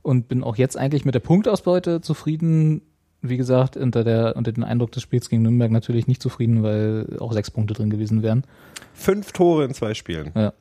Und 0.00 0.28
bin 0.28 0.42
auch 0.42 0.56
jetzt 0.56 0.78
eigentlich 0.78 1.04
mit 1.04 1.14
der 1.14 1.20
Punktausbeute 1.20 2.00
zufrieden. 2.00 2.80
Wie 3.20 3.36
gesagt, 3.36 3.76
unter 3.76 4.02
der, 4.04 4.34
unter 4.36 4.52
den 4.52 4.64
Eindruck 4.64 4.92
des 4.92 5.02
Spiels 5.02 5.28
gegen 5.28 5.42
Nürnberg 5.42 5.70
natürlich 5.70 6.06
nicht 6.06 6.22
zufrieden, 6.22 6.62
weil 6.62 7.18
auch 7.20 7.32
sechs 7.34 7.50
Punkte 7.50 7.74
drin 7.74 7.90
gewesen 7.90 8.22
wären. 8.22 8.44
fünf 8.94 9.32
Tore 9.32 9.64
in 9.64 9.74
zwei 9.74 9.92
Spielen. 9.92 10.30
Ja. 10.34 10.54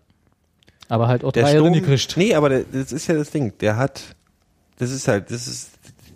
Aber 0.90 1.08
halt 1.08 1.24
auch 1.24 1.32
Der 1.32 1.44
drei 1.44 1.52
Sturm, 1.98 2.18
nee, 2.18 2.34
aber 2.34 2.50
der, 2.50 2.66
das 2.72 2.92
ist 2.92 3.08
ja 3.08 3.16
das 3.16 3.32
Ding. 3.32 3.54
Der 3.60 3.78
hat, 3.78 4.16
das 4.78 4.92
ist 4.92 5.08
halt, 5.08 5.32
das 5.32 5.48
ist, 5.48 5.72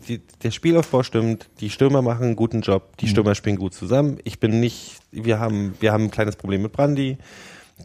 die, 0.09 0.17
der 0.43 0.51
Spielaufbau 0.51 1.03
stimmt, 1.03 1.47
die 1.59 1.69
Stürmer 1.69 2.01
machen 2.01 2.23
einen 2.25 2.35
guten 2.35 2.61
Job, 2.61 2.97
die 2.97 3.07
Stürmer 3.07 3.35
spielen 3.35 3.55
gut 3.57 3.73
zusammen. 3.73 4.17
Ich 4.23 4.39
bin 4.39 4.59
nicht, 4.59 4.97
wir 5.11 5.39
haben, 5.39 5.75
wir 5.79 5.93
haben 5.93 6.05
ein 6.05 6.11
kleines 6.11 6.35
Problem 6.35 6.63
mit 6.63 6.71
Brandy. 6.73 7.17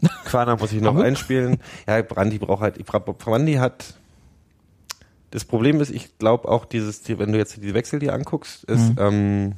Quana 0.25 0.57
muss 0.57 0.73
ich 0.73 0.81
noch 0.81 0.97
einspielen. 0.97 1.57
Ja, 1.87 2.01
Brandy 2.01 2.37
braucht 2.39 2.61
halt, 2.61 2.83
Brandy 3.19 3.53
hat, 3.53 3.93
das 5.31 5.45
Problem 5.45 5.79
ist, 5.79 5.89
ich 5.91 6.17
glaube 6.17 6.49
auch 6.49 6.65
dieses, 6.65 7.01
die- 7.03 7.17
wenn 7.19 7.31
du 7.31 7.37
jetzt 7.37 7.55
die 7.61 7.73
Wechsel 7.73 7.99
dir 7.99 8.13
anguckst, 8.13 8.63
ist, 8.65 8.91
ähm, 8.99 9.53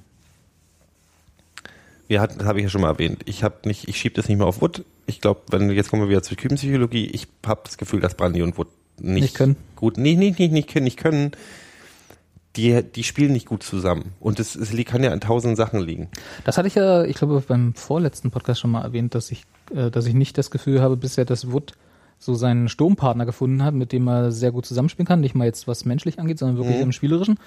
wir 2.07 2.21
hatten, 2.21 2.37
das 2.39 2.47
habe 2.47 2.59
ich 2.59 2.63
ja 2.63 2.69
schon 2.69 2.81
mal 2.81 2.89
erwähnt. 2.89 3.23
Ich 3.25 3.43
habe 3.43 3.55
nicht, 3.65 3.87
ich 3.89 3.97
schiebe 3.97 4.15
das 4.15 4.29
nicht 4.29 4.37
mehr 4.37 4.47
auf 4.47 4.61
Wood. 4.61 4.85
Ich 5.07 5.19
glaube, 5.19 5.41
wenn 5.49 5.69
jetzt 5.71 5.89
kommen 5.89 6.03
wir 6.03 6.09
wieder 6.09 6.23
zur 6.23 6.37
Küchenpsychologie. 6.37 7.07
Ich 7.07 7.27
habe 7.45 7.61
das 7.65 7.77
Gefühl, 7.77 7.99
dass 7.99 8.15
Brandy 8.15 8.41
und 8.41 8.57
Wood 8.57 8.67
nicht, 8.99 9.21
Nicht 9.23 9.35
können. 9.35 9.57
gut, 9.75 9.97
nee, 9.97 10.15
nicht, 10.15 10.39
nicht 10.39 10.69
können, 10.69 10.85
nicht 10.85 10.97
können. 10.97 11.31
Die, 12.57 12.83
die 12.83 13.03
spielen 13.03 13.31
nicht 13.33 13.45
gut 13.47 13.63
zusammen. 13.63 14.13
Und 14.19 14.39
es, 14.39 14.55
es 14.55 14.73
kann 14.85 15.03
ja 15.03 15.11
an 15.11 15.21
tausend 15.21 15.55
Sachen 15.57 15.79
liegen. 15.79 16.09
Das 16.43 16.57
hatte 16.57 16.67
ich 16.67 16.75
ja, 16.75 17.03
ich 17.03 17.15
glaube, 17.15 17.41
beim 17.47 17.73
vorletzten 17.75 18.31
Podcast 18.31 18.59
schon 18.59 18.71
mal 18.71 18.83
erwähnt, 18.83 19.15
dass 19.15 19.31
ich, 19.31 19.43
äh, 19.73 19.91
dass 19.91 20.05
ich 20.05 20.13
nicht 20.13 20.37
das 20.37 20.51
Gefühl 20.51 20.81
habe 20.81 20.97
bisher, 20.97 21.23
dass 21.25 21.51
Wood 21.51 21.73
so 22.19 22.33
seinen 22.33 22.67
Sturmpartner 22.67 23.27
gefunden 23.27 23.63
hat, 23.63 23.75
mit 23.75 23.91
dem 23.91 24.07
er 24.07 24.31
sehr 24.31 24.51
gut 24.51 24.65
zusammenspielen 24.65 25.07
kann. 25.07 25.19
Nicht 25.19 25.35
mal 25.35 25.45
jetzt, 25.45 25.67
was 25.67 25.85
menschlich 25.85 26.19
angeht, 26.19 26.39
sondern 26.39 26.57
wirklich 26.57 26.77
Mhm. 26.77 26.83
im 26.83 26.91
Spielerischen. 26.91 27.37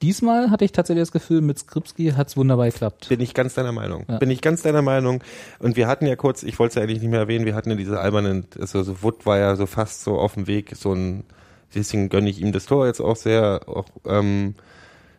Diesmal 0.00 0.50
hatte 0.50 0.64
ich 0.64 0.72
tatsächlich 0.72 1.02
das 1.02 1.12
Gefühl, 1.12 1.40
mit 1.42 1.58
Skripski 1.58 2.10
hat's 2.16 2.36
wunderbar 2.36 2.66
geklappt. 2.66 3.08
Bin 3.08 3.20
ich 3.20 3.34
ganz 3.34 3.54
deiner 3.54 3.70
Meinung. 3.72 4.04
Ja. 4.08 4.18
Bin 4.18 4.30
ich 4.30 4.40
ganz 4.40 4.62
deiner 4.62 4.82
Meinung. 4.82 5.22
Und 5.60 5.76
wir 5.76 5.86
hatten 5.86 6.06
ja 6.06 6.16
kurz, 6.16 6.42
ich 6.42 6.58
wollte 6.58 6.70
es 6.70 6.74
ja 6.76 6.82
eigentlich 6.82 7.00
nicht 7.00 7.10
mehr 7.10 7.20
erwähnen, 7.20 7.46
wir 7.46 7.54
hatten 7.54 7.70
ja 7.70 7.76
diese 7.76 8.00
albernen, 8.00 8.46
also 8.58 8.82
so 8.82 9.02
Wood 9.02 9.26
war 9.26 9.38
ja 9.38 9.54
so 9.54 9.66
fast 9.66 10.02
so 10.02 10.18
auf 10.18 10.34
dem 10.34 10.46
Weg, 10.48 10.72
so 10.76 10.92
ein, 10.92 11.22
deswegen 11.74 12.08
gönne 12.08 12.30
ich 12.30 12.40
ihm 12.40 12.52
das 12.52 12.66
Tor 12.66 12.86
jetzt 12.86 13.00
auch 13.00 13.16
sehr, 13.16 13.62
auch 13.66 13.86
ähm, 14.06 14.54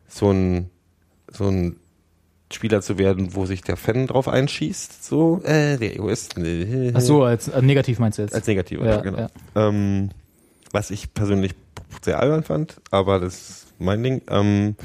so 0.08 0.32
ein, 0.32 0.70
so 1.32 1.46
ein 1.46 1.78
Spieler 2.52 2.82
zu 2.82 2.98
werden, 2.98 3.36
wo 3.36 3.46
sich 3.46 3.62
der 3.62 3.78
Fan 3.78 4.08
drauf 4.08 4.28
einschießt, 4.28 5.04
so, 5.04 5.42
äh, 5.44 5.78
der 5.78 5.96
Egoist. 5.96 6.36
Ach 6.94 7.02
so, 7.02 7.24
als 7.24 7.48
äh, 7.48 7.62
negativ 7.62 8.00
meinst 8.00 8.18
du 8.18 8.22
jetzt? 8.24 8.36
Als 8.36 8.48
negativer, 8.48 8.86
Ja, 8.86 8.92
ja, 8.92 9.02
genau. 9.02 9.18
ja. 9.18 9.30
Ähm, 9.56 10.10
was 10.72 10.92
ich 10.92 11.14
persönlich 11.14 11.54
sehr 12.04 12.20
albern 12.20 12.44
fand, 12.44 12.82
aber 12.92 13.20
das 13.20 13.34
ist 13.34 13.68
mein 13.80 14.04
Ding. 14.04 14.22
Ähm, 14.30 14.76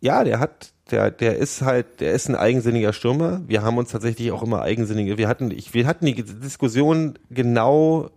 ja, 0.00 0.24
der 0.24 0.40
hat, 0.40 0.72
der, 0.90 1.10
der 1.10 1.36
ist 1.36 1.62
halt, 1.62 2.00
der 2.00 2.12
ist 2.12 2.28
ein 2.28 2.36
eigensinniger 2.36 2.92
Stürmer. 2.92 3.42
Wir 3.46 3.62
haben 3.62 3.78
uns 3.78 3.90
tatsächlich 3.90 4.30
auch 4.32 4.42
immer 4.42 4.62
eigensinnige, 4.62 5.18
wir 5.18 5.28
hatten, 5.28 5.50
ich, 5.50 5.74
wir 5.74 5.86
hatten 5.86 6.06
die 6.06 6.14
Diskussion 6.14 7.18
genau 7.30 8.10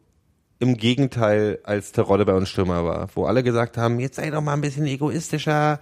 im 0.59 0.77
Gegenteil, 0.77 1.59
als 1.63 1.91
Terodde 1.91 2.25
bei 2.25 2.33
uns 2.33 2.49
Stürmer 2.49 2.83
war, 2.83 3.09
wo 3.15 3.25
alle 3.25 3.43
gesagt 3.43 3.77
haben, 3.77 3.99
jetzt 3.99 4.17
sei 4.17 4.29
doch 4.29 4.41
mal 4.41 4.53
ein 4.53 4.61
bisschen 4.61 4.85
egoistischer, 4.85 5.79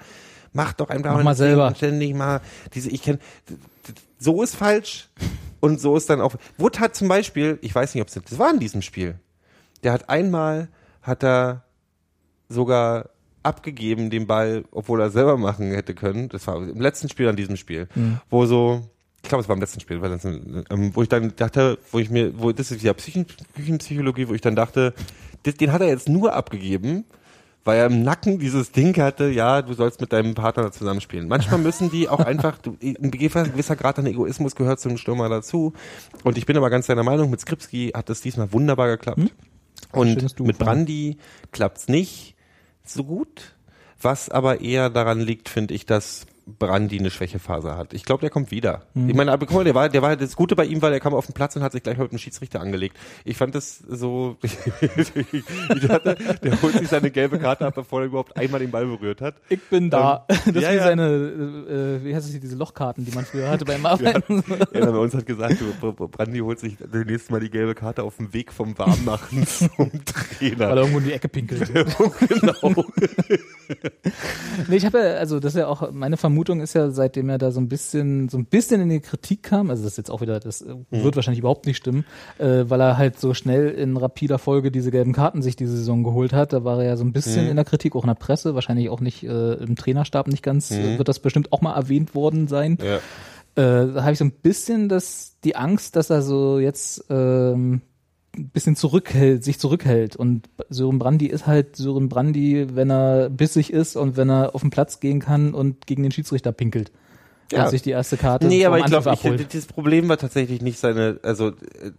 mach 0.53 0.73
doch 0.73 0.89
einfach 0.89 1.15
Mach 1.15 1.23
mal 1.23 1.35
selber. 1.35 1.73
ständig 1.75 2.13
mal 2.13 2.41
diese, 2.73 2.89
ich 2.89 3.01
kenn, 3.01 3.19
so 4.19 4.43
ist 4.43 4.55
falsch 4.55 5.09
und 5.59 5.81
so 5.81 5.97
ist 5.97 6.09
dann 6.09 6.21
auch, 6.21 6.35
Wood 6.57 6.79
hat 6.79 6.95
zum 6.95 7.07
Beispiel, 7.07 7.57
ich 7.61 7.73
weiß 7.73 7.95
nicht, 7.95 8.01
ob 8.01 8.07
es, 8.07 8.13
das 8.13 8.39
war 8.39 8.51
in 8.51 8.59
diesem 8.59 8.81
Spiel, 8.81 9.19
der 9.83 9.93
hat 9.93 10.09
einmal, 10.09 10.69
hat 11.01 11.23
er 11.23 11.63
sogar 12.49 13.09
abgegeben 13.43 14.09
den 14.09 14.27
Ball, 14.27 14.65
obwohl 14.71 15.01
er 15.01 15.09
selber 15.09 15.37
machen 15.37 15.71
hätte 15.71 15.93
können. 15.95 16.27
Das 16.29 16.45
war 16.47 16.57
im 16.57 16.81
letzten 16.81 17.07
Spiel 17.09 17.27
an 17.29 17.35
diesem 17.35 17.55
Spiel, 17.55 17.87
wo 18.29 18.45
so, 18.45 18.89
ich 19.27 19.29
glaube, 19.29 19.41
es 19.41 19.49
war 19.49 19.55
im 19.55 19.59
letzten 19.59 19.81
Spiel, 19.81 20.01
ähm, 20.69 20.91
wo 20.93 21.01
ich 21.03 21.09
dann 21.09 21.35
dachte, 21.35 21.77
wo 21.91 21.99
ich 21.99 22.09
mir, 22.09 22.39
wo 22.39 22.53
das 22.53 22.71
ist 22.71 22.81
ja 22.81 22.93
Psychen, 22.93 23.25
Küchenpsychologie, 23.57 24.29
wo 24.29 24.33
ich 24.33 24.39
dann 24.39 24.55
dachte, 24.55 24.93
das, 25.43 25.55
den 25.55 25.73
hat 25.73 25.81
er 25.81 25.89
jetzt 25.89 26.07
nur 26.07 26.31
abgegeben, 26.33 27.03
weil 27.65 27.77
er 27.77 27.87
im 27.87 28.03
Nacken 28.03 28.39
dieses 28.39 28.71
Ding 28.71 28.95
hatte, 28.95 29.27
ja, 29.27 29.61
du 29.61 29.73
sollst 29.73 29.99
mit 29.99 30.13
deinem 30.13 30.33
Partner 30.33 30.71
zusammenspielen. 30.71 31.27
Manchmal 31.27 31.59
müssen 31.59 31.91
die 31.91 32.07
auch 32.07 32.19
einfach, 32.25 32.57
du, 32.57 32.77
ein 32.81 33.11
gewisser 33.11 33.75
Grad 33.75 33.99
an 33.99 34.05
Egoismus 34.05 34.55
gehört 34.55 34.79
zum 34.79 34.97
Stürmer 34.97 35.27
dazu. 35.27 35.73
Und 36.23 36.37
ich 36.37 36.45
bin 36.45 36.55
aber 36.55 36.69
ganz 36.69 36.87
deiner 36.87 37.03
Meinung, 37.03 37.29
mit 37.29 37.41
Skripski 37.41 37.91
hat 37.93 38.07
das 38.07 38.21
diesmal 38.21 38.53
wunderbar 38.53 38.87
geklappt. 38.87 39.19
Und 39.91 40.13
Schönes 40.13 40.35
Duo, 40.35 40.47
mit. 40.47 40.57
Brandy 40.57 41.17
klappt's 41.51 41.89
nicht 41.89 42.37
so 42.85 43.03
gut. 43.03 43.57
Was 44.01 44.29
aber 44.29 44.61
eher 44.61 44.89
daran 44.89 45.19
liegt, 45.19 45.49
finde 45.49 45.73
ich, 45.73 45.85
dass 45.85 46.27
Brandy 46.59 46.97
eine 46.97 47.09
Schwächephase 47.09 47.75
hat. 47.75 47.93
Ich 47.93 48.05
glaube, 48.05 48.21
der 48.21 48.29
kommt 48.29 48.51
wieder. 48.51 48.83
Mhm. 48.93 49.09
Ich 49.09 49.15
meine, 49.15 49.31
aber 49.31 49.45
guck 49.45 49.55
mal, 49.57 49.63
der 49.65 49.75
war, 49.75 49.89
der 49.89 50.01
war 50.01 50.15
das 50.15 50.35
Gute 50.35 50.55
bei 50.55 50.65
ihm, 50.65 50.81
weil 50.81 50.93
er 50.93 50.99
kam 50.99 51.13
auf 51.13 51.25
den 51.25 51.33
Platz 51.33 51.55
und 51.55 51.61
hat 51.61 51.73
sich 51.73 51.83
gleich 51.83 51.97
mit 51.97 52.11
dem 52.11 52.17
Schiedsrichter 52.17 52.61
angelegt. 52.61 52.95
Ich 53.25 53.37
fand 53.37 53.53
das 53.53 53.79
so, 53.79 54.37
ich 54.41 55.87
dachte, 55.87 56.15
der 56.41 56.61
holt 56.61 56.73
sich 56.77 56.87
seine 56.87 57.11
gelbe 57.11 57.37
Karte 57.37 57.65
ab, 57.65 57.75
bevor 57.75 57.99
er 58.01 58.05
überhaupt 58.07 58.37
einmal 58.37 58.61
den 58.61 58.71
Ball 58.71 58.85
berührt 58.85 59.19
hat. 59.21 59.35
Ich 59.49 59.61
bin 59.69 59.89
da. 59.89 60.25
das 60.27 60.47
ist 60.47 60.55
ja, 60.61 60.71
wie 60.71 60.75
ja. 60.75 60.83
seine, 60.83 61.03
äh, 61.05 62.03
wie 62.05 62.15
heißt 62.15 62.33
es, 62.33 62.39
diese 62.39 62.55
Lochkarten, 62.55 63.03
die 63.03 63.11
man 63.11 63.25
früher 63.25 63.49
hatte 63.49 63.65
beim 63.65 63.85
Arbeiten. 63.85 64.43
Einer 64.73 64.91
bei 64.93 64.99
uns 64.99 65.13
hat 65.13 65.25
gesagt, 65.25 65.57
du, 65.59 65.91
Br- 65.91 66.07
Brandy 66.07 66.39
holt 66.39 66.59
sich 66.59 66.77
das 66.77 67.05
nächste 67.05 67.33
Mal 67.33 67.41
die 67.41 67.49
gelbe 67.49 67.75
Karte 67.75 68.03
auf 68.03 68.17
dem 68.17 68.33
Weg 68.33 68.53
vom 68.53 68.77
Warmmachen 68.77 69.45
zum 69.45 69.91
Trainer. 70.05 70.69
Weil 70.69 70.77
er 70.77 70.77
irgendwo 70.77 70.99
in 70.99 71.05
die 71.05 71.13
Ecke 71.13 71.27
pinkelt. 71.27 71.71
genau. 71.73 72.85
Nee, 74.67 74.75
ich 74.77 74.85
habe 74.85 74.99
ja, 74.99 75.03
also 75.15 75.39
das 75.39 75.53
ist 75.55 75.59
ja 75.59 75.67
auch, 75.67 75.91
meine 75.91 76.15
Vermutung 76.17 76.36
ist 76.61 76.73
ja, 76.73 76.89
seitdem 76.91 77.29
er 77.29 77.37
da 77.37 77.51
so 77.51 77.59
ein 77.59 77.67
bisschen, 77.67 78.29
so 78.29 78.37
ein 78.37 78.45
bisschen 78.45 78.81
in 78.81 78.89
die 78.89 78.99
Kritik 78.99 79.43
kam, 79.43 79.69
also 79.69 79.83
das 79.83 79.93
ist 79.93 79.97
jetzt 79.97 80.11
auch 80.11 80.21
wieder, 80.21 80.39
das 80.39 80.61
äh, 80.61 80.73
Mhm. 80.73 80.85
wird 81.03 81.15
wahrscheinlich 81.15 81.39
überhaupt 81.39 81.65
nicht 81.65 81.77
stimmen, 81.77 82.05
äh, 82.37 82.63
weil 82.67 82.79
er 82.81 82.97
halt 82.97 83.19
so 83.19 83.33
schnell 83.33 83.69
in 83.69 83.97
rapider 83.97 84.37
Folge 84.39 84.71
diese 84.71 84.91
gelben 84.91 85.13
Karten 85.13 85.41
sich 85.41 85.55
diese 85.55 85.75
Saison 85.75 86.03
geholt 86.03 86.33
hat. 86.33 86.53
Da 86.53 86.63
war 86.63 86.79
er 86.79 86.85
ja 86.89 86.97
so 86.97 87.03
ein 87.03 87.11
bisschen 87.13 87.45
Mhm. 87.45 87.49
in 87.51 87.55
der 87.55 87.65
Kritik, 87.65 87.95
auch 87.95 88.03
in 88.03 88.07
der 88.09 88.15
Presse, 88.15 88.55
wahrscheinlich 88.55 88.89
auch 88.89 89.01
nicht 89.01 89.23
äh, 89.23 89.53
im 89.55 89.75
Trainerstab 89.75 90.27
nicht 90.27 90.43
ganz, 90.43 90.71
äh, 90.71 90.97
wird 90.97 91.07
das 91.07 91.19
bestimmt 91.19 91.51
auch 91.53 91.61
mal 91.61 91.75
erwähnt 91.75 92.15
worden 92.15 92.47
sein. 92.47 92.77
Mhm. 92.79 92.85
Ja. 92.85 92.95
Äh, 93.55 93.93
da 93.93 94.03
habe 94.03 94.11
ich 94.13 94.19
so 94.19 94.25
ein 94.25 94.31
bisschen 94.31 94.87
das, 94.87 95.37
die 95.43 95.55
Angst, 95.55 95.95
dass 95.95 96.09
er 96.11 96.21
so 96.21 96.59
jetzt 96.59 97.05
ähm, 97.09 97.81
ein 98.37 98.49
bisschen 98.49 98.75
zurückhält, 98.75 99.43
sich 99.43 99.59
zurückhält. 99.59 100.15
Und 100.15 100.49
Sören 100.69 100.99
Brandy 100.99 101.27
ist 101.27 101.47
halt 101.47 101.75
Sören 101.75 102.09
Brandy, 102.09 102.67
wenn 102.75 102.89
er 102.89 103.29
bissig 103.29 103.71
ist 103.71 103.95
und 103.95 104.17
wenn 104.17 104.29
er 104.29 104.55
auf 104.55 104.61
den 104.61 104.69
Platz 104.69 104.99
gehen 104.99 105.19
kann 105.19 105.53
und 105.53 105.87
gegen 105.87 106.03
den 106.03 106.11
Schiedsrichter 106.11 106.51
pinkelt. 106.51 106.91
Ja. 107.51 107.63
Und 107.63 107.69
sich 107.69 107.81
die 107.81 107.91
erste 107.91 108.17
Karte 108.17 108.47
Nee, 108.47 108.65
aber 108.65 108.79
ich 108.79 108.85
glaube, 108.85 109.15
das 109.51 109.65
Problem 109.67 110.09
war 110.09 110.17
tatsächlich 110.17 110.61
nicht 110.61 110.79
seine, 110.79 111.19
also, 111.23 111.49
äh, 111.49 111.91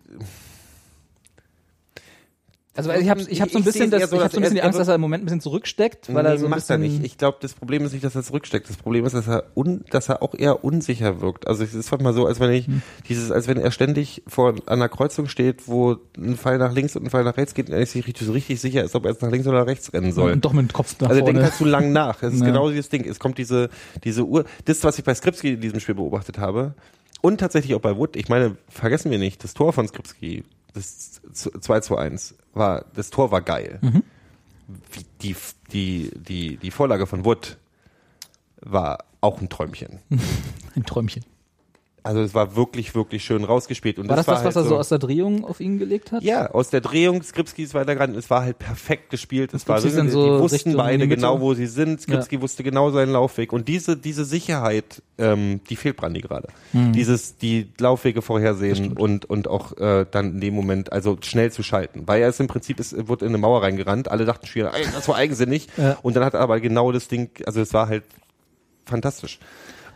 Also 2.78 2.92
ich 2.92 3.08
habe 3.10 3.20
ich 3.20 3.40
hab 3.40 3.50
so 3.50 3.58
ein 3.58 3.64
bisschen, 3.64 3.92
es 3.92 4.00
das, 4.00 4.10
so, 4.10 4.16
ich 4.16 4.22
hab 4.22 4.30
so 4.30 4.38
ein 4.38 4.42
bisschen 4.42 4.54
die 4.54 4.60
er- 4.60 4.66
Angst, 4.66 4.78
dass 4.78 4.86
er 4.86 4.94
im 4.94 5.00
Moment 5.00 5.22
ein 5.22 5.26
bisschen 5.26 5.40
zurücksteckt, 5.40 6.14
weil 6.14 6.24
er 6.24 6.32
nee, 6.34 6.38
so 6.38 6.46
ein 6.46 6.50
macht 6.50 6.70
er 6.70 6.78
nicht. 6.78 7.04
Ich 7.04 7.18
glaube, 7.18 7.38
das 7.40 7.52
Problem 7.54 7.84
ist 7.84 7.92
nicht, 7.92 8.04
dass 8.04 8.14
er 8.14 8.22
zurücksteckt. 8.22 8.68
Das 8.70 8.76
Problem 8.76 9.04
ist, 9.04 9.14
dass 9.14 9.26
er 9.26 9.44
un, 9.56 9.84
dass 9.90 10.08
er 10.08 10.22
auch 10.22 10.32
eher 10.34 10.62
unsicher 10.64 11.20
wirkt. 11.20 11.48
Also 11.48 11.64
es 11.64 11.74
ist 11.74 11.90
halt 11.90 12.02
mal 12.02 12.14
so, 12.14 12.26
als 12.26 12.38
wenn 12.38 12.52
ich 12.52 12.68
Hm. 12.68 12.82
dieses, 13.08 13.32
als 13.32 13.48
wenn 13.48 13.56
er 13.58 13.72
ständig 13.72 14.22
vor 14.28 14.54
einer 14.66 14.88
Kreuzung 14.88 15.26
steht, 15.28 15.66
wo 15.66 15.96
ein 16.16 16.36
Pfeil 16.36 16.58
nach 16.58 16.72
links 16.72 16.94
und 16.94 17.02
ein 17.04 17.10
Pfeil 17.10 17.24
nach 17.24 17.36
rechts 17.36 17.52
geht 17.54 17.66
und 17.68 17.72
er 17.74 17.80
nicht 17.80 17.94
richtig, 17.96 18.24
so 18.24 18.32
richtig 18.32 18.60
sicher 18.60 18.84
ist, 18.84 18.94
ob 18.94 19.04
er 19.06 19.10
jetzt 19.10 19.22
nach 19.22 19.30
links 19.32 19.46
oder 19.48 19.58
nach 19.58 19.66
rechts 19.66 19.92
rennen 19.92 20.12
soll. 20.12 20.30
und 20.32 20.44
doch 20.44 20.52
mit 20.52 20.70
dem 20.70 20.72
Kopf 20.72 20.94
nach 21.00 21.08
Also 21.08 21.20
er 21.20 21.26
denkt 21.26 21.42
halt 21.42 21.54
zu 21.54 21.64
lang 21.64 21.90
nach. 21.92 22.20
Das 22.20 22.32
ist 22.32 22.40
Ja. 22.42 22.46
genau 22.46 22.68
dieses 22.70 22.88
Ding. 22.90 23.04
Es 23.08 23.18
kommt 23.18 23.38
diese, 23.38 23.70
diese 24.04 24.24
Uhr, 24.24 24.44
das, 24.66 24.84
was 24.84 24.96
ich 24.98 25.04
bei 25.04 25.14
Skripski 25.14 25.54
in 25.54 25.60
diesem 25.60 25.80
Spiel 25.80 25.96
beobachtet 25.96 26.38
habe, 26.38 26.74
und 27.20 27.38
tatsächlich 27.40 27.74
auch 27.74 27.80
bei 27.80 27.96
Wood, 27.96 28.14
ich 28.14 28.28
meine, 28.28 28.56
vergessen 28.68 29.10
wir 29.10 29.18
nicht, 29.18 29.42
das 29.42 29.52
Tor 29.54 29.72
von 29.72 29.88
Skripski, 29.88 30.44
das 30.74 31.20
2 31.32 31.80
zu 31.80 31.96
1, 31.96 32.34
war, 32.54 32.84
das 32.94 33.10
Tor 33.10 33.30
war 33.30 33.40
geil. 33.40 33.78
Mhm. 33.82 34.02
Die, 35.22 35.34
die, 35.72 36.10
die, 36.16 36.56
die 36.56 36.70
Vorlage 36.70 37.06
von 37.06 37.24
Wood 37.24 37.56
war 38.60 39.04
auch 39.20 39.40
ein 39.40 39.48
Träumchen. 39.48 40.00
ein 40.74 40.84
Träumchen. 40.84 41.24
Also 42.02 42.20
es 42.20 42.34
war 42.34 42.56
wirklich, 42.56 42.94
wirklich 42.94 43.24
schön 43.24 43.44
rausgespielt. 43.44 43.98
Und 43.98 44.08
War 44.08 44.16
das 44.16 44.26
das, 44.26 44.44
was 44.44 44.56
halt 44.56 44.66
er 44.66 44.68
so 44.68 44.76
aus 44.76 44.88
der 44.88 44.98
Drehung 44.98 45.44
auf 45.44 45.60
ihn 45.60 45.78
gelegt 45.78 46.12
hat? 46.12 46.22
ja, 46.22 46.50
aus 46.50 46.70
der 46.70 46.80
Drehung, 46.80 47.22
Skripski 47.22 47.62
ist 47.62 47.74
weitergerannt, 47.74 48.16
es 48.16 48.30
war 48.30 48.42
halt 48.42 48.58
perfekt 48.58 49.10
gespielt. 49.10 49.52
Es 49.52 49.68
war 49.68 49.80
so 49.80 49.88
die 49.88 50.12
wussten 50.12 50.54
Richtung 50.54 50.76
beide 50.76 51.08
genau, 51.08 51.40
wo 51.40 51.54
sie 51.54 51.66
sind. 51.66 52.00
Skripski 52.00 52.40
wusste 52.40 52.62
genau 52.62 52.90
seinen 52.90 53.12
Laufweg. 53.12 53.52
Und 53.52 53.68
diese, 53.68 53.96
diese 53.96 54.24
Sicherheit, 54.24 55.02
ähm, 55.18 55.60
die 55.68 55.76
fehlt 55.76 55.96
Brandi 55.96 56.20
gerade. 56.20 56.48
Mhm. 56.72 56.92
Dieses, 56.92 57.36
die 57.36 57.68
Laufwege 57.78 58.22
vorhersehen 58.22 58.92
und, 58.92 59.24
und 59.24 59.48
auch 59.48 59.76
äh, 59.76 60.06
dann 60.10 60.34
in 60.34 60.40
dem 60.40 60.54
Moment, 60.54 60.92
also 60.92 61.18
schnell 61.22 61.50
zu 61.50 61.62
schalten. 61.62 62.04
Weil 62.06 62.22
er 62.22 62.28
ist 62.28 62.40
im 62.40 62.46
Prinzip, 62.46 62.80
ist, 62.80 63.08
wurde 63.08 63.24
in 63.24 63.32
eine 63.32 63.38
Mauer 63.38 63.62
reingerannt, 63.62 64.10
alle 64.10 64.24
dachten 64.24 64.46
schon, 64.46 64.62
das 64.94 65.08
war 65.08 65.16
eigensinnig. 65.16 65.68
Ja. 65.76 65.98
Und 66.02 66.16
dann 66.16 66.24
hat 66.24 66.34
er 66.34 66.40
aber 66.40 66.60
genau 66.60 66.92
das 66.92 67.08
Ding, 67.08 67.30
also 67.44 67.60
es 67.60 67.74
war 67.74 67.88
halt 67.88 68.04
fantastisch 68.86 69.38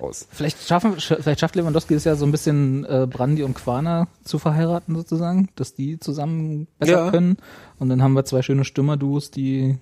aus. 0.02 0.26
Vielleicht 0.30 0.66
schaffen, 0.66 0.94
sch- 0.96 1.20
vielleicht 1.22 1.40
schafft 1.40 1.56
Lewandowski 1.56 1.94
es 1.94 2.04
ja 2.04 2.16
so 2.16 2.24
ein 2.26 2.32
bisschen 2.32 2.84
äh, 2.84 3.06
Brandi 3.08 3.42
und 3.42 3.54
Quana 3.54 4.08
zu 4.24 4.38
verheiraten 4.38 4.94
sozusagen, 4.94 5.48
dass 5.56 5.74
die 5.74 5.98
zusammen 6.00 6.66
besser 6.78 7.06
Ja. 7.06 7.10
können. 7.10 7.36
Und 7.78 7.88
dann 7.88 8.02
haben 8.02 8.12
wir 8.14 8.24
zwei 8.24 8.42
schöne 8.42 8.64
Stürmerduos, 8.64 9.30
die 9.30 9.78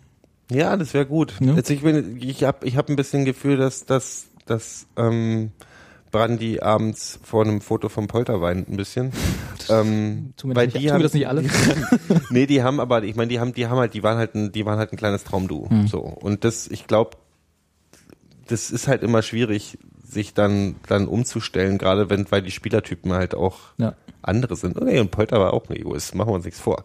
Ja, 0.50 0.76
das 0.76 0.94
wäre 0.94 1.06
gut. 1.06 1.34
Ja. 1.40 1.54
Jetzt, 1.54 1.70
ich 1.70 1.82
bin, 1.82 2.18
ich 2.20 2.44
habe 2.44 2.66
ich 2.66 2.76
hab 2.76 2.88
ein 2.88 2.96
bisschen 2.96 3.24
Gefühl, 3.24 3.56
dass, 3.56 3.84
dass, 3.86 4.26
dass 4.46 4.86
ähm, 4.96 5.50
Brandi 6.10 6.58
abends 6.60 7.20
vor 7.22 7.44
einem 7.44 7.60
Foto 7.60 7.88
vom 7.88 8.08
Polter 8.08 8.40
weint 8.40 8.68
ein 8.68 8.76
bisschen. 8.76 9.12
ähm, 9.68 10.32
Tun 10.36 10.50
wir, 10.50 10.56
weil 10.56 10.66
nicht, 10.66 10.76
die 10.78 10.86
tun 10.86 10.94
haben, 10.94 11.02
das 11.02 11.14
nicht 11.14 11.28
alle? 11.28 11.44
nee, 12.30 12.46
die 12.46 12.62
haben 12.64 12.80
aber, 12.80 13.04
ich 13.04 13.14
meine, 13.14 13.28
die 13.28 13.38
haben, 13.38 13.52
die 13.54 13.68
haben 13.68 13.78
halt, 13.78 13.94
die 13.94 14.02
waren 14.02 14.18
halt 14.18 14.34
ein, 14.34 14.50
die 14.50 14.66
waren 14.66 14.78
halt 14.78 14.92
ein 14.92 14.96
kleines 14.96 15.22
Traumduo. 15.22 15.70
Hm. 15.70 15.86
So. 15.86 16.00
Und 16.00 16.42
das, 16.44 16.66
ich 16.66 16.88
glaube, 16.88 17.16
das 18.48 18.72
ist 18.72 18.88
halt 18.88 19.02
immer 19.04 19.22
schwierig, 19.22 19.78
sich 20.10 20.34
dann, 20.34 20.74
dann 20.88 21.06
umzustellen, 21.06 21.78
gerade 21.78 22.10
wenn, 22.10 22.30
weil 22.30 22.42
die 22.42 22.50
Spielertypen 22.50 23.12
halt 23.12 23.34
auch 23.34 23.58
Ja. 23.78 23.94
andere 24.22 24.56
sind. 24.56 24.76
Okay, 24.76 24.98
und 24.98 25.10
Polter 25.10 25.38
war 25.38 25.52
auch 25.54 25.68
ein 25.68 25.76
Egoist, 25.76 26.14
machen 26.14 26.30
wir 26.30 26.34
uns 26.34 26.44
nichts 26.44 26.60
vor. 26.60 26.82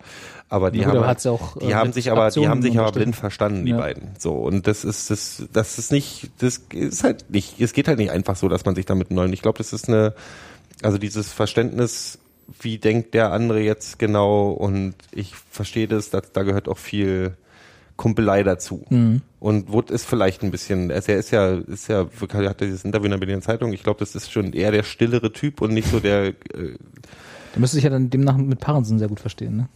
Aber 0.47 0.69
die 0.69 0.79
gut, 0.79 0.87
haben, 0.87 0.97
aber 0.97 1.07
halt- 1.07 1.23
ja 1.23 1.31
auch, 1.31 1.57
die 1.57 1.65
äh, 1.71 1.73
haben 1.73 1.91
sich 1.91 2.11
aber, 2.11 2.21
die 2.21 2.25
Aktionen 2.27 2.49
haben 2.49 2.61
sich 2.61 2.77
aber 2.79 2.91
blind 2.91 3.15
verstanden, 3.15 3.65
die 3.65 3.71
Ja. 3.71 3.77
beiden. 3.77 4.09
So. 4.19 4.33
Und 4.33 4.67
das 4.67 4.85
ist, 4.85 5.09
das, 5.09 5.43
das 5.51 5.79
ist 5.79 5.91
nicht, 5.91 6.29
das 6.37 6.61
ist 6.71 7.03
halt 7.03 7.29
nicht, 7.31 7.59
es 7.59 7.73
geht 7.73 7.87
halt 7.87 7.97
nicht 7.97 8.11
einfach 8.11 8.35
so, 8.35 8.47
dass 8.47 8.63
man 8.65 8.75
sich 8.75 8.85
damit 8.85 9.09
neu, 9.11 9.25
ich 9.25 9.41
glaube, 9.41 9.57
das 9.57 9.73
ist 9.73 9.89
eine, 9.89 10.13
also 10.83 10.97
dieses 10.99 11.31
Verständnis, 11.33 12.19
wie 12.61 12.77
denkt 12.77 13.15
der 13.15 13.31
andere 13.31 13.59
jetzt 13.59 13.97
genau 13.97 14.51
und 14.51 14.93
ich 15.11 15.33
verstehe 15.49 15.87
das, 15.87 16.11
da, 16.11 16.21
da 16.21 16.43
gehört 16.43 16.67
auch 16.69 16.77
viel 16.77 17.35
Kumpelei 17.97 18.43
dazu. 18.43 18.85
Mhm. 18.89 19.21
Und 19.39 19.71
Wood 19.71 19.91
ist 19.91 20.05
vielleicht 20.05 20.43
ein 20.43 20.51
bisschen, 20.51 20.91
also 20.91 21.11
er 21.11 21.17
ist 21.19 21.31
ja, 21.31 21.53
ist 21.55 21.87
ja, 21.87 22.07
er 22.33 22.53
dieses 22.53 22.83
Interview 22.83 23.05
in 23.05 23.11
der 23.11 23.17
Berliner 23.19 23.41
Zeitung, 23.41 23.73
ich 23.73 23.83
glaube, 23.83 23.99
das 23.99 24.15
ist 24.15 24.31
schon 24.31 24.53
eher 24.53 24.71
der 24.71 24.83
stillere 24.83 25.31
Typ 25.31 25.61
und 25.61 25.73
nicht 25.73 25.89
so 25.89 25.99
der, 25.99 26.27
äh, 26.27 26.33
Da 27.53 27.59
müsste 27.59 27.75
sich 27.75 27.83
ja 27.83 27.89
dann 27.89 28.09
demnach 28.09 28.37
mit 28.37 28.59
Parensen 28.59 28.99
sehr 28.99 29.07
gut 29.07 29.19
verstehen, 29.19 29.55
ne? 29.57 29.69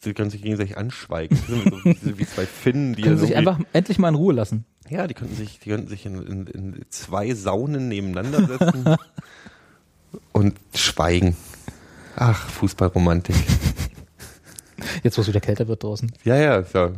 sie 0.00 0.14
können 0.14 0.30
sich 0.30 0.42
gegenseitig 0.42 0.76
anschweigen. 0.76 1.36
so, 1.36 2.18
wie 2.18 2.26
zwei 2.26 2.46
Finnen, 2.46 2.94
die 2.94 3.02
Können 3.02 3.18
sich 3.18 3.36
einfach 3.36 3.58
endlich 3.72 3.98
mal 3.98 4.08
in 4.08 4.14
Ruhe 4.14 4.34
lassen. 4.34 4.64
Ja, 4.88 5.06
die 5.06 5.14
könnten 5.14 5.36
sich, 5.36 5.58
die 5.58 5.70
könnten 5.70 5.88
sich 5.88 6.06
in, 6.06 6.22
in, 6.26 6.46
in 6.46 6.84
zwei 6.88 7.34
Saunen 7.34 7.88
nebeneinander 7.88 8.46
setzen 8.46 8.96
und 10.32 10.54
schweigen. 10.74 11.36
Ach, 12.16 12.48
Fußballromantik. 12.48 13.36
Jetzt, 15.02 15.18
wo 15.18 15.22
es 15.22 15.28
wieder 15.28 15.40
kälter 15.40 15.68
wird 15.68 15.82
draußen. 15.82 16.10
Ja, 16.24 16.36
ja, 16.36 16.64
ja. 16.72 16.92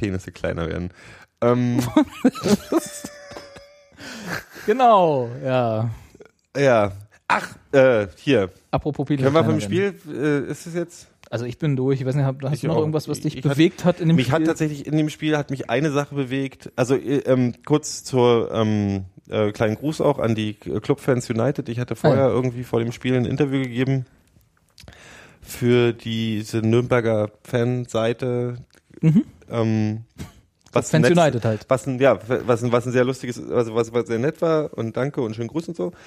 Penisse 0.00 0.32
kleiner 0.32 0.66
werden. 0.68 0.90
Ähm, 1.42 1.80
Genau, 4.66 5.30
ja. 5.44 5.90
ja. 6.56 6.92
Ach, 7.28 7.48
äh, 7.72 8.06
hier. 8.16 8.50
Apropos 8.70 9.06
Penis. 9.06 9.22
Können 9.24 9.34
wir 9.34 9.44
vom. 9.44 9.60
Spiel, 9.60 9.94
äh, 10.12 10.50
ist 10.50 10.66
es 10.66 10.74
jetzt? 10.74 11.08
Also 11.30 11.44
ich 11.44 11.58
bin 11.58 11.76
durch. 11.76 12.00
Ich 12.00 12.06
weiß 12.06 12.14
nicht, 12.16 12.24
hast 12.24 12.54
Ich 12.54 12.60
du 12.62 12.66
noch 12.66 12.76
auch. 12.76 12.80
irgendwas, 12.80 13.08
was 13.08 13.20
dich 13.20 13.36
Ich 13.36 13.42
bewegt 13.42 13.84
hat 13.84 14.00
in 14.00 14.08
dem 14.08 14.16
Mich 14.16 14.26
Spiel? 14.26 14.34
hat 14.40 14.46
tatsächlich 14.46 14.86
in 14.86 14.96
dem 14.96 15.08
Spiel 15.10 15.36
hat 15.36 15.50
mich 15.50 15.70
eine 15.70 15.90
Sache 15.92 16.14
bewegt. 16.14 16.70
Also 16.76 16.94
äh, 16.96 17.18
ähm, 17.18 17.54
kurz 17.64 18.02
zur 18.04 18.50
ähm, 18.52 19.04
äh, 19.28 19.52
kleinen 19.52 19.76
Gruß 19.76 20.00
auch 20.00 20.18
an 20.18 20.34
die 20.34 20.54
Clubfans 20.54 21.30
United. 21.30 21.68
Ich 21.68 21.78
hatte 21.78 21.94
vorher 21.94 22.24
Ah, 22.24 22.30
irgendwie 22.30 22.64
vor 22.64 22.80
dem 22.80 22.90
Spiel 22.92 23.14
ein 23.14 23.24
Interview 23.26 23.62
gegeben 23.62 24.06
für 25.40 25.92
diese 25.92 26.58
Nürnberger 26.58 27.30
Fanseite. 27.44 28.56
Ähm, 29.50 30.04
was. 30.72 30.90
Fans 30.90 31.08
nett- 31.08 31.16
United 31.18 31.44
halt. 31.44 31.66
Was 31.68 31.86
ein, 31.86 31.98
ja, 31.98 32.18
was 32.46 32.62
ein, 32.62 32.70
was 32.72 32.86
ein 32.86 32.92
sehr 32.92 33.04
lustiges, 33.04 33.38
also 33.50 33.74
was, 33.74 33.92
was 33.92 34.06
sehr 34.06 34.18
nett 34.18 34.40
war 34.40 34.76
und 34.78 34.96
danke 34.96 35.20
und 35.20 35.34
schönen 35.34 35.48
Gruß 35.48 35.68
und 35.68 35.76
so. 35.76 35.92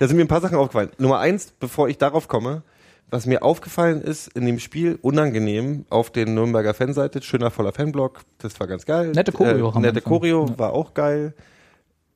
Da 0.00 0.08
sind 0.08 0.16
mir 0.16 0.22
ein 0.24 0.28
paar 0.28 0.40
Sachen 0.40 0.56
aufgefallen. 0.56 0.88
Nummer 0.96 1.18
eins, 1.18 1.52
bevor 1.60 1.90
ich 1.90 1.98
darauf 1.98 2.26
komme, 2.26 2.62
was 3.10 3.26
mir 3.26 3.42
aufgefallen 3.42 4.00
ist 4.00 4.28
in 4.28 4.46
dem 4.46 4.58
Spiel, 4.58 4.98
unangenehm 5.02 5.84
auf 5.90 6.08
den 6.10 6.32
Nürnberger 6.32 6.72
Fanseite, 6.72 7.20
schöner 7.20 7.50
voller 7.50 7.72
Fanblock, 7.72 8.20
das 8.38 8.58
war 8.60 8.66
ganz 8.66 8.86
geil. 8.86 9.12
Nette 9.12 9.30
Choreo 9.32 9.68
Äh, 9.68 9.72
haben 9.74 9.82
wir 9.82 9.92
Nette. 9.92 10.00
Choreo 10.00 10.46
Ja. 10.48 10.58
war 10.58 10.72
auch 10.72 10.94
geil. 10.94 11.34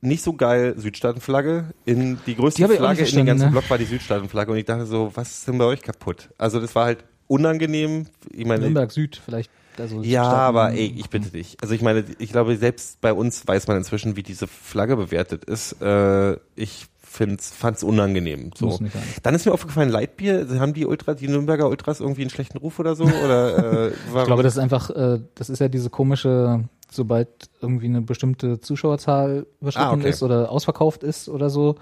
Nicht 0.00 0.22
so 0.24 0.32
geil, 0.32 0.74
Südstaatenflagge. 0.78 1.74
In 1.84 2.18
die 2.26 2.36
größte 2.36 2.62
Die 2.66 2.68
Flagge 2.74 2.90
in 2.92 2.96
verstanden, 2.96 3.26
ganzen 3.26 3.44
ne? 3.46 3.50
Block 3.50 3.68
war 3.68 3.76
die 3.76 3.84
Südstaatenflagge 3.84 4.52
und 4.52 4.56
ich 4.58 4.64
dachte 4.64 4.86
so, 4.86 5.10
was 5.14 5.30
ist 5.30 5.48
denn 5.48 5.58
bei 5.58 5.64
euch 5.66 5.82
kaputt? 5.82 6.30
Also 6.38 6.60
das 6.60 6.74
war 6.74 6.86
halt 6.86 7.04
unangenehm. 7.26 8.06
Ich 8.32 8.46
meine, 8.46 8.62
Nürnberg 8.62 8.90
Süd 8.92 9.20
vielleicht. 9.22 9.50
Also 9.78 10.02
ja, 10.02 10.22
aber 10.24 10.72
ey, 10.72 10.94
ich 10.96 11.10
bitte 11.10 11.30
dich. 11.30 11.56
Also 11.60 11.74
ich 11.74 11.82
meine, 11.82 12.04
ich 12.18 12.30
glaube, 12.30 12.56
selbst 12.56 13.00
bei 13.00 13.12
uns 13.12 13.46
weiß 13.46 13.66
man 13.66 13.76
inzwischen, 13.76 14.16
wie 14.16 14.22
diese 14.22 14.46
Flagge 14.46 14.96
bewertet 14.96 15.44
ist. 15.44 15.80
Äh, 15.82 16.36
ich 16.54 16.86
find's, 17.02 17.52
fand's 17.52 17.82
unangenehm. 17.82 18.50
So. 18.56 18.78
Dann 19.22 19.34
ist 19.34 19.46
mir 19.46 19.52
aufgefallen, 19.52 19.88
Leitbier, 19.88 20.46
haben 20.58 20.74
die 20.74 20.84
Ultras, 20.86 21.16
die 21.16 21.28
Nürnberger 21.28 21.68
Ultras 21.68 22.00
irgendwie 22.00 22.22
einen 22.22 22.30
schlechten 22.30 22.58
Ruf 22.58 22.78
oder 22.78 22.96
so? 22.96 23.04
Oder, 23.04 23.86
äh, 23.88 23.92
Ich 24.16 24.24
glaube, 24.24 24.42
das 24.42 24.54
ist 24.54 24.58
einfach, 24.58 24.90
äh, 24.90 25.20
das 25.34 25.48
ist 25.48 25.60
ja 25.60 25.68
diese 25.68 25.90
komische, 25.90 26.64
sobald 26.90 27.28
irgendwie 27.60 27.86
eine 27.86 28.00
bestimmte 28.00 28.60
Zuschauerzahl 28.60 29.46
überschritten 29.60 29.86
Ah, 29.88 29.92
okay. 29.94 30.10
ist 30.10 30.22
oder 30.22 30.50
ausverkauft 30.50 31.02
ist 31.04 31.28
oder 31.28 31.50
so, 31.50 31.76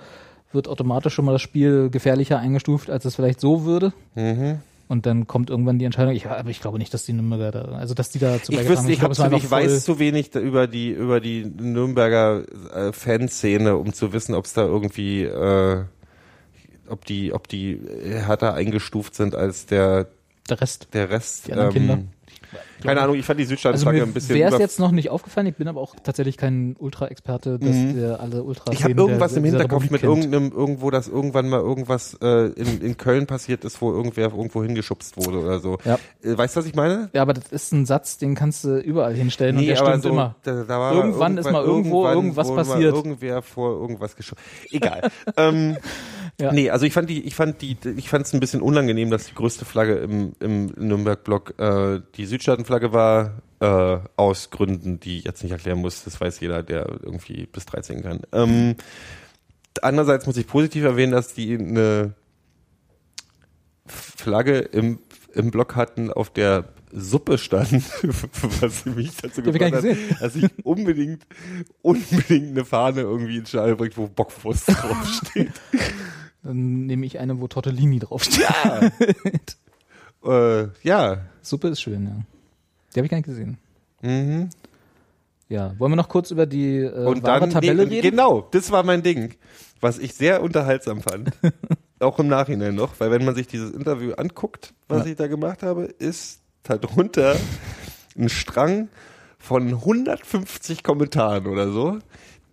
wird 0.53 0.68
automatisch 0.68 1.14
schon 1.14 1.24
mal 1.24 1.32
das 1.32 1.43
Spiel 1.43 1.88
gefährlicher 1.90 2.38
eingestuft, 2.38 2.90
als 2.90 3.07
es 3.07 3.14
vielleicht 3.16 3.40
so 3.40 3.64
würde. 3.64 3.93
Mhm. 4.14 4.59
Und 4.93 5.07
dann 5.07 5.26
kommt 5.26 5.49
irgendwann 5.49 5.78
die 5.78 5.86
Entscheidung, 5.86 6.14
ich, 6.14 6.26
aber 6.26 6.51
ich 6.51 6.61
glaube 6.61 6.76
nicht, 6.76 6.93
dass 6.93 7.07
die 7.07 7.14
Nürnberger 7.14 7.51
da, 7.51 7.62
also 7.78 7.95
dass 7.95 8.11
die 8.11 8.18
da 8.18 8.43
zu 8.43 8.53
ich 8.53 8.68
wüsste, 8.68 8.93
ich, 8.93 9.01
hab 9.01 9.12
es 9.12 9.16
zu, 9.16 9.32
ich 9.32 9.51
weiß 9.51 9.86
zu 9.86 9.99
wenig 9.99 10.34
über 10.34 10.66
die 10.66 10.90
über 10.90 11.18
die 11.18 11.47
Nürnberger 11.47 12.45
äh, 12.74 12.93
Fanszene, 12.93 13.78
um 13.78 13.95
zu 13.95 14.12
wissen, 14.12 14.34
ob 14.34 14.45
es 14.45 14.53
da 14.53 14.66
irgendwie, 14.66 15.22
äh, 15.22 15.84
ob 16.90 17.07
die, 17.07 17.32
ob 17.32 17.49
die 17.49 17.80
härter 18.05 18.53
eingestuft 18.53 19.14
sind 19.14 19.34
als 19.34 19.64
der 19.64 20.09
der 20.51 20.61
Rest. 20.61 20.88
der 20.93 21.09
Rest. 21.09 21.47
Die 21.49 21.53
anderen 21.53 21.72
Kinder. 21.72 21.99
Keine 22.83 23.01
Ahnung, 23.01 23.16
ich 23.16 23.24
fand 23.24 23.39
die 23.39 23.45
Also 23.45 23.51
Südstaatenflagge 23.51 23.99
mir 23.99 24.05
ein 24.05 24.12
bisschen. 24.12 24.35
wäre 24.37 24.53
es 24.53 24.59
jetzt 24.59 24.78
noch 24.78 24.91
nicht 24.91 25.11
aufgefallen, 25.11 25.47
ich 25.47 25.57
bin 25.57 25.68
aber 25.68 25.80
auch 25.80 25.95
tatsächlich 26.03 26.37
kein 26.37 26.76
Ultra-Experte, 26.78 27.59
dass 27.59 27.95
der 27.95 28.20
alle 28.20 28.43
ultra 28.43 28.70
Mhm. 28.70 28.72
Ich 28.72 28.85
habe 28.85 28.95
irgendwas 28.95 29.33
im 29.35 29.45
Hinterkopf 29.45 29.91
mit 29.91 30.03
irgendeinem 30.03 30.53
irgendwo, 30.53 30.91
dass 30.91 31.09
irgendwann 31.09 31.49
mal 31.49 31.61
irgendwas 31.61 32.16
äh, 32.22 32.47
in, 32.53 32.80
in 32.80 32.97
Köln 32.97 33.26
passiert 33.26 33.64
ist, 33.64 33.80
wo 33.80 33.93
irgendwer 33.93 34.30
irgendwo 34.33 34.62
hingeschubst 34.62 35.16
wurde 35.16 35.39
oder 35.39 35.61
so. 35.61 35.78
Ja. 35.85 35.99
Äh, 36.22 36.37
weißt 36.37 36.57
du, 36.57 36.61
was 36.61 36.66
ich 36.66 36.74
meine? 36.74 37.11
Ja, 37.12 37.22
aber 37.22 37.35
das 37.35 37.51
ist 37.51 37.72
ein 37.72 37.87
Satz, 37.87 38.18
den 38.18 38.35
kannst 38.35 38.64
du 38.64 38.78
überall 38.78 39.14
hinstellen 39.14 39.57
und 39.57 39.66
der 39.66 39.76
stimmt 39.76 40.03
so, 40.03 40.11
immer. 40.11 40.37
Da, 40.43 40.64
da 40.64 40.78
war 40.78 40.95
Irgendwann 40.95 41.39
ist 41.39 41.51
mal 41.51 41.64
irgendwo 41.64 42.05
irgendwann 42.05 42.16
irgendwas 42.16 42.49
wurde 42.49 42.57
mal 42.57 42.64
passiert. 42.64 42.95
Irgendwer 42.95 43.43
vor 43.43 43.80
irgendwas 43.80 44.16
geschoben. 44.16 44.41
Egal. 44.70 45.11
ähm, 45.37 45.76
Ja. 46.41 46.53
Nee, 46.53 46.70
also 46.70 46.87
ich 46.87 46.93
fand 46.93 47.09
die, 47.11 47.22
ich 47.22 47.35
fand 47.35 47.62
die, 47.62 47.76
ich 47.97 48.09
fand 48.09 48.26
es 48.26 48.33
ein 48.33 48.41
bisschen 48.41 48.62
unangenehm, 48.62 49.11
dass 49.11 49.26
die 49.26 49.35
größte 49.35 49.64
Flagge 49.64 49.97
im, 49.97 50.33
im 50.41 50.66
Nürnberg-Block 50.76 51.59
äh, 51.59 52.01
die 52.16 52.26
Südstaatenflagge 52.26 52.93
war, 52.93 53.43
äh, 53.61 53.99
aus 54.16 54.51
Gründen, 54.51 54.99
die 54.99 55.18
ich 55.18 55.24
jetzt 55.24 55.43
nicht 55.43 55.53
erklären 55.53 55.78
muss. 55.78 56.05
Das 56.05 56.20
weiß 56.20 56.41
jeder, 56.41 56.62
der 56.62 56.87
irgendwie 57.03 57.47
bis 57.47 57.66
13 57.66 58.03
kann. 58.03 58.20
Ähm, 58.33 58.76
andererseits 59.83 60.26
muss 60.26 60.37
ich 60.37 60.47
positiv 60.47 60.85
erwähnen, 60.85 61.12
dass 61.12 61.35
die 61.35 61.55
eine 61.55 62.14
Flagge 63.87 64.59
im, 64.59 64.99
im 65.35 65.51
Block 65.51 65.76
hatten, 65.76 66.12
auf 66.12 66.30
der 66.30 66.64
Suppe 66.93 67.39
stand, 67.39 67.85
was 68.61 68.85
mich 68.85 69.16
dazu 69.16 69.43
gebracht 69.43 69.72
hat, 69.72 69.85
dass 70.20 70.37
ich 70.37 70.51
unbedingt, 70.64 71.26
unbedingt 71.83 72.51
eine 72.51 72.64
Fahne 72.64 73.03
irgendwie 73.03 73.39
in 73.39 73.47
Stadion 73.47 73.76
bringt, 73.76 73.97
wo 73.97 74.09
Bockwurst 74.09 74.68
draufsteht. 74.68 75.53
Dann 76.43 76.86
nehme 76.86 77.07
ich 77.07 77.18
eine, 77.18 77.40
wo 77.40 77.47
Tortellini 77.49 77.99
draufsteht. 78.01 78.47
äh, 80.24 80.66
ja. 80.82 81.18
Suppe 81.40 81.68
ist 81.68 81.80
schön, 81.80 82.05
ja. 82.07 82.16
Die 82.95 82.99
habe 82.99 83.07
ich 83.07 83.11
gar 83.11 83.16
nicht 83.18 83.26
gesehen. 83.26 83.59
Mhm. 84.03 84.51
Ja, 85.49 85.78
wollen 85.78 85.93
wir 85.93 85.97
noch 85.97 86.09
kurz 86.09 86.30
über 86.30 86.47
die 86.47 86.78
äh, 86.78 87.05
Und 87.07 87.26
dann, 87.26 87.51
Tabelle 87.51 87.86
nee, 87.86 87.97
reden? 87.97 88.11
genau, 88.11 88.49
das 88.51 88.70
war 88.70 88.82
mein 88.84 89.03
Ding, 89.03 89.34
was 89.80 89.99
ich 89.99 90.14
sehr 90.14 90.43
unterhaltsam 90.43 91.01
fand. 91.03 91.30
auch 92.01 92.18
im 92.18 92.26
Nachhinein 92.26 92.74
noch, 92.74 92.99
weil 92.99 93.11
wenn 93.11 93.24
man 93.24 93.34
sich 93.34 93.47
dieses 93.47 93.70
Interview 93.70 94.12
anguckt, 94.14 94.74
was 94.88 95.05
Ja. 95.05 95.12
ich 95.12 95.16
da 95.16 95.26
gemacht 95.28 95.62
habe, 95.62 95.84
ist 95.84 96.40
darunter 96.64 97.36
ein 98.18 98.28
Strang 98.28 98.88
von 99.38 99.68
150 99.68 100.82
Kommentaren 100.82 101.47
oder 101.47 101.70
so, 101.70 101.99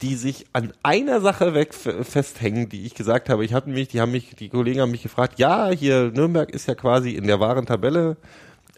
die 0.02 0.16
sich 0.16 0.46
an 0.54 0.72
einer 0.82 1.20
Sache 1.20 1.54
weg 1.54 1.74
festhängen, 1.74 2.70
die 2.70 2.86
ich 2.86 2.96
gesagt 2.96 3.30
habe. 3.30 3.44
Ich 3.44 3.54
hatte 3.54 3.70
mich, 3.70 3.90
die 3.90 4.00
haben 4.00 4.12
mich, 4.12 4.36
die 4.36 4.50
Kollegen 4.50 4.80
haben 4.80 4.92
mich 4.92 5.04
gefragt, 5.04 5.40
ja, 5.40 5.70
hier 5.70 6.12
Nürnberg 6.12 6.50
ist 6.52 6.68
ja 6.68 6.76
quasi 6.76 7.12
in 7.12 7.28
der 7.28 7.40
wahren 7.40 7.66
Tabelle 7.66 8.18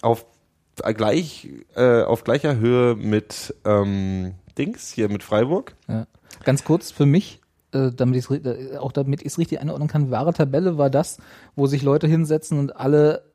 auf 0.02 0.26
gleich 0.96 1.50
äh, 1.76 2.02
auf 2.02 2.24
gleicher 2.24 2.56
Höhe 2.58 2.96
mit 2.96 3.54
ähm, 3.66 4.34
Dings 4.58 4.92
hier 4.92 5.10
mit 5.10 5.22
Freiburg. 5.22 5.76
Ja. 5.88 6.08
Ganz 6.44 6.64
kurz 6.64 6.90
für 6.90 7.06
mich, 7.06 7.40
äh, 7.72 7.92
damit 7.96 8.16
ich's, 8.16 8.32
ri- 8.32 8.44
äh, 8.44 8.78
auch 8.78 8.92
damit 8.92 9.22
ich 9.22 9.28
es 9.28 9.38
richtig 9.38 9.60
einordnen 9.60 9.88
kann, 9.88 10.10
wahre 10.10 10.34
Tabelle 10.34 10.80
war 10.80 10.90
das, 10.90 11.20
wo 11.56 11.68
sich 11.68 11.84
Leute 11.84 12.08
hinsetzen 12.08 12.58
und 12.58 12.76
alle 12.76 13.31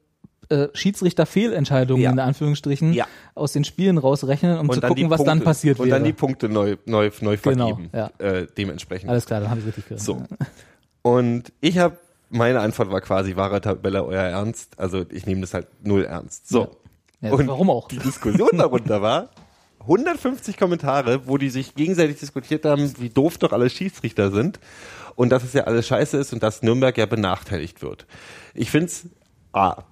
äh, 0.48 0.68
Schiedsrichter-Fehlentscheidungen 0.74 2.02
Ja. 2.02 2.10
in 2.12 2.18
Anführungsstrichen 2.18 2.92
Ja. 2.92 3.06
aus 3.34 3.52
den 3.52 3.64
Spielen 3.64 3.98
rausrechnen, 3.98 4.58
um 4.58 4.70
zu 4.70 4.80
gucken, 4.80 5.10
was 5.10 5.24
dann 5.24 5.40
passiert 5.42 5.78
und 5.80 5.86
wäre. 5.86 5.96
dann 5.96 6.04
die 6.04 6.12
Punkte 6.12 6.48
neu 6.48 6.76
neu 6.86 7.10
neu 7.20 7.36
Genau, 7.36 7.68
vergeben. 7.68 7.90
ja. 7.92 8.10
äh, 8.18 8.46
dementsprechend. 8.56 9.10
Alles 9.10 9.26
klar, 9.26 9.40
dann 9.40 9.50
habe 9.50 9.60
ich 9.60 9.66
richtig 9.66 9.84
gehört. 9.86 10.00
So. 10.02 10.22
Und 11.02 11.52
ich 11.60 11.78
habe 11.78 11.96
meine 12.28 12.60
Antwort 12.60 12.90
war 12.90 13.00
quasi 13.00 13.36
wahre 13.36 13.60
Tabelle 13.60 14.04
euer 14.04 14.22
Ernst. 14.22 14.78
Also 14.78 15.04
ich 15.10 15.26
nehme 15.26 15.42
das 15.42 15.54
halt 15.54 15.68
null 15.84 16.04
ernst. 16.04 16.48
So. 16.48 16.76
Und 17.22 17.46
warum 17.46 17.70
auch? 17.70 17.88
Die 17.88 17.98
Diskussion 17.98 18.50
darunter 18.58 19.00
war 19.00 19.30
150 19.80 20.56
Kommentare, 20.56 21.28
wo 21.28 21.38
die 21.38 21.48
sich 21.50 21.74
gegenseitig 21.76 22.18
diskutiert 22.18 22.64
haben, 22.64 22.92
wie 22.98 23.08
doof 23.10 23.38
doch 23.38 23.52
alle 23.52 23.70
Schiedsrichter 23.70 24.30
sind 24.32 24.58
und 25.14 25.30
dass 25.30 25.44
es 25.44 25.52
ja 25.52 25.64
alles 25.64 25.86
scheiße 25.86 26.16
ist 26.16 26.32
und 26.32 26.42
dass 26.42 26.62
Nürnberg 26.62 26.98
ja 26.98 27.06
benachteiligt 27.06 27.82
wird. 27.82 28.06
Ich 28.54 28.70
find's 28.72 29.06
A, 29.52 29.84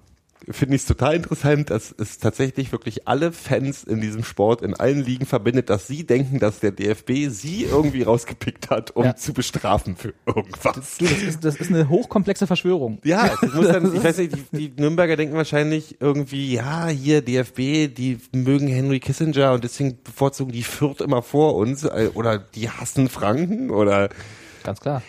finde 0.49 0.75
ich 0.75 0.81
es 0.81 0.87
total 0.87 1.15
interessant, 1.15 1.69
dass 1.69 1.93
es 1.97 2.17
tatsächlich 2.19 2.71
wirklich 2.71 3.07
alle 3.07 3.31
Fans 3.31 3.83
in 3.83 4.01
diesem 4.01 4.23
Sport 4.23 4.61
in 4.61 4.73
allen 4.75 5.03
Ligen 5.03 5.25
verbindet, 5.25 5.69
dass 5.69 5.87
sie 5.87 6.05
denken, 6.05 6.39
dass 6.39 6.59
der 6.59 6.71
DFB 6.71 7.29
sie 7.29 7.63
irgendwie 7.63 8.03
rausgepickt 8.03 8.69
hat, 8.69 8.91
um 8.95 9.03
Ja. 9.05 9.15
zu 9.15 9.33
bestrafen 9.33 9.95
für 9.95 10.13
irgendwas. 10.25 10.97
Du, 10.97 11.05
das, 11.05 11.21
ist, 11.23 11.43
das 11.43 11.55
ist 11.57 11.69
eine 11.71 11.89
hochkomplexe 11.89 12.47
Verschwörung. 12.47 12.99
Ja, 13.03 13.35
das 13.41 13.53
muss 13.53 13.67
dann, 13.67 13.93
ich 13.95 14.03
weiß 14.03 14.17
nicht, 14.19 14.35
die, 14.51 14.69
die 14.69 14.81
Nürnberger 14.81 15.15
denken 15.15 15.35
wahrscheinlich 15.35 15.97
irgendwie, 15.99 16.53
ja, 16.53 16.87
hier 16.87 17.21
DFB, 17.21 17.93
die 17.93 18.17
mögen 18.33 18.67
Henry 18.67 18.99
Kissinger 18.99 19.53
und 19.53 19.63
deswegen 19.63 19.97
bevorzugen 20.03 20.51
die 20.51 20.63
Fürth 20.63 21.01
immer 21.01 21.21
vor 21.21 21.55
uns 21.55 21.83
äh, 21.83 22.09
oder 22.13 22.37
die 22.37 22.69
hassen 22.69 23.09
Franken 23.09 23.69
oder 23.71 24.09
Ganz 24.65 24.79
klar. 24.81 25.01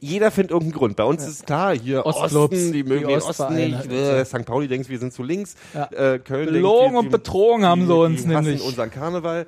jeder 0.00 0.30
findet 0.30 0.52
irgendeinen 0.52 0.78
Grund. 0.78 0.96
Bei 0.96 1.04
uns 1.04 1.26
ist 1.26 1.44
klar, 1.46 1.76
hier 1.76 2.06
Ostclubs, 2.06 2.54
Osten, 2.54 2.72
die 2.72 2.84
mögen 2.84 3.08
die 3.08 3.14
den 3.14 3.22
Osten 3.22 3.54
nicht, 3.54 3.90
äh, 3.90 4.24
St. 4.24 4.44
Pauli 4.46 4.68
denkt, 4.68 4.88
wir 4.88 4.98
sind 4.98 5.12
zu 5.12 5.22
links, 5.22 5.56
Ja. 5.74 5.86
äh, 5.92 6.18
Köln 6.20 6.46
Belogen 6.52 6.96
und 6.96 7.10
betrogen 7.10 7.64
haben 7.66 7.86
sie 7.86 7.94
uns 7.94 8.22
die 8.22 8.28
nämlich. 8.28 8.62
unseren 8.62 8.90
Karneval. 8.90 9.46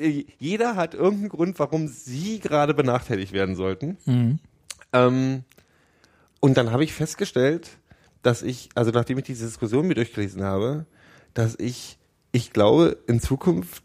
Äh, 0.00 0.24
jeder 0.38 0.74
hat 0.74 0.94
irgendeinen 0.94 1.28
Grund, 1.28 1.58
warum 1.58 1.86
sie 1.86 2.40
gerade 2.40 2.72
benachteiligt 2.74 3.32
werden 3.32 3.56
sollten. 3.56 3.98
Mhm. 4.06 4.38
Ähm, 4.92 5.44
und 6.40 6.56
dann 6.56 6.72
habe 6.72 6.82
ich 6.84 6.92
festgestellt, 6.92 7.68
dass 8.22 8.42
ich, 8.42 8.70
also 8.74 8.90
nachdem 8.90 9.18
ich 9.18 9.24
diese 9.24 9.44
Diskussion 9.46 9.86
mir 9.86 9.94
durchgelesen 9.94 10.42
habe, 10.42 10.86
dass 11.34 11.56
ich, 11.58 11.98
ich 12.32 12.52
glaube, 12.52 12.96
in 13.06 13.20
Zukunft 13.20 13.82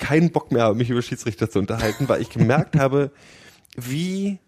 keinen 0.00 0.32
Bock 0.32 0.50
mehr 0.50 0.64
habe, 0.64 0.74
mich 0.74 0.90
über 0.90 1.02
Schiedsrichter 1.02 1.48
zu 1.48 1.60
unterhalten, 1.60 2.08
weil 2.08 2.20
ich 2.20 2.30
gemerkt 2.30 2.76
habe, 2.76 3.12
wie, 3.76 4.38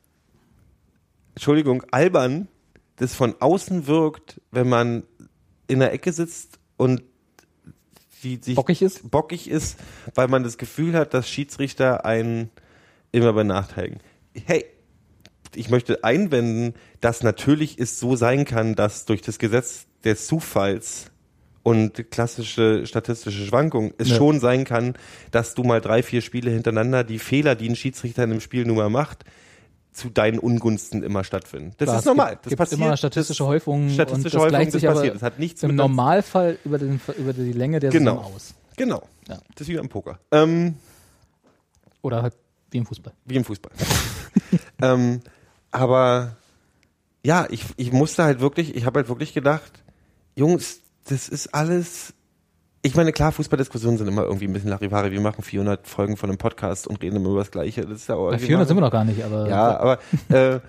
Entschuldigung, 1.34 1.84
albern 1.92 2.48
das 2.96 3.14
von 3.14 3.36
außen 3.40 3.86
wirkt, 3.86 4.40
wenn 4.50 4.68
man 4.68 5.04
in 5.68 5.78
der 5.78 5.92
Ecke 5.92 6.12
sitzt 6.12 6.58
und 6.76 7.02
die 8.22 8.38
sich 8.40 8.54
Bockig 8.54 8.82
ist? 8.82 9.10
bockig 9.10 9.48
ist, 9.48 9.78
weil 10.14 10.28
man 10.28 10.42
das 10.42 10.58
Gefühl 10.58 10.94
hat, 10.94 11.14
dass 11.14 11.28
Schiedsrichter 11.28 12.04
einen 12.04 12.50
immer 13.10 13.32
benachteiligen. 13.32 14.00
Hey, 14.46 14.64
ich 15.54 15.68
möchte 15.68 16.02
einwenden, 16.04 16.74
dass 17.00 17.22
natürlich 17.22 17.78
es 17.78 17.98
so 17.98 18.16
sein 18.16 18.44
kann, 18.44 18.74
dass 18.74 19.04
durch 19.04 19.22
das 19.22 19.38
Gesetz 19.38 19.86
des 20.04 20.26
Zufalls 20.26 21.11
und 21.62 22.10
klassische 22.10 22.86
statistische 22.86 23.46
Schwankungen 23.46 23.92
es 23.98 24.08
Ja. 24.10 24.16
schon 24.16 24.40
sein 24.40 24.64
kann, 24.64 24.94
dass 25.30 25.54
du 25.54 25.62
mal 25.62 25.80
drei, 25.80 26.02
vier 26.02 26.20
Spiele 26.20 26.50
hintereinander 26.50 27.04
die 27.04 27.18
Fehler, 27.18 27.54
die 27.54 27.68
ein 27.68 27.76
Schiedsrichter 27.76 28.24
in 28.24 28.30
einem 28.32 28.40
Spiel 28.40 28.64
nun 28.64 28.76
mal 28.76 28.90
macht, 28.90 29.24
zu 29.92 30.08
deinen 30.08 30.38
Ungunsten 30.38 31.02
immer 31.02 31.22
stattfinden. 31.22 31.74
Das 31.78 31.86
Klar, 31.86 31.98
ist 31.98 32.04
normal. 32.06 32.30
Gibt, 32.30 32.46
das 32.46 32.50
gibt 32.50 32.58
passiert. 32.58 32.80
immer 32.80 32.96
statistische 32.96 33.46
Häufungen 33.46 33.90
statistische 33.90 34.38
und 34.38 34.44
das 34.50 34.52
Häufungen, 34.54 34.70
sich 34.70 34.82
passiert. 34.84 35.14
Das 35.16 35.22
hat 35.22 35.38
nichts 35.38 35.62
im 35.62 35.76
Normalfall 35.76 36.58
über, 36.64 36.78
den, 36.78 37.00
über 37.18 37.32
die 37.34 37.52
Länge 37.52 37.78
der 37.78 37.90
Genau. 37.90 38.16
Saison 38.16 38.34
aus. 38.34 38.54
Genau. 38.76 39.02
Ja. 39.28 39.38
Das 39.54 39.60
ist 39.62 39.68
wie 39.68 39.76
beim 39.76 39.88
Poker. 39.90 40.18
Ähm, 40.30 40.76
Oder 42.00 42.22
halt 42.22 42.34
wie 42.70 42.78
im 42.78 42.86
Fußball. 42.86 43.12
wie 43.26 43.36
im 43.36 43.44
Fußball. 43.44 43.72
ähm, 44.82 45.20
aber 45.70 46.36
ja, 47.22 47.46
ich, 47.50 47.64
ich 47.76 47.92
musste 47.92 48.24
halt 48.24 48.40
wirklich, 48.40 48.74
ich 48.74 48.86
habe 48.86 49.00
halt 49.00 49.08
wirklich 49.08 49.34
gedacht, 49.34 49.82
Jungs, 50.34 50.80
das 51.08 51.28
ist 51.28 51.54
alles. 51.54 52.14
Ich 52.84 52.96
meine, 52.96 53.12
klar, 53.12 53.30
Fußballdiskussionen 53.30 53.96
sind 53.96 54.08
immer 54.08 54.24
irgendwie 54.24 54.46
ein 54.46 54.52
bisschen 54.52 54.70
Larifari. 54.70 55.12
Wir 55.12 55.20
machen 55.20 55.42
400 55.42 55.86
Folgen 55.86 56.16
von 56.16 56.30
einem 56.30 56.38
Podcast 56.38 56.88
und 56.88 57.00
reden 57.00 57.16
immer 57.16 57.30
über 57.30 57.38
das 57.38 57.50
Gleiche. 57.52 57.82
Das 57.82 58.00
ist 58.00 58.08
ja 58.08 58.16
auch 58.16 58.26
Bei 58.26 58.32
irgendwie 58.32 58.46
400 58.46 58.68
sind 58.68 58.76
wir 58.76 58.80
noch 58.80 58.90
gar 58.90 59.04
nicht, 59.04 59.22
aber 59.22 59.48
Ja, 59.48 59.78
aber 59.78 59.98
äh, 60.30 60.60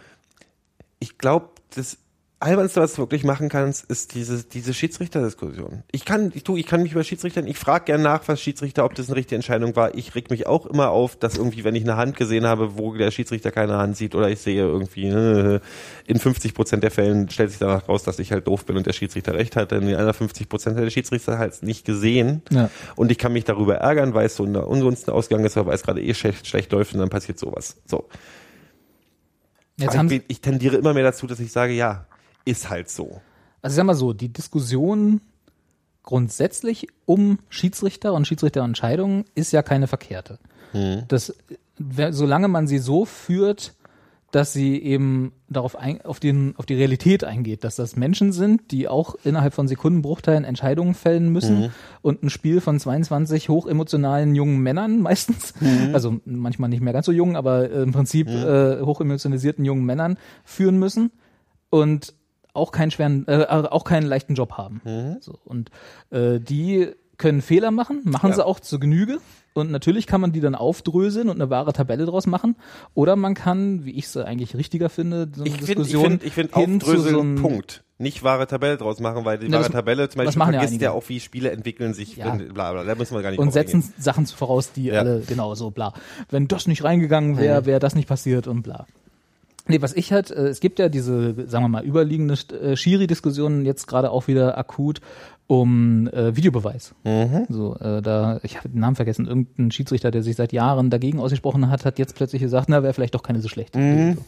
ich 0.99 1.17
glaube, 1.17 1.49
das 1.75 1.97
Albernste, 2.43 2.81
was 2.81 2.93
du 2.93 3.01
wirklich 3.03 3.23
machen 3.23 3.47
kannst, 3.47 3.85
ist 3.85 4.15
diese, 4.15 4.43
diese 4.43 4.73
Schiedsrichterdiskussion. 4.73 5.83
Ich 5.91 6.03
kann, 6.03 6.31
ich 6.35 6.43
tu, 6.43 6.57
ich 6.57 6.67
kann 6.67 6.83
mich 6.83 6.91
über 6.91 7.03
Schiedsrichter, 7.03 7.45
ich 7.45 7.57
frage 7.57 7.85
gern 7.85 8.01
nach, 8.01 8.27
was 8.27 8.41
Schiedsrichter, 8.41 8.83
ob 8.83 8.95
das 8.95 9.07
eine 9.07 9.15
richtige 9.15 9.35
Entscheidung 9.35 9.75
war. 9.77 9.95
Ich 9.95 10.13
reg 10.13 10.29
mich 10.29 10.45
auch 10.45 10.65
immer 10.65 10.89
auf, 10.89 11.15
dass 11.15 11.37
irgendwie, 11.37 11.63
wenn 11.63 11.75
ich 11.75 11.83
eine 11.83 11.95
Hand 11.95 12.17
gesehen 12.17 12.45
habe, 12.45 12.77
wo 12.77 12.93
der 12.93 13.11
Schiedsrichter 13.11 13.51
keine 13.51 13.77
Hand 13.77 13.95
sieht 13.95 14.13
oder 14.13 14.29
ich 14.29 14.39
sehe 14.39 14.61
irgendwie, 14.61 15.07
in 15.07 16.19
50 16.19 16.53
Prozent 16.53 16.83
der 16.83 16.91
Fällen 16.91 17.29
stellt 17.29 17.51
sich 17.51 17.59
danach 17.59 17.87
raus, 17.87 18.03
dass 18.03 18.19
ich 18.19 18.33
halt 18.33 18.45
doof 18.45 18.65
bin 18.65 18.75
und 18.75 18.85
der 18.85 18.93
Schiedsrichter 18.93 19.33
recht 19.33 19.55
hat. 19.55 19.71
In 19.71 19.87
den 19.87 19.95
anderen 19.95 20.13
50 20.13 20.49
Prozent 20.49 20.75
hat 20.75 20.83
der 20.83 20.89
Schiedsrichter 20.89 21.37
halt 21.37 21.63
nicht 21.63 21.85
gesehen. 21.85 22.41
Ja. 22.51 22.69
Und 22.95 23.09
ich 23.11 23.17
kann 23.17 23.31
mich 23.31 23.45
darüber 23.45 23.75
ärgern, 23.75 24.13
weil 24.13 24.25
es 24.25 24.35
so 24.35 24.43
eine 24.43 24.65
Ungunsten 24.65 25.13
ausgegangen 25.13 25.45
ist, 25.45 25.55
weil 25.55 25.73
es 25.73 25.83
gerade 25.83 26.01
eh 26.01 26.13
schlecht, 26.13 26.45
schlecht 26.45 26.71
läuft 26.73 26.93
und 26.93 26.99
dann 26.99 27.09
passiert 27.09 27.39
sowas. 27.39 27.77
So. 27.85 28.09
jetzt 29.77 29.95
ich, 30.11 30.23
ich 30.27 30.41
tendiere 30.41 30.75
immer 30.75 30.93
mehr 30.93 31.03
dazu, 31.03 31.25
dass 31.25 31.39
ich 31.39 31.51
sage, 31.51 31.71
ja, 31.71 32.05
ist 32.45 32.69
halt 32.69 32.89
so. 32.89 33.21
Also 33.61 33.73
ich 33.73 33.77
sag 33.77 33.85
mal 33.85 33.95
so, 33.95 34.13
die 34.13 34.29
Diskussion 34.31 35.21
grundsätzlich 36.03 36.87
um 37.05 37.39
Schiedsrichter 37.49 38.13
und 38.13 38.27
Schiedsrichterentscheidungen 38.27 39.25
ist 39.35 39.51
ja 39.53 39.61
keine 39.61 39.87
verkehrte. 39.87 40.39
Hm. 40.71 41.03
Das, 41.07 41.33
solange 42.11 42.47
man 42.49 42.67
sie 42.67 42.79
so 42.79 43.05
führt, 43.05 43.73
dass 44.31 44.51
sie 44.51 44.81
eben 44.81 45.31
darauf 45.47 45.75
ein, 45.75 46.01
auf, 46.01 46.19
den, 46.19 46.55
auf 46.57 46.65
die 46.65 46.73
Realität 46.73 47.23
eingeht, 47.23 47.63
dass 47.63 47.75
das 47.75 47.95
Menschen 47.95 48.31
sind, 48.31 48.71
die 48.71 48.87
auch 48.87 49.13
innerhalb 49.23 49.53
von 49.53 49.67
Sekundenbruchteilen 49.67 50.43
Entscheidungen 50.43 50.95
fällen 50.95 51.29
müssen 51.29 51.59
Mhm. 51.61 51.69
und 52.01 52.23
ein 52.23 52.31
Spiel 52.31 52.59
von 52.59 52.79
22 52.79 53.49
hochemotionalen 53.49 54.33
jungen 54.33 54.57
Männern 54.57 54.99
meistens, 55.03 55.53
Mhm. 55.61 55.93
also 55.93 56.19
manchmal 56.25 56.69
nicht 56.69 56.81
mehr 56.81 56.93
ganz 56.93 57.05
so 57.05 57.11
jung, 57.11 57.35
aber 57.37 57.69
äh, 57.69 57.83
im 57.83 57.91
Prinzip 57.91 58.27
äh, 58.27 58.81
hochemotionalisierten 58.81 59.63
jungen 59.65 59.85
Männern 59.85 60.17
führen 60.43 60.79
müssen 60.79 61.11
und 61.69 62.15
auch 62.53 62.71
keinen 62.71 62.91
schweren, 62.91 63.27
äh, 63.27 63.45
auch 63.49 63.83
keinen 63.83 64.05
leichten 64.07 64.35
Job 64.35 64.53
haben. 64.53 64.81
Mhm. 64.83 65.17
So, 65.21 65.39
und 65.45 65.69
äh, 66.11 66.39
die 66.39 66.89
können 67.17 67.41
Fehler 67.41 67.71
machen, 67.71 68.01
machen 68.05 68.29
Ja. 68.31 68.35
sie 68.35 68.45
auch 68.45 68.59
zur 68.59 68.79
Genüge. 68.79 69.19
Und 69.55 69.69
natürlich 69.69 70.07
kann 70.07 70.19
man 70.19 70.31
die 70.31 70.39
dann 70.39 70.55
aufdröseln 70.55 71.29
und 71.29 71.35
eine 71.39 71.51
wahre 71.51 71.73
Tabelle 71.73 72.05
draus 72.05 72.25
machen. 72.25 72.55
Oder 72.95 73.15
man 73.15 73.35
kann, 73.35 73.85
wie 73.85 73.91
ich 73.91 74.05
es 74.05 74.17
eigentlich 74.17 74.55
richtiger 74.55 74.89
finde, 74.89 75.29
so 75.31 75.43
eine 75.43 75.49
Ich 75.53 75.59
ich 75.61 75.65
Diskussion 75.67 76.03
finde, 76.03 76.25
ich 76.25 76.33
finde 76.33 76.55
hin 76.55 76.81
zu 76.81 76.87
aufdröseln, 76.87 77.13
so 77.13 77.21
einem, 77.21 77.35
Punkt. 77.35 77.83
Nicht 77.99 78.23
wahre 78.23 78.47
Tabelle 78.47 78.77
draus 78.77 78.99
machen, 78.99 79.25
weil 79.25 79.37
die 79.37 79.47
Na, 79.49 79.59
wahre 79.59 79.69
Tabelle 79.71 80.09
zum 80.09 80.23
Beispiel 80.23 80.39
ja 80.39 80.45
vergisst 80.47 80.63
ja, 80.81 80.89
einige. 80.89 80.91
auch, 80.93 81.07
wie 81.07 81.19
Spiele 81.19 81.51
entwickeln 81.51 81.93
sich, 81.93 82.17
Ja. 82.17 82.33
bla, 82.33 82.71
bla, 82.73 82.83
da 82.83 82.95
müssen 82.95 83.15
wir 83.15 83.21
gar 83.21 83.29
nicht 83.29 83.39
und 83.39 83.53
setzen 83.53 83.93
Sachen 83.99 84.25
voraus, 84.25 84.71
die 84.73 84.85
Ja. 84.85 85.01
alle 85.01 85.21
genau 85.21 85.53
so 85.53 85.69
bla. 85.69 85.93
Wenn 86.31 86.47
das 86.47 86.65
nicht 86.65 86.83
reingegangen 86.83 87.37
wäre, 87.37 87.61
Mhm. 87.61 87.65
wäre 87.67 87.79
das 87.79 87.93
nicht 87.93 88.07
passiert 88.07 88.47
und 88.47 88.63
bla. 88.63 88.87
Nee, 89.67 89.81
was 89.81 89.93
ich 89.93 90.11
halt, 90.11 90.29
äh, 90.29 90.47
es 90.47 90.59
gibt 90.59 90.79
ja 90.79 90.89
diese, 90.89 91.47
sagen 91.47 91.63
wir 91.63 91.69
mal, 91.69 91.85
überliegende 91.85 92.33
äh, 92.33 92.75
Schiri-Diskussionen 92.75 93.65
jetzt 93.65 93.87
gerade 93.87 94.11
auch 94.11 94.27
wieder 94.27 94.57
akut 94.57 94.99
um 95.47 96.07
äh, 96.07 96.35
Videobeweis. 96.35 96.95
Mhm. 97.03 97.45
So, 97.49 97.75
äh, 97.75 98.01
da, 98.01 98.39
ich 98.43 98.57
habe 98.57 98.69
den 98.69 98.79
Namen 98.79 98.95
vergessen, 98.95 99.27
irgendein 99.27 99.71
Schiedsrichter, 99.71 100.09
der 100.09 100.23
sich 100.23 100.35
seit 100.35 100.53
Jahren 100.53 100.89
dagegen 100.89 101.19
ausgesprochen 101.19 101.69
hat, 101.69 101.85
hat 101.85 101.99
jetzt 101.99 102.15
plötzlich 102.15 102.41
gesagt, 102.41 102.69
na, 102.69 102.81
wäre 102.83 102.93
vielleicht 102.93 103.15
doch 103.15 103.23
keine 103.23 103.41
so 103.41 103.49
schlechte 103.49 103.77
Mhm. 103.79 104.15
So. 104.15 104.25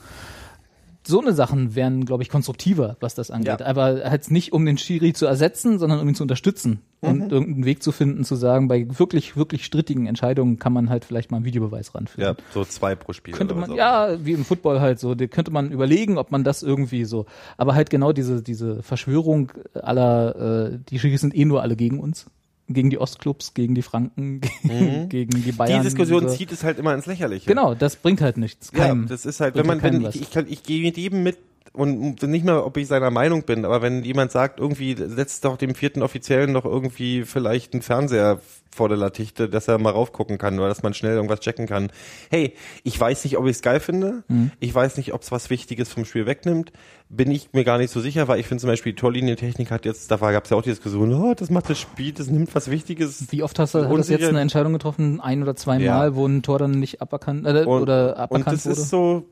So 1.08 1.22
eine 1.22 1.34
Sachen 1.34 1.76
wären, 1.76 2.06
glaube 2.06 2.24
ich, 2.24 2.30
konstruktiver, 2.30 2.98
was 3.00 3.16
das 3.16 3.32
angeht. 3.32 3.60
Ja. 3.60 3.66
Aber 3.66 4.02
halt 4.04 4.32
nicht, 4.32 4.54
um 4.54 4.66
den 4.66 4.78
Schiri 4.78 5.14
zu 5.14 5.26
ersetzen, 5.26 5.80
sondern 5.80 6.00
um 6.00 6.08
ihn 6.08 6.16
zu 6.16 6.24
unterstützen 6.24 6.82
Mhm. 7.06 7.22
und 7.22 7.32
irgendeinen 7.32 7.66
Weg 7.66 7.84
zu 7.84 7.92
finden, 7.92 8.24
zu 8.24 8.36
sagen, 8.36 8.68
bei 8.68 8.88
wirklich, 8.98 9.38
wirklich 9.38 9.66
strittigen 9.66 10.08
Entscheidungen 10.08 10.60
kann 10.60 10.74
man 10.74 10.90
halt 10.90 11.06
vielleicht 11.06 11.32
mal 11.32 11.38
einen 11.38 11.46
Videobeweis 11.46 11.94
ranführen. 11.96 12.36
Ja, 12.38 12.44
so 12.54 12.64
zwei 12.66 12.96
pro 12.96 13.14
Spiel. 13.14 13.34
Könnte 13.34 13.56
man, 13.56 13.70
so. 13.70 13.76
ja, 13.76 14.18
wie 14.24 14.34
im 14.34 14.46
Football 14.46 14.80
halt 14.82 15.00
so, 15.00 15.16
könnte 15.16 15.52
man 15.52 15.72
überlegen, 15.72 16.18
ob 16.18 16.32
man 16.32 16.44
das 16.44 16.64
irgendwie 16.64 17.06
so, 17.06 17.26
aber 17.58 17.76
halt 17.76 17.90
genau 17.90 18.12
diese, 18.12 18.42
diese 18.42 18.84
Verschwörung 18.84 19.52
aller, 19.74 20.72
äh, 20.74 20.80
die 20.90 21.00
Schiris 21.00 21.22
sind 21.22 21.36
eh 21.36 21.46
nur 21.46 21.62
alle 21.62 21.76
gegen 21.76 22.00
uns. 22.00 22.28
Gegen 22.68 22.90
die 22.90 22.98
Ostclubs, 22.98 23.54
gegen 23.54 23.76
die 23.76 23.84
Franken, 23.84 24.42
gegen, 24.64 25.10
gegen 25.10 25.32
die 25.36 25.42
Die 25.42 25.52
Bayern. 25.52 25.84
Diskussion 25.84 26.28
so. 26.28 26.36
zieht 26.36 26.52
es 26.52 26.64
halt 26.64 26.80
immer 26.80 26.96
ins 26.96 27.06
Lächerliche. 27.06 27.46
Genau, 27.48 27.76
das 27.76 27.96
bringt 27.96 28.22
halt 28.22 28.38
nichts. 28.38 28.72
Ja, 28.74 28.86
Keinem. 28.88 29.08
das 29.08 29.26
ist 29.26 29.40
halt, 29.40 29.54
Bringt 29.54 29.68
wenn 29.68 29.82
man, 29.82 30.02
wenn 30.04 30.10
ich, 30.10 30.22
ich, 30.22 30.32
kann, 30.32 30.48
ich 30.50 30.64
gehe 30.64 30.82
mit 30.82 30.98
jedem 30.98 31.22
mit 31.22 31.38
und 31.76 32.24
nicht 32.24 32.46
mal, 32.46 32.60
ob 32.60 32.78
ich 32.78 32.88
seiner 32.88 33.12
Meinung 33.12 33.44
bin, 33.44 33.66
aber 33.66 33.82
wenn 33.82 34.04
jemand 34.04 34.32
sagt, 34.32 34.60
irgendwie 34.60 34.96
setzt 34.98 35.46
doch 35.46 35.58
dem 35.58 35.76
vierten 35.76 36.02
Offiziellen 36.02 36.52
noch 36.52 36.66
irgendwie 36.66 37.24
vielleicht 37.24 37.74
einen 37.74 37.82
Fernseher 37.82 38.40
vor 38.76 38.90
der 38.90 38.98
Latichte, 38.98 39.48
dass 39.48 39.70
er 39.70 39.78
mal 39.78 39.92
raufgucken 39.92 40.38
kann 40.38 40.60
oder 40.60 40.68
dass 40.68 40.84
man 40.84 40.94
schnell 40.94 41.16
irgendwas 41.16 41.40
checken 41.40 41.66
kann. 41.66 41.92
Hey, 42.30 42.56
ich 42.84 43.00
weiß 43.00 43.24
nicht, 43.24 43.38
ob 43.38 43.46
ich 43.46 43.52
es 43.52 43.62
geil 43.62 43.80
finde. 43.80 44.24
Mhm. 44.28 44.52
Ich 44.60 44.76
weiß 44.76 44.98
nicht, 44.98 45.14
ob 45.14 45.22
es 45.22 45.32
was 45.32 45.50
Wichtiges 45.50 45.88
vom 45.88 46.04
Spiel 46.04 46.26
wegnimmt. 46.26 46.74
Bin 47.08 47.32
ich 47.32 47.54
mir 47.54 47.64
gar 47.64 47.78
nicht 47.78 47.92
so 47.92 48.02
sicher, 48.02 48.28
weil 48.28 48.40
ich 48.40 48.48
finde 48.48 48.62
zum 48.62 48.70
Beispiel 48.70 48.92
die 48.92 48.98
Torlinientechnik 49.00 49.72
hat 49.72 49.86
jetzt, 49.86 50.12
da 50.12 50.18
gab 50.18 50.44
es 50.44 50.50
ja 50.50 50.58
auch 50.58 50.62
die 50.62 50.72
Diskussion, 50.72 51.14
oh, 51.14 51.34
das 51.34 51.50
macht 51.50 51.70
das 51.70 51.80
Spiel, 51.80 52.12
das 52.12 52.28
nimmt 52.28 52.54
was 52.54 52.70
Wichtiges. 52.70 53.28
Wie 53.32 53.44
oft 53.44 53.58
hast 53.60 53.76
du, 53.76 53.86
hat 53.88 53.98
das 53.98 54.10
jetzt 54.10 54.26
eine 54.28 54.42
Entscheidung 54.42 54.74
getroffen, 54.74 55.22
ein 55.22 55.42
oder 55.42 55.56
zwei 55.56 55.78
Ja. 55.80 55.98
Mal, 55.98 56.16
wo 56.16 56.26
ein 56.28 56.42
Tor 56.44 56.60
dann 56.60 56.72
nicht 56.72 57.02
aberkannt, 57.02 57.46
äh, 57.46 57.64
Und, 57.64 57.82
oder 57.84 58.10
und 58.10 58.18
aberkannt 58.18 58.58
das 58.58 58.66
wurde? 58.66 58.82
ist 58.82 58.90
so, 58.90 59.26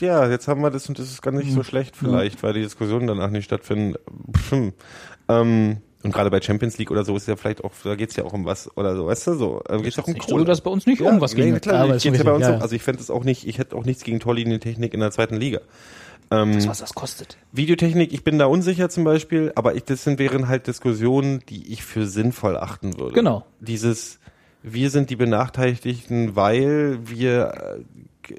ja, 0.00 0.28
jetzt 0.28 0.48
haben 0.48 0.62
wir 0.62 0.70
das 0.70 0.88
und 0.88 0.98
das 0.98 1.10
ist 1.10 1.22
gar 1.22 1.32
nicht 1.32 1.52
so 1.52 1.62
schlecht 1.62 1.96
vielleicht, 1.96 2.42
weil 2.42 2.54
die 2.54 2.62
Diskussionen 2.62 3.06
danach 3.06 3.30
nicht 3.30 3.44
stattfinden. 3.44 3.96
Pff, 4.36 4.72
Ähm, 5.30 5.78
und 6.02 6.12
gerade 6.12 6.30
bei 6.30 6.40
Champions 6.40 6.78
League 6.78 6.90
oder 6.90 7.04
so 7.04 7.14
ist 7.14 7.28
ja 7.28 7.36
vielleicht 7.36 7.62
auch, 7.62 7.72
da 7.84 7.94
geht's 7.94 8.16
ja 8.16 8.24
auch 8.24 8.32
um 8.32 8.46
was 8.46 8.74
oder 8.76 8.96
so, 8.96 9.06
weißt 9.06 9.26
du, 9.26 9.34
so, 9.34 9.62
da 9.66 9.76
geht's 9.76 9.98
auch 9.98 10.06
um 10.06 10.14
Nicht 10.14 10.28
so, 10.28 10.42
dass 10.44 10.62
bei 10.62 10.70
uns 10.70 10.86
nicht 10.86 11.02
um 11.02 11.20
was 11.20 11.34
nee, 11.34 11.44
ging. 11.44 11.60
klar, 11.60 11.84
aber 11.84 11.92
geht's 11.98 12.04
ja 12.04 12.10
bei 12.10 12.32
uns 12.32 12.40
richtig, 12.40 12.56
auch. 12.56 12.62
Also 12.62 12.74
ich 12.74 12.82
fände 12.82 13.02
es 13.02 13.10
auch 13.10 13.22
nicht, 13.22 13.46
ich 13.46 13.58
hätte 13.58 13.76
auch 13.76 13.84
nichts 13.84 14.02
gegen 14.02 14.18
Torlinientechnik 14.18 14.94
in 14.94 15.00
der 15.00 15.10
zweiten 15.10 15.36
Liga. 15.36 15.60
Das, 16.30 16.68
was 16.68 16.78
das 16.78 16.94
kostet. 16.94 17.36
Videotechnik, 17.50 18.12
ich 18.12 18.22
bin 18.22 18.38
da 18.38 18.46
unsicher 18.46 18.88
zum 18.88 19.02
Beispiel, 19.02 19.50
aber 19.56 19.74
ich, 19.74 19.82
das 19.82 20.04
sind, 20.04 20.20
wären 20.20 20.46
halt 20.46 20.68
Diskussionen, 20.68 21.42
die 21.48 21.72
ich 21.72 21.82
für 21.82 22.06
sinnvoll 22.06 22.56
achten 22.56 22.98
würde. 23.00 23.14
Genau. 23.14 23.44
Dieses, 23.58 24.20
wir 24.62 24.90
sind 24.90 25.10
die 25.10 25.16
Benachteiligten, 25.16 26.36
weil 26.36 27.00
wir 27.02 27.80
äh, 28.28 28.34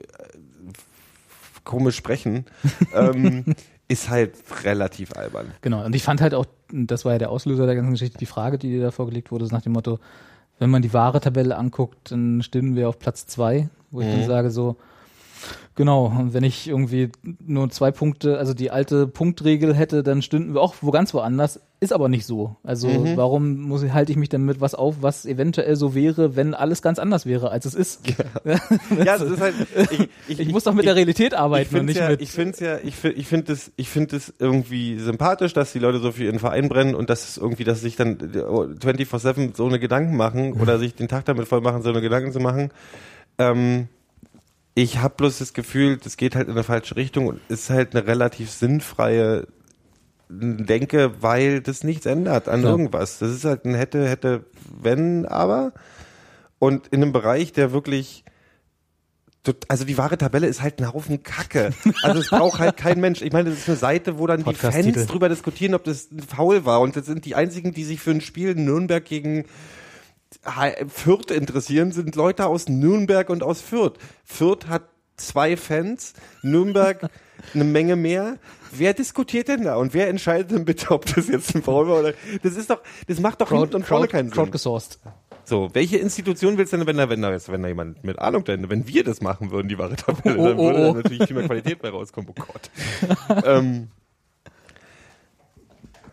komisch 1.64 1.96
sprechen, 1.96 2.46
ähm, 2.94 3.46
ist 3.88 4.10
halt 4.10 4.36
relativ 4.64 5.14
albern. 5.16 5.52
Genau. 5.62 5.84
Und 5.86 5.96
ich 5.96 6.04
fand 6.04 6.22
halt 6.22 6.34
auch, 6.34 6.46
das 6.72 7.04
war 7.06 7.14
ja 7.14 7.18
der 7.18 7.30
Auslöser 7.30 7.66
der 7.66 7.76
ganzen 7.76 7.92
Geschichte, 7.92 8.18
die 8.18 8.26
Frage, 8.26 8.58
die 8.58 8.70
dir 8.70 8.82
da 8.82 8.92
vorgelegt 8.92 9.32
wurde, 9.32 9.46
ist 9.46 9.52
nach 9.52 9.62
dem 9.62 9.74
Motto, 9.74 10.00
wenn 10.60 10.70
man 10.70 10.82
die 10.82 10.94
wahre 10.94 11.20
Tabelle 11.20 11.58
anguckt, 11.58 12.12
dann 12.12 12.42
stehen 12.44 12.76
wir 12.76 12.88
auf 12.88 13.00
Platz 13.00 13.26
zwei, 13.26 13.70
wo 13.90 14.02
ich 14.02 14.08
Mhm. 14.08 14.12
dann 14.12 14.24
sage 14.28 14.52
so, 14.52 14.78
genau, 15.76 16.06
und 16.06 16.34
wenn 16.34 16.44
ich 16.44 16.68
irgendwie 16.68 17.10
nur 17.46 17.70
zwei 17.70 17.92
Punkte, 17.92 18.38
also 18.38 18.54
die 18.54 18.72
alte 18.72 19.08
Punktregel 19.08 19.74
hätte, 19.76 20.04
dann 20.04 20.22
stünden 20.22 20.54
wir 20.54 20.62
auch 20.62 20.76
wo 20.82 20.92
ganz 20.92 21.14
woanders. 21.14 21.60
Ist 21.84 21.94
aber 21.94 22.10
nicht 22.10 22.28
so. 22.28 22.58
Also 22.64 22.90
Mhm. 22.90 23.18
warum 23.18 23.60
muss 23.62 23.82
ich, 23.82 23.92
halte 23.92 24.12
ich 24.12 24.18
mich 24.18 24.30
denn 24.30 24.46
mit 24.46 24.62
was 24.62 24.76
auf, 24.76 24.98
was 25.02 25.26
eventuell 25.26 25.76
so 25.76 25.96
wäre, 25.96 26.36
wenn 26.36 26.54
alles 26.54 26.84
ganz 26.84 27.00
anders 27.00 27.26
wäre, 27.26 27.50
als 27.50 27.66
es 27.66 27.74
ist? 27.74 28.02
Ja, 28.46 28.56
das 29.18 29.22
ist 29.24 29.42
halt, 29.42 29.56
ich, 30.28 30.40
Ich, 30.40 30.48
muss 30.52 30.64
doch 30.64 30.76
mit 30.76 30.86
der 30.86 30.96
Realität 30.96 31.34
ich 31.34 31.40
arbeiten 31.40 31.70
und 31.70 31.80
finde 31.80 31.86
nicht 31.94 32.00
ja, 32.00 32.10
mit. 32.10 32.22
ich 32.22 32.30
finde 32.30 32.64
ja, 32.64 32.78
ich 32.84 32.96
finde, 32.96 33.18
ich 33.18 33.26
finde 33.28 33.54
es, 33.54 33.72
ich 33.78 33.90
finde 33.90 34.16
es 34.18 34.32
irgendwie 34.38 35.00
sympathisch, 35.00 35.54
dass 35.54 35.74
die 35.74 35.80
Leute 35.80 35.98
so 36.00 36.12
für 36.12 36.24
ihren 36.26 36.38
Verein 36.38 36.70
brennen 36.70 36.94
und 36.94 37.10
dass 37.10 37.28
es 37.28 37.38
irgendwie, 37.38 37.64
dass 37.64 37.80
sie 37.80 37.86
sich 37.88 37.96
dann 37.96 38.12
äh, 38.20 38.44
24/7 38.44 39.56
so 39.58 39.66
eine 39.66 39.80
Gedanken 39.80 40.16
machen 40.18 40.54
oder 40.62 40.78
sich 40.80 40.94
den 40.94 41.08
Tag 41.08 41.26
damit 41.26 41.48
voll 41.48 41.62
machen, 41.62 41.82
so 41.82 41.90
eine 41.90 42.02
Gedanken 42.02 42.32
zu 42.32 42.40
machen. 42.40 42.70
Ähm, 43.40 43.88
ich 44.74 45.00
habe 45.00 45.16
bloß 45.16 45.40
das 45.40 45.54
Gefühl, 45.54 45.98
das 45.98 46.18
geht 46.18 46.36
halt 46.36 46.48
in 46.48 46.54
eine 46.54 46.64
falsche 46.64 46.96
Richtung 46.96 47.28
und 47.28 47.42
ist 47.50 47.70
halt 47.70 47.96
eine 47.96 48.08
relativ 48.08 48.50
sinnfreie 48.52 49.48
Denke, 50.34 51.22
weil 51.22 51.60
das 51.60 51.84
nichts 51.84 52.06
ändert 52.06 52.48
an 52.48 52.64
Ja. 52.64 52.70
irgendwas. 52.70 53.20
Das 53.20 53.32
ist 53.32 53.44
halt 53.44 53.66
ein 53.66 53.76
hätte, 53.76 54.08
hätte, 54.08 54.46
wenn, 54.82 55.26
aber. 55.26 55.74
Und 56.58 56.88
in 56.88 57.02
einem 57.02 57.12
Bereich, 57.12 57.52
der 57.52 57.74
wirklich 57.74 58.24
also 59.68 59.86
die 59.86 59.98
wahre 59.98 60.18
Tabelle 60.18 60.48
ist 60.48 60.62
halt 60.62 60.80
ein 60.80 60.94
Haufen 60.94 61.24
Kacke. 61.24 61.72
Also 62.04 62.20
es 62.20 62.30
braucht 62.30 62.60
halt 62.60 62.78
kein 62.78 63.02
Mensch. 63.02 63.22
Ich 63.22 63.34
meine, 63.34 63.50
das 63.50 63.60
ist 63.60 63.68
eine 63.70 63.78
Seite, 63.78 64.20
wo 64.20 64.28
dann 64.28 64.44
die. 64.44 64.54
Fans 64.54 65.08
drüber 65.08 65.30
diskutieren, 65.30 65.74
ob 65.74 65.84
das 65.84 66.12
ein 66.12 66.22
Foul 66.22 66.64
war. 66.64 66.80
Und 66.80 66.96
das 66.96 67.08
sind 67.08 67.26
die 67.26 67.36
einzigen, 67.36 67.74
die 67.74 67.84
sich 67.84 68.00
für 68.00 68.12
ein 68.12 68.22
Spiel 68.22 68.54
Nürnberg 68.54 69.04
gegen 69.04 69.46
Fürth 70.88 71.32
interessieren, 71.32 71.92
sind 71.92 72.16
Leute 72.16 72.48
aus 72.48 72.68
Nürnberg 72.68 73.30
und 73.30 73.44
aus 73.44 73.62
Fürth. 73.62 73.98
Fürth 74.24 74.68
hat 74.68 74.84
zwei 75.18 75.58
Fans, 75.58 76.14
Nürnberg 76.42 77.10
eine 77.54 77.64
Menge 77.64 77.96
mehr. 77.96 78.38
Wer 78.72 78.94
diskutiert 78.94 79.48
denn 79.48 79.64
da? 79.64 79.76
Und 79.76 79.94
wer 79.94 80.08
entscheidet 80.08 80.52
denn 80.52 80.66
bitte, 80.66 80.92
ob 80.92 81.06
das 81.06 81.28
jetzt 81.28 81.56
ein 81.56 81.64
Foul 81.64 81.88
war 81.88 82.00
oder? 82.00 82.14
Das 82.44 82.56
ist 82.56 82.70
doch, 82.70 82.82
das 83.08 83.20
macht 83.20 83.42
doch 83.42 83.50
hinten 83.50 83.76
und 83.76 83.86
vorne 83.86 84.08
keinen 84.08 84.30
Sinn. 84.30 84.36
crowdgesourced. 84.36 85.00
So, 85.44 85.70
welche 85.74 85.98
Institution 85.98 86.58
willst 86.58 86.72
du 86.72 86.78
denn, 86.78 86.88
wenn 86.88 86.98
da, 86.98 87.10
wenn 87.10 87.22
da, 87.22 87.36
wenn 87.48 87.62
da 87.62 87.68
jemand 87.68 88.04
mit 88.04 88.20
Ahnung 88.20 88.44
denn, 88.46 88.70
wenn 88.70 88.88
wir 88.88 89.04
das 89.04 89.22
machen 89.22 89.52
würden, 89.52 89.68
die 89.68 89.78
wahre 89.78 89.96
Tabelle, 89.96 90.38
Oh, 90.38 90.48
dann 90.48 90.60
oh, 90.60 90.66
würde 90.66 90.80
oh. 90.80 90.94
da 90.94 91.02
natürlich 91.02 91.28
viel 91.28 91.36
mehr 91.36 91.46
Qualität 91.46 91.82
bei 91.82 91.90
rauskommen. 91.90 92.30
Oh 92.30 92.42
Gott. 92.42 93.44
ähm, 93.46 93.90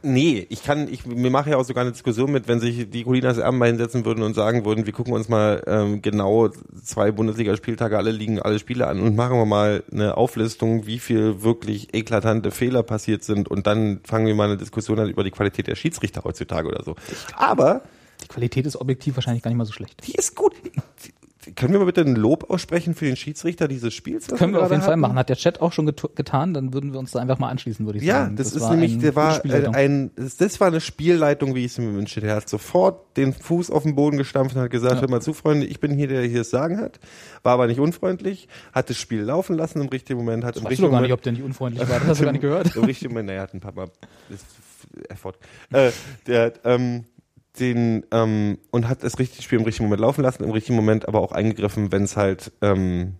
nee, 0.03 0.47
ich 0.49 0.63
kann, 0.63 0.93
ich, 0.93 1.07
mir 1.07 1.31
mache 1.31 1.51
ja 1.51 1.57
auch 1.57 1.65
sogar 1.65 1.83
eine 1.83 1.93
Diskussion 1.93 2.31
mit, 2.33 2.49
wenn 2.49 2.61
sich 2.61 2.91
die 2.91 3.05
Colinas 3.05 3.39
Erben 3.39 3.63
hinsetzen 3.63 4.05
würden 4.05 4.23
und 4.23 4.35
sagen 4.35 4.65
würden, 4.65 4.87
wir 4.87 4.93
gucken 4.93 5.13
uns 5.13 5.29
mal 5.29 5.63
ähm, 5.67 6.03
genau 6.03 6.49
zwei 6.83 7.11
Bundesligaspieltage, 7.13 7.97
alle 7.97 8.11
liegen 8.11 8.41
alle 8.41 8.59
Spiele 8.59 8.87
an 8.87 9.01
und 9.01 9.17
machen 9.17 9.37
wir 9.37 9.47
mal 9.47 9.85
eine 9.93 10.17
Auflistung, 10.17 10.87
wie 10.87 10.99
viel 10.99 11.43
wirklich 11.43 11.95
eklatante 11.95 12.51
Fehler 12.51 12.83
passiert 12.83 13.25
sind 13.25 13.49
und 13.49 13.67
dann 13.67 14.01
fangen 14.05 14.27
wir 14.27 14.35
mal 14.35 14.45
eine 14.45 14.57
Diskussion 14.57 14.99
an 14.99 15.09
über 15.09 15.25
die 15.25 15.31
Qualität 15.31 15.67
der 15.67 15.75
Schiedsrichter 15.75 16.25
heutzutage 16.25 16.69
oder 16.69 16.83
so. 16.85 16.97
Aber 17.37 17.83
Die 18.23 18.29
Qualität 18.29 18.67
ist 18.67 18.77
objektiv 18.77 19.17
wahrscheinlich 19.17 19.43
gar 19.43 19.51
nicht 19.51 19.59
mal 19.59 19.65
so 19.65 19.73
schlecht. 19.73 20.07
die 20.07 20.15
ist 20.15 20.35
gut. 20.35 20.55
Können 21.59 21.73
wir 21.73 21.81
mal 21.81 21.87
bitte 21.87 22.03
ein 22.03 22.15
Lob 22.15 22.51
aussprechen 22.51 22.95
für 22.95 23.05
den 23.07 23.17
Schiedsrichter 23.17 23.67
dieses 23.67 23.93
Spiels? 23.93 24.29
Können 24.29 24.53
wir 24.53 24.61
auf 24.61 24.69
gerade 24.69 24.75
jeden 24.75 24.83
Fall 24.83 24.93
hatten? 24.93 25.01
machen. 25.01 25.19
Hat 25.19 25.29
der 25.29 25.35
Chat 25.37 25.61
auch 25.61 25.73
schon 25.73 25.89
getu- 25.89 26.15
getan, 26.15 26.55
dann 26.55 26.73
würden 26.73 26.93
wir 26.93 27.01
uns 27.01 27.11
da 27.11 27.19
einfach 27.19 27.41
mal 27.41 27.49
anschließen, 27.49 27.85
würde 27.85 27.99
ich 27.99 28.05
Ja, 28.05 28.23
sagen. 28.25 28.37
das, 28.37 28.53
ist 28.55 28.61
war 28.63 28.71
nämlich, 28.71 28.93
ein 28.95 29.01
der 29.01 29.17
war 29.17 29.45
äh, 29.45 29.67
ein, 29.73 30.13
das, 30.15 30.37
das 30.37 30.61
war 30.61 30.69
eine 30.69 30.81
Spielleitung, 30.81 31.57
wie 31.57 31.65
ich 31.65 31.73
es 31.73 31.79
mir 31.79 31.93
wünschte. 31.93 32.21
Der 32.21 32.37
hat 32.37 32.49
sofort 32.49 33.17
den 33.17 33.33
Fuß 33.33 33.71
auf 33.73 33.83
den 33.83 33.97
Boden 33.97 34.17
gestampft 34.19 34.55
und 34.55 34.63
hat 34.63 34.71
gesagt, 34.71 34.95
Ja. 34.95 35.01
hör 35.01 35.11
mal 35.11 35.21
zu, 35.21 35.33
Freunde, 35.35 35.67
ich 35.67 35.81
bin 35.81 35.91
hier, 35.93 36.07
der 36.07 36.23
hier 36.23 36.39
das 36.39 36.51
Sagen 36.51 36.79
hat. 36.81 37.01
War 37.43 37.55
aber 37.55 37.67
nicht 37.67 37.81
unfreundlich, 37.81 38.47
hat 38.73 38.89
das 38.89 38.97
Spiel 38.97 39.23
laufen 39.23 39.57
lassen 39.57 39.81
im 39.81 39.89
richtigen 39.89 40.19
Moment, 40.21 40.45
hat 40.45 40.57
im 40.57 40.63
Weißt 40.63 40.67
du 40.67 40.69
richtigen 40.71 40.87
doch 40.89 40.93
gar 40.93 41.01
nicht, 41.01 41.09
Moment, 41.11 41.19
ob 41.19 41.23
der 41.25 41.33
nicht 41.33 41.43
unfreundlich 41.43 41.89
war. 41.89 41.99
Das 41.99 42.09
hast 42.09 42.21
du 42.21 42.25
gar 42.25 42.33
nicht 42.33 42.41
gehört. 42.43 42.77
Im 42.77 42.85
richtigen 42.85 43.11
Moment, 43.13 43.27
naja, 43.31 43.43
hat 43.43 43.53
ein 43.55 43.61
paar 43.61 43.73
Mal 43.75 43.89
ist 44.31 44.47
Effort. 45.09 45.35
Äh, 45.73 45.91
der 46.29 46.45
hat, 46.47 46.61
ähm, 46.65 47.05
den 47.61 48.05
ähm, 48.13 48.59
und 48.71 48.89
hat 48.89 49.03
das 49.03 49.19
richtige 49.19 49.43
Spiel 49.43 49.59
im 49.59 49.65
richtigen 49.65 49.87
Moment 49.87 50.01
laufen 50.01 50.23
lassen, 50.23 50.45
im 50.45 50.51
richtigen 50.51 50.77
Moment 50.77 51.07
aber 51.09 51.21
auch 51.21 51.33
eingegriffen, 51.33 51.93
wenn 51.93 52.05
es 52.05 52.17
halt 52.17 52.53
ähm, 52.63 53.15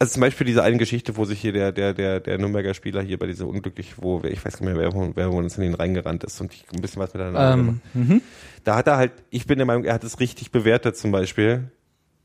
also 0.00 0.14
zum 0.14 0.22
Beispiel 0.22 0.44
diese 0.46 0.62
eine 0.62 0.76
Geschichte, 0.76 1.16
wo 1.16 1.24
sich 1.24 1.40
hier 1.40 1.52
der, 1.52 1.70
der, 1.70 1.94
der, 1.94 2.18
der 2.20 2.36
Nürnberger 2.38 2.74
Spieler 2.74 3.00
hier 3.00 3.16
bei 3.16 3.26
dieser 3.26 3.46
unglücklich, 3.46 3.94
wo, 3.98 4.20
ich 4.24 4.44
weiß 4.44 4.60
nicht 4.60 4.64
mehr, 4.64 4.76
wer, 4.76 4.92
wo- 4.92 5.12
wer 5.14 5.30
wo 5.32 5.38
uns 5.38 5.56
in 5.56 5.62
den 5.62 5.74
reingerannt 5.74 6.24
ist 6.24 6.40
und 6.40 6.52
ich 6.52 6.64
ein 6.74 6.82
bisschen 6.82 7.00
was 7.00 7.14
miteinander 7.14 7.52
Ähm, 7.52 7.80
mhm. 7.94 8.20
da 8.64 8.74
hat 8.76 8.88
er 8.88 8.96
halt, 8.96 9.12
ich 9.30 9.46
bin 9.46 9.58
der 9.58 9.66
Meinung, 9.66 9.84
er 9.84 9.94
hat 9.94 10.04
es 10.04 10.18
richtig 10.18 10.50
bewertet 10.50 10.96
zum 10.96 11.12
Beispiel, 11.12 11.70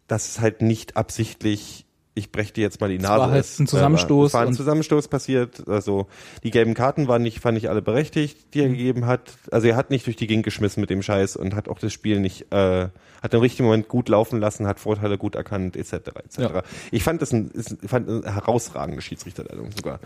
dass 0.07 0.28
es 0.30 0.39
halt 0.41 0.64
nicht 0.64 0.97
absichtlich, 0.97 1.86
ich 2.20 2.32
breche 2.32 2.53
dir 2.53 2.61
jetzt 2.61 2.80
mal 2.80 2.89
die 2.89 2.97
Es 2.97 3.01
Nase 3.01 3.20
war 3.20 3.32
halt 3.32 3.59
ein 3.59 3.67
Zusammenstoß 3.67 4.28
Es 4.28 4.34
war 4.34 4.45
ein 4.45 4.53
Zusammenstoß 4.53 5.07
passiert, 5.07 5.67
also 5.67 6.07
die 6.43 6.51
gelben 6.51 6.74
Karten 6.74 7.07
waren 7.07 7.24
nicht, 7.24 7.39
fand 7.39 7.57
ich 7.57 7.70
alle 7.70 7.82
berechtigt, 7.82 8.53
die 8.53 8.61
er 8.61 8.70
gegeben 8.70 9.05
hat. 9.05 9.34
Also 9.51 9.67
er 9.67 9.76
hat 9.76 9.89
nicht 9.89 10.05
durch 10.05 10.15
die 10.15 10.28
Gegend 10.28 10.43
geschmissen 10.43 10.82
mit 10.82 10.89
dem 10.89 11.01
Scheiß 11.01 11.36
und 11.36 11.55
hat 11.55 11.70
auch 11.70 11.80
das 11.80 11.91
Spiel 11.93 12.20
nicht, 12.20 12.51
äh, 12.51 12.89
hat 13.22 13.34
im 13.34 13.39
richtigen 13.39 13.65
Moment 13.65 13.88
gut 13.88 14.09
laufen 14.09 14.39
lassen, 14.39 14.67
hat 14.67 14.80
Vorteile 14.80 15.17
gut 15.17 15.36
erkannt, 15.36 15.76
etc. 15.76 15.93
etc. 15.93 16.38
Ja. 16.38 16.63
Ich 16.91 17.03
fand 17.03 17.22
das 17.22 17.32
ein, 17.32 17.49
ist, 17.51 17.78
fand 17.86 18.07
eine 18.07 18.34
herausragende 18.34 19.01
Schiedsrichterleitung 19.01 19.72
sogar. 19.72 19.99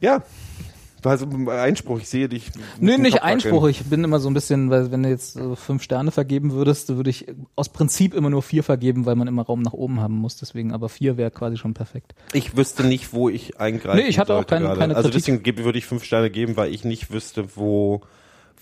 Ja. 0.00 0.22
Also 1.04 1.26
Einspruch, 1.48 1.98
ich 2.00 2.08
sehe 2.08 2.28
dich. 2.28 2.50
mit 2.54 2.64
Nee, 2.80 2.96
nicht. 2.98 3.22
Einspruch. 3.22 3.66
Ich 3.68 3.84
bin 3.84 4.04
immer 4.04 4.20
so 4.20 4.28
ein 4.30 4.34
bisschen, 4.34 4.70
weil 4.70 4.90
wenn 4.92 5.02
du 5.02 5.08
jetzt 5.08 5.36
äh, 5.36 5.56
fünf 5.56 5.82
Sterne 5.82 6.10
vergeben 6.10 6.52
würdest, 6.52 6.88
würde 6.96 7.10
ich 7.10 7.26
aus 7.56 7.68
Prinzip 7.70 8.14
immer 8.14 8.30
nur 8.30 8.42
vier 8.42 8.62
vergeben, 8.62 9.04
weil 9.06 9.16
man 9.16 9.28
immer 9.28 9.42
Raum 9.42 9.62
nach 9.62 9.72
oben 9.72 10.00
haben 10.00 10.14
muss. 10.14 10.36
Deswegen, 10.36 10.72
aber 10.72 10.88
vier 10.88 11.16
wäre 11.16 11.30
quasi 11.30 11.56
schon 11.56 11.74
perfekt. 11.74 12.14
Ich 12.32 12.56
wüsste 12.56 12.84
nicht, 12.84 13.12
wo 13.12 13.28
ich 13.28 13.58
eingreifen 13.60 13.98
Nee, 14.00 14.08
ich 14.08 14.18
hatte 14.18 14.34
auch 14.34 14.46
keine- 14.46 14.66
gerade. 14.66 14.80
keine 14.80 14.96
Also 14.96 15.08
Kritik. 15.10 15.24
deswegen 15.42 15.58
geb- 15.58 15.64
würde 15.64 15.78
ich 15.78 15.86
fünf 15.86 16.04
Sterne 16.04 16.30
geben, 16.30 16.56
weil 16.56 16.72
ich 16.72 16.84
nicht 16.84 17.12
wüsste, 17.12 17.56
wo, 17.56 18.02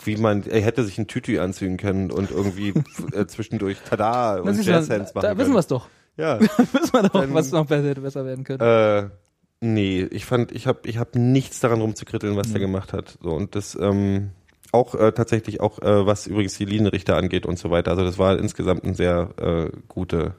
wie 0.05 0.17
man, 0.17 0.45
er 0.45 0.63
hätte 0.63 0.83
sich 0.85 0.97
ein 0.99 1.07
Tütü 1.09 1.39
anziehen 1.41 1.77
können 1.77 2.11
und 2.11 2.31
irgendwie 2.31 2.73
äh, 3.13 3.27
zwischendurch 3.27 3.77
Tada 3.89 4.39
und 4.39 4.49
ist 4.49 4.65
ja- 4.67 4.77
Jazzhands 4.77 5.15
machen 5.15 5.23
da 5.25 5.31
wissen 5.33 5.39
können. 5.45 5.55
wir 5.55 5.59
es 5.59 5.67
doch. 5.67 5.89
Ja. 6.17 6.41
wissen 6.41 6.93
wir 6.93 7.03
doch, 7.03 7.11
Dann- 7.13 7.35
was 7.35 7.51
noch 7.53 7.67
besser, 7.67 7.89
hätte 7.89 8.01
besser 8.01 8.25
werden 8.25 8.45
könnte. 8.45 9.11
äh, 9.13 9.30
nee, 9.61 10.03
ich 10.11 10.25
fand, 10.25 10.53
ich 10.53 10.67
habe 10.67 10.81
ich 10.85 10.99
hab 10.99 11.15
nichts 11.15 11.61
daran 11.61 11.81
rumzukritteln, 11.81 12.37
was 12.37 12.51
der 12.51 12.61
gemacht 12.61 12.93
hat. 12.93 13.19
So, 13.23 13.31
und 13.31 13.55
das, 13.55 13.77
ähm, 13.81 14.31
auch 14.73 14.95
äh, 14.95 15.13
tatsächlich 15.13 15.61
auch, 15.61 15.81
äh, 15.81 16.07
was 16.07 16.27
übrigens 16.27 16.57
die 16.57 16.65
Linienrichter 16.65 17.17
angeht 17.17 17.47
und 17.47 17.59
so 17.59 17.71
weiter. 17.71 17.91
Also 17.93 18.05
das 18.05 18.19
war 18.19 18.39
insgesamt 18.39 18.85
eine 18.85 18.95
sehr 18.95 19.31
äh, 19.39 19.77
gute, 19.89 20.35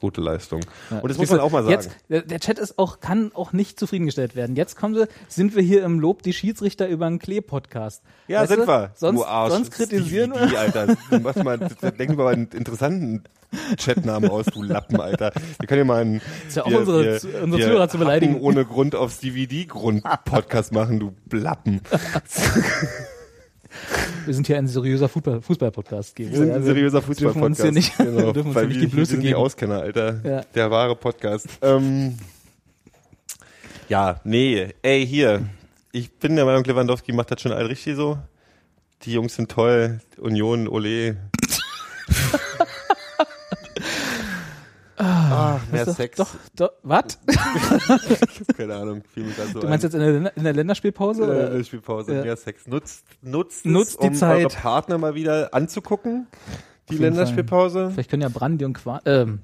gute 0.00 0.20
Leistung. 0.20 0.60
Ja. 0.90 0.98
Und 1.00 1.08
das 1.08 1.18
muss 1.18 1.30
man 1.30 1.40
auch 1.40 1.50
mal 1.50 1.62
sagen. 1.62 1.72
Jetzt, 1.72 1.90
der, 2.08 2.22
der 2.22 2.40
Chat 2.40 2.58
ist 2.58 2.78
auch, 2.78 3.00
kann 3.00 3.30
auch 3.34 3.52
nicht 3.52 3.78
zufriedengestellt 3.80 4.36
werden. 4.36 4.56
Jetzt 4.56 4.76
kommen 4.76 4.94
wir, 4.94 5.08
sind 5.28 5.54
wir 5.56 5.62
hier 5.62 5.84
im 5.84 6.00
Lob 6.00 6.22
die 6.22 6.32
Schiedsrichter 6.32 6.88
über 6.88 7.06
einen 7.06 7.18
Klee-Podcast. 7.18 8.02
Ja, 8.28 8.40
Weißt 8.40 8.50
sind 8.50 8.60
du? 8.62 8.66
wir. 8.66 8.90
Sonst, 8.94 9.20
du 9.20 9.24
Arsch. 9.26 9.52
sonst 9.52 9.70
kritisieren 9.70 10.32
Stevie 10.34 10.50
wir. 10.50 10.50
D, 10.50 10.56
Alter. 10.56 10.96
Du 11.10 11.18
machst 11.20 11.42
mal, 11.44 11.58
denk 11.98 12.16
mal 12.16 12.32
einen 12.32 12.48
interessanten 12.48 13.24
Chatnamen 13.78 14.28
aus, 14.30 14.46
du 14.46 14.62
Lappen, 14.62 15.00
Alter. 15.00 15.32
Wir 15.58 15.66
können 15.68 15.78
ja 15.80 15.84
mal 15.84 16.00
einen, 16.02 16.20
Ist 16.46 16.56
ja 16.56 16.64
auch 16.64 16.70
unsere- 16.70 17.18
zu- 17.18 17.28
unsere 17.28 17.58
wir 17.58 17.66
Zuhörer 17.66 17.88
zu 17.88 17.98
beleidigen. 17.98 18.40
Ohne 18.40 18.64
Grund 18.64 18.94
aufs 18.94 19.20
DVD-Grund 19.20 20.02
Podcast 20.24 20.72
machen, 20.72 20.98
du 21.00 21.12
Lappen. 21.36 21.80
Wir 24.24 24.34
sind 24.34 24.46
hier 24.46 24.58
ein 24.58 24.66
seriöser 24.66 25.06
Fußball- 25.06 25.40
Fußball-Podcast. 25.40 26.16
Fußball 26.16 26.30
Wir 26.32 26.36
sind 26.38 26.50
ein 26.50 26.62
seriöser 26.64 27.00
dürfen 27.00 27.10
uns 27.42 27.58
Fußball-Podcast. 27.58 27.62
hier 27.62 27.72
nicht, 27.72 27.96
genau, 27.98 28.32
dürfen 28.32 28.48
uns 28.48 28.58
hier 28.58 28.66
nicht 28.66 28.80
wir, 28.80 28.86
die 28.88 28.94
Blöße 28.94 28.98
wir 28.98 29.06
sind 29.06 29.20
die 29.22 29.26
geben. 29.28 29.38
Auskenner, 29.40 29.80
Alter. 29.80 30.20
Ja. 30.24 30.40
Der 30.54 30.70
wahre 30.70 30.96
Podcast. 30.96 31.46
Ähm, 31.62 32.16
ja, 33.88 34.20
nee, 34.24 34.74
ey, 34.82 35.06
hier. 35.06 35.48
Ich 35.92 36.12
bin 36.12 36.36
der 36.36 36.44
Meinung, 36.44 36.64
Lewandowski 36.64 37.12
macht 37.12 37.30
das 37.30 37.40
schon 37.40 37.52
all 37.52 37.66
richtig 37.66 37.94
so. 37.96 38.18
Die 39.02 39.12
Jungs 39.12 39.34
sind 39.36 39.50
toll. 39.50 40.00
Union, 40.18 40.66
Ole. 40.68 41.16
Ah, 44.98 45.58
mehr 45.70 45.80
Hast 45.80 45.88
du- 45.88 45.92
Sex. 45.94 46.16
Doch, 46.16 46.28
doch, 46.54 46.70
was? 46.82 47.18
Keine 48.56 48.74
Ahnung. 48.76 49.02
Fiel 49.12 49.24
mir 49.24 49.32
grad 49.32 49.48
so 49.52 49.60
Du 49.60 49.68
meinst 49.68 49.84
ein. 49.84 49.90
jetzt 49.90 49.94
in 49.94 50.22
der, 50.24 50.36
in 50.36 50.44
der 50.44 50.52
Länderspielpause? 50.52 51.22
äh, 51.22 51.26
oder? 51.26 51.50
der 51.50 51.64
Spielpause, 51.64 52.14
Ja. 52.14 52.22
mehr 52.24 52.36
Sex. 52.36 52.66
Nutzt, 52.66 53.04
nutzt, 53.22 53.66
Nutzt 53.66 53.90
es, 53.92 53.96
die 53.98 54.06
um 54.08 54.14
Zeit. 54.14 54.38
eure 54.44 54.48
Partner 54.48 54.98
mal 54.98 55.14
wieder 55.14 55.52
anzugucken. 55.52 56.26
Die 56.90 56.96
Länderspielpause. 56.98 57.90
Vielleicht 57.92 58.10
können 58.10 58.22
ja 58.22 58.28
Brandi 58.28 58.64
und 58.64 58.74
Qua 58.74 59.00
ähm, 59.06 59.40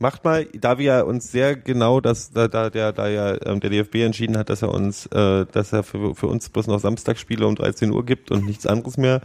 Macht 0.00 0.24
mal, 0.24 0.44
da 0.46 0.76
wir 0.78 0.84
ja 0.84 1.02
uns 1.02 1.30
sehr 1.30 1.54
genau, 1.56 2.00
dass 2.00 2.32
da, 2.32 2.48
da 2.48 2.68
der 2.68 2.92
da 2.92 3.08
ja 3.08 3.36
ähm, 3.46 3.60
der 3.60 3.70
DFB 3.70 3.96
entschieden 3.96 4.36
hat, 4.36 4.48
dass 4.50 4.62
er 4.62 4.70
uns, 4.72 5.06
äh, 5.06 5.46
dass 5.50 5.72
er 5.72 5.82
für, 5.84 6.14
für 6.14 6.26
uns 6.26 6.48
bloß 6.50 6.66
noch 6.66 6.80
Samstagsspiele 6.80 7.46
um 7.46 7.54
13 7.54 7.90
Uhr 7.92 8.04
gibt 8.04 8.30
und 8.30 8.44
nichts 8.44 8.66
anderes 8.66 8.96
mehr. 8.96 9.20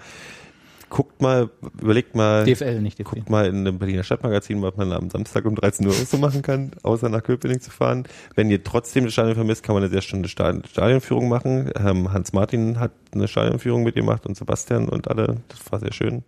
Guckt 0.89 1.21
mal, 1.21 1.49
überlegt 1.79 2.15
mal, 2.15 2.45
DFL, 2.45 2.81
nicht 2.81 2.97
DFB. 2.97 3.09
guckt 3.09 3.29
mal 3.29 3.45
in 3.45 3.65
dem 3.65 3.77
Berliner 3.77 4.03
Stadtmagazin, 4.03 4.61
was 4.61 4.75
man 4.75 4.91
am 4.91 5.09
Samstag 5.09 5.45
um 5.45 5.55
13 5.55 5.85
Uhr 5.85 5.93
so 5.93 6.17
machen 6.17 6.41
kann, 6.41 6.71
außer 6.83 7.09
nach 7.09 7.23
Köpenick 7.23 7.61
zu 7.61 7.71
fahren. 7.71 8.05
Wenn 8.35 8.49
ihr 8.49 8.63
trotzdem 8.63 9.05
das 9.05 9.13
Stadion 9.13 9.35
vermisst, 9.35 9.63
kann 9.63 9.75
man 9.75 9.83
eine 9.83 9.91
sehr 9.91 10.01
schöne 10.01 10.27
Stadion 10.27 10.63
Stadionführung 10.65 11.29
machen. 11.29 11.71
Ähm, 11.75 12.11
Hans 12.11 12.33
Martin 12.33 12.79
hat 12.79 12.91
eine 13.13 13.27
Stadionführung 13.27 13.83
mit 13.83 13.95
gemacht 13.95 14.25
und 14.25 14.35
Sebastian 14.35 14.89
und 14.89 15.07
alle. 15.07 15.37
Das 15.47 15.71
war 15.71 15.79
sehr 15.79 15.93
schön. 15.93 16.23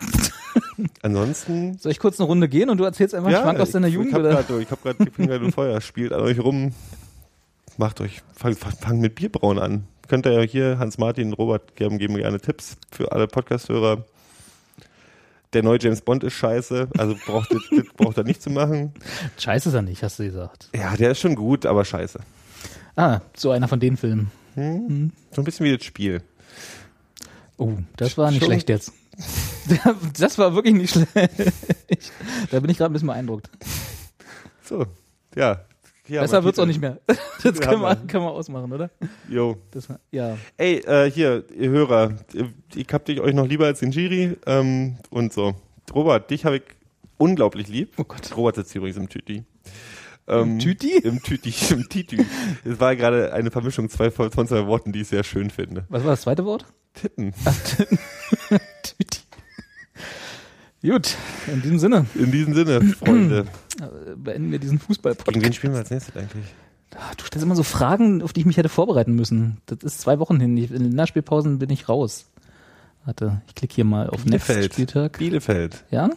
Ansonsten 1.02 1.78
Soll 1.78 1.92
ich 1.92 1.98
kurz 1.98 2.18
eine 2.18 2.26
Runde 2.26 2.48
gehen 2.48 2.70
und 2.70 2.78
du 2.78 2.84
erzählst 2.84 3.14
einfach 3.14 3.28
einen 3.28 3.42
Schwank 3.42 3.60
aus 3.60 3.70
deiner 3.70 3.88
ich, 3.88 3.94
Jugend? 3.94 4.10
Ich 4.10 4.14
hab 4.14 4.20
oder? 4.20 4.30
grad, 4.30 4.50
ich 4.60 4.70
hab 4.70 4.82
grad 4.82 4.98
die 4.98 5.10
Finger 5.10 5.36
im 5.36 5.52
Feuer. 5.52 5.80
Spielt 5.80 6.12
an 6.12 6.20
euch 6.20 6.38
rum. 6.38 6.72
Macht 7.80 8.02
euch, 8.02 8.20
fangt 8.34 8.58
fang, 8.58 9.00
mit 9.00 9.14
Bierbrauen 9.14 9.58
an. 9.58 9.86
Könnt 10.06 10.26
ihr 10.26 10.32
ja 10.32 10.42
hier, 10.42 10.78
Hans-Martin, 10.78 11.32
Robert 11.32 11.76
geben, 11.76 11.96
geben 11.96 12.14
gerne 12.16 12.38
Tipps 12.38 12.76
für 12.92 13.10
alle 13.10 13.26
Podcast-Hörer. 13.26 14.04
Der 15.54 15.62
neue 15.62 15.78
James 15.80 16.02
Bond 16.02 16.22
ist 16.22 16.34
scheiße, 16.34 16.90
also 16.98 17.16
braucht 17.24 17.50
das 17.70 17.86
braucht 17.96 18.18
er 18.18 18.24
nicht 18.24 18.42
zu 18.42 18.50
machen. 18.50 18.92
Scheiße 19.38 19.70
ist 19.70 19.74
er 19.74 19.80
nicht, 19.80 20.02
hast 20.02 20.18
du 20.18 20.24
gesagt. 20.24 20.68
Ja, 20.74 20.94
der 20.94 21.12
ist 21.12 21.20
schon 21.20 21.34
gut, 21.34 21.64
aber 21.64 21.86
scheiße. 21.86 22.20
Ah, 22.96 23.22
so 23.34 23.50
einer 23.50 23.66
von 23.66 23.80
den 23.80 23.96
Filmen. 23.96 24.30
So 24.56 25.40
ein 25.40 25.44
bisschen 25.44 25.64
wie 25.64 25.74
das 25.74 25.82
Spiel. 25.82 26.22
Oh, 27.56 27.78
das 27.96 28.18
war 28.18 28.30
nicht 28.30 28.40
Schon- 28.40 28.48
schlecht 28.48 28.68
jetzt. 28.68 28.92
Das 30.18 30.36
war 30.36 30.54
wirklich 30.54 30.74
nicht 30.74 30.90
schlecht. 30.92 31.62
Da 32.50 32.60
bin 32.60 32.68
ich 32.68 32.76
gerade 32.76 32.90
ein 32.90 32.92
bisschen 32.92 33.08
beeindruckt. 33.08 33.48
So, 34.64 34.84
ja. 35.34 35.64
Hier 36.10 36.22
Besser 36.22 36.42
wird's 36.42 36.58
auch 36.58 36.66
nicht 36.66 36.80
mehr. 36.80 36.98
Das 37.42 37.58
können 37.60 37.80
wir, 37.80 37.94
können 37.94 38.24
wir 38.24 38.32
ausmachen, 38.32 38.72
oder? 38.72 38.90
Jo. 39.28 39.56
Das, 39.70 39.88
ja. 40.10 40.36
Ey, 40.56 40.78
äh, 40.78 41.08
hier, 41.08 41.44
ihr 41.56 41.70
Hörer, 41.70 42.14
ich 42.74 42.86
hab 42.92 43.04
dich 43.04 43.20
euch 43.20 43.32
noch 43.32 43.46
lieber 43.46 43.66
als 43.66 43.78
den 43.78 43.92
Giri 43.92 44.36
ähm, 44.44 44.96
und 45.10 45.32
so. 45.32 45.54
Robert, 45.94 46.30
dich 46.30 46.44
habe 46.44 46.56
ich 46.56 46.62
unglaublich 47.16 47.68
lieb. 47.68 47.94
Oh 47.96 48.02
Gott. 48.02 48.36
Robert 48.36 48.56
sitzt 48.56 48.74
übrigens 48.74 48.96
im 48.96 49.08
Tüti. 49.08 49.44
Ähm, 50.26 50.42
Im 50.42 50.58
Tüti? 50.58 50.98
Im 50.98 51.22
Tüti, 51.22 51.54
im 51.72 51.88
Titü. 51.88 52.24
Es 52.64 52.80
war 52.80 52.96
gerade 52.96 53.32
eine 53.32 53.52
Vermischung 53.52 53.88
zwei, 53.88 54.10
von 54.10 54.30
zwei 54.30 54.66
Worten, 54.66 54.90
die 54.90 55.02
ich 55.02 55.08
sehr 55.08 55.22
schön 55.22 55.48
finde. 55.48 55.86
Was 55.88 56.02
war 56.02 56.10
das 56.10 56.22
zweite 56.22 56.44
Wort? 56.44 56.66
Titten. 56.92 57.32
Tüti. 58.82 59.20
Gut, 60.82 61.14
in 61.52 61.60
diesem 61.62 61.78
Sinne 61.78 62.06
In 62.14 62.30
diesem 62.32 62.54
Sinne, 62.54 62.80
Freunde. 62.82 63.46
beenden 64.16 64.50
wir 64.50 64.58
diesen 64.58 64.78
Gegen 64.78 64.86
Fußball-Podcast. 64.86 65.44
wen 65.44 65.52
spielen 65.52 65.72
wir 65.74 65.80
als 65.80 65.90
nächstes 65.90 66.16
eigentlich? 66.16 66.44
Ah, 66.94 67.12
Du 67.16 67.24
stellst 67.24 67.44
immer 67.44 67.54
so 67.56 67.62
Fragen, 67.62 68.22
auf 68.22 68.32
die 68.32 68.40
ich 68.40 68.46
mich 68.46 68.56
hätte 68.56 68.68
vorbereiten 68.70 69.14
müssen. 69.14 69.58
Das 69.66 69.78
ist 69.82 70.00
zwei 70.00 70.18
Wochen 70.18 70.40
hin. 70.40 70.56
In 70.56 70.68
Länderspielpausen 70.84 71.58
bin 71.58 71.70
ich 71.70 71.88
raus. 71.88 72.30
Warte, 73.04 73.42
ich 73.46 73.54
klicke 73.54 73.74
hier 73.74 73.84
mal 73.84 74.08
auf 74.08 74.24
Next 74.24 74.46
Bielefeld. 74.46 74.72
Spieltag. 74.72 75.18
Bielefeld. 75.18 75.84
Ja? 75.90 76.10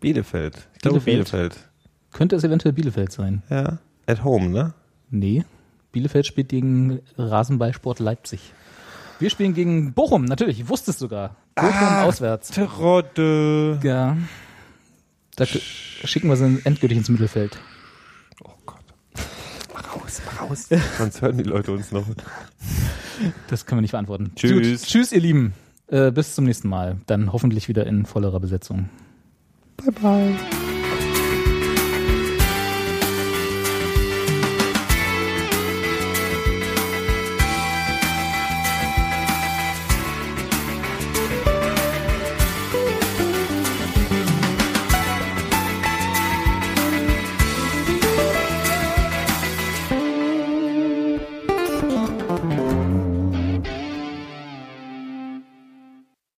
Bielefeld. 0.00 0.68
Ich 0.74 0.80
glaube 0.80 1.00
Bielefeld. 1.00 1.52
Bielefeld. 1.54 1.68
Könnte 2.12 2.36
es 2.36 2.44
eventuell 2.44 2.72
Bielefeld 2.72 3.12
sein? 3.12 3.42
Ja. 3.50 3.78
At 4.06 4.24
home, 4.24 4.48
ne? 4.48 4.74
Nee. 5.10 5.44
Bielefeld 5.92 6.26
spielt 6.26 6.48
gegen 6.50 7.00
Rasenballsport 7.16 7.98
Leipzig. 8.00 8.52
Wir 9.20 9.30
spielen 9.30 9.54
gegen 9.54 9.92
Bochum, 9.92 10.24
natürlich. 10.24 10.60
Ich 10.60 10.68
wusste 10.68 10.92
es 10.92 10.98
sogar. 10.98 11.36
Bochum 11.54 11.70
Ah. 11.72 12.04
auswärts. 12.04 12.48
Terodde. 12.48 13.80
Ja. 13.82 14.16
Da 15.36 15.44
schicken 15.46 16.28
wir 16.28 16.36
sie 16.36 16.60
endgültig 16.64 16.98
ins 16.98 17.08
Mittelfeld. 17.08 17.58
Oh 18.44 18.50
Gott. 18.66 18.80
Mach 19.74 19.96
raus, 19.96 20.22
mach 20.26 20.42
raus. 20.42 20.68
Sonst 20.98 21.22
hören 21.22 21.36
die 21.38 21.44
Leute 21.44 21.72
uns 21.72 21.90
noch. 21.92 22.04
Das 23.48 23.66
können 23.66 23.78
wir 23.78 23.82
nicht 23.82 23.92
beantworten. 23.92 24.32
Tschüss. 24.36 24.52
Gut. 24.82 24.88
Tschüss, 24.88 25.12
ihr 25.12 25.20
Lieben. 25.20 25.54
Äh, 25.88 26.10
bis 26.12 26.34
zum 26.34 26.44
nächsten 26.44 26.68
Mal. 26.68 26.98
Dann 27.06 27.32
hoffentlich 27.32 27.68
wieder 27.68 27.86
in 27.86 28.04
vollerer 28.06 28.40
Besetzung. 28.40 28.88
Bye 29.78 29.92
bye. 30.00 30.67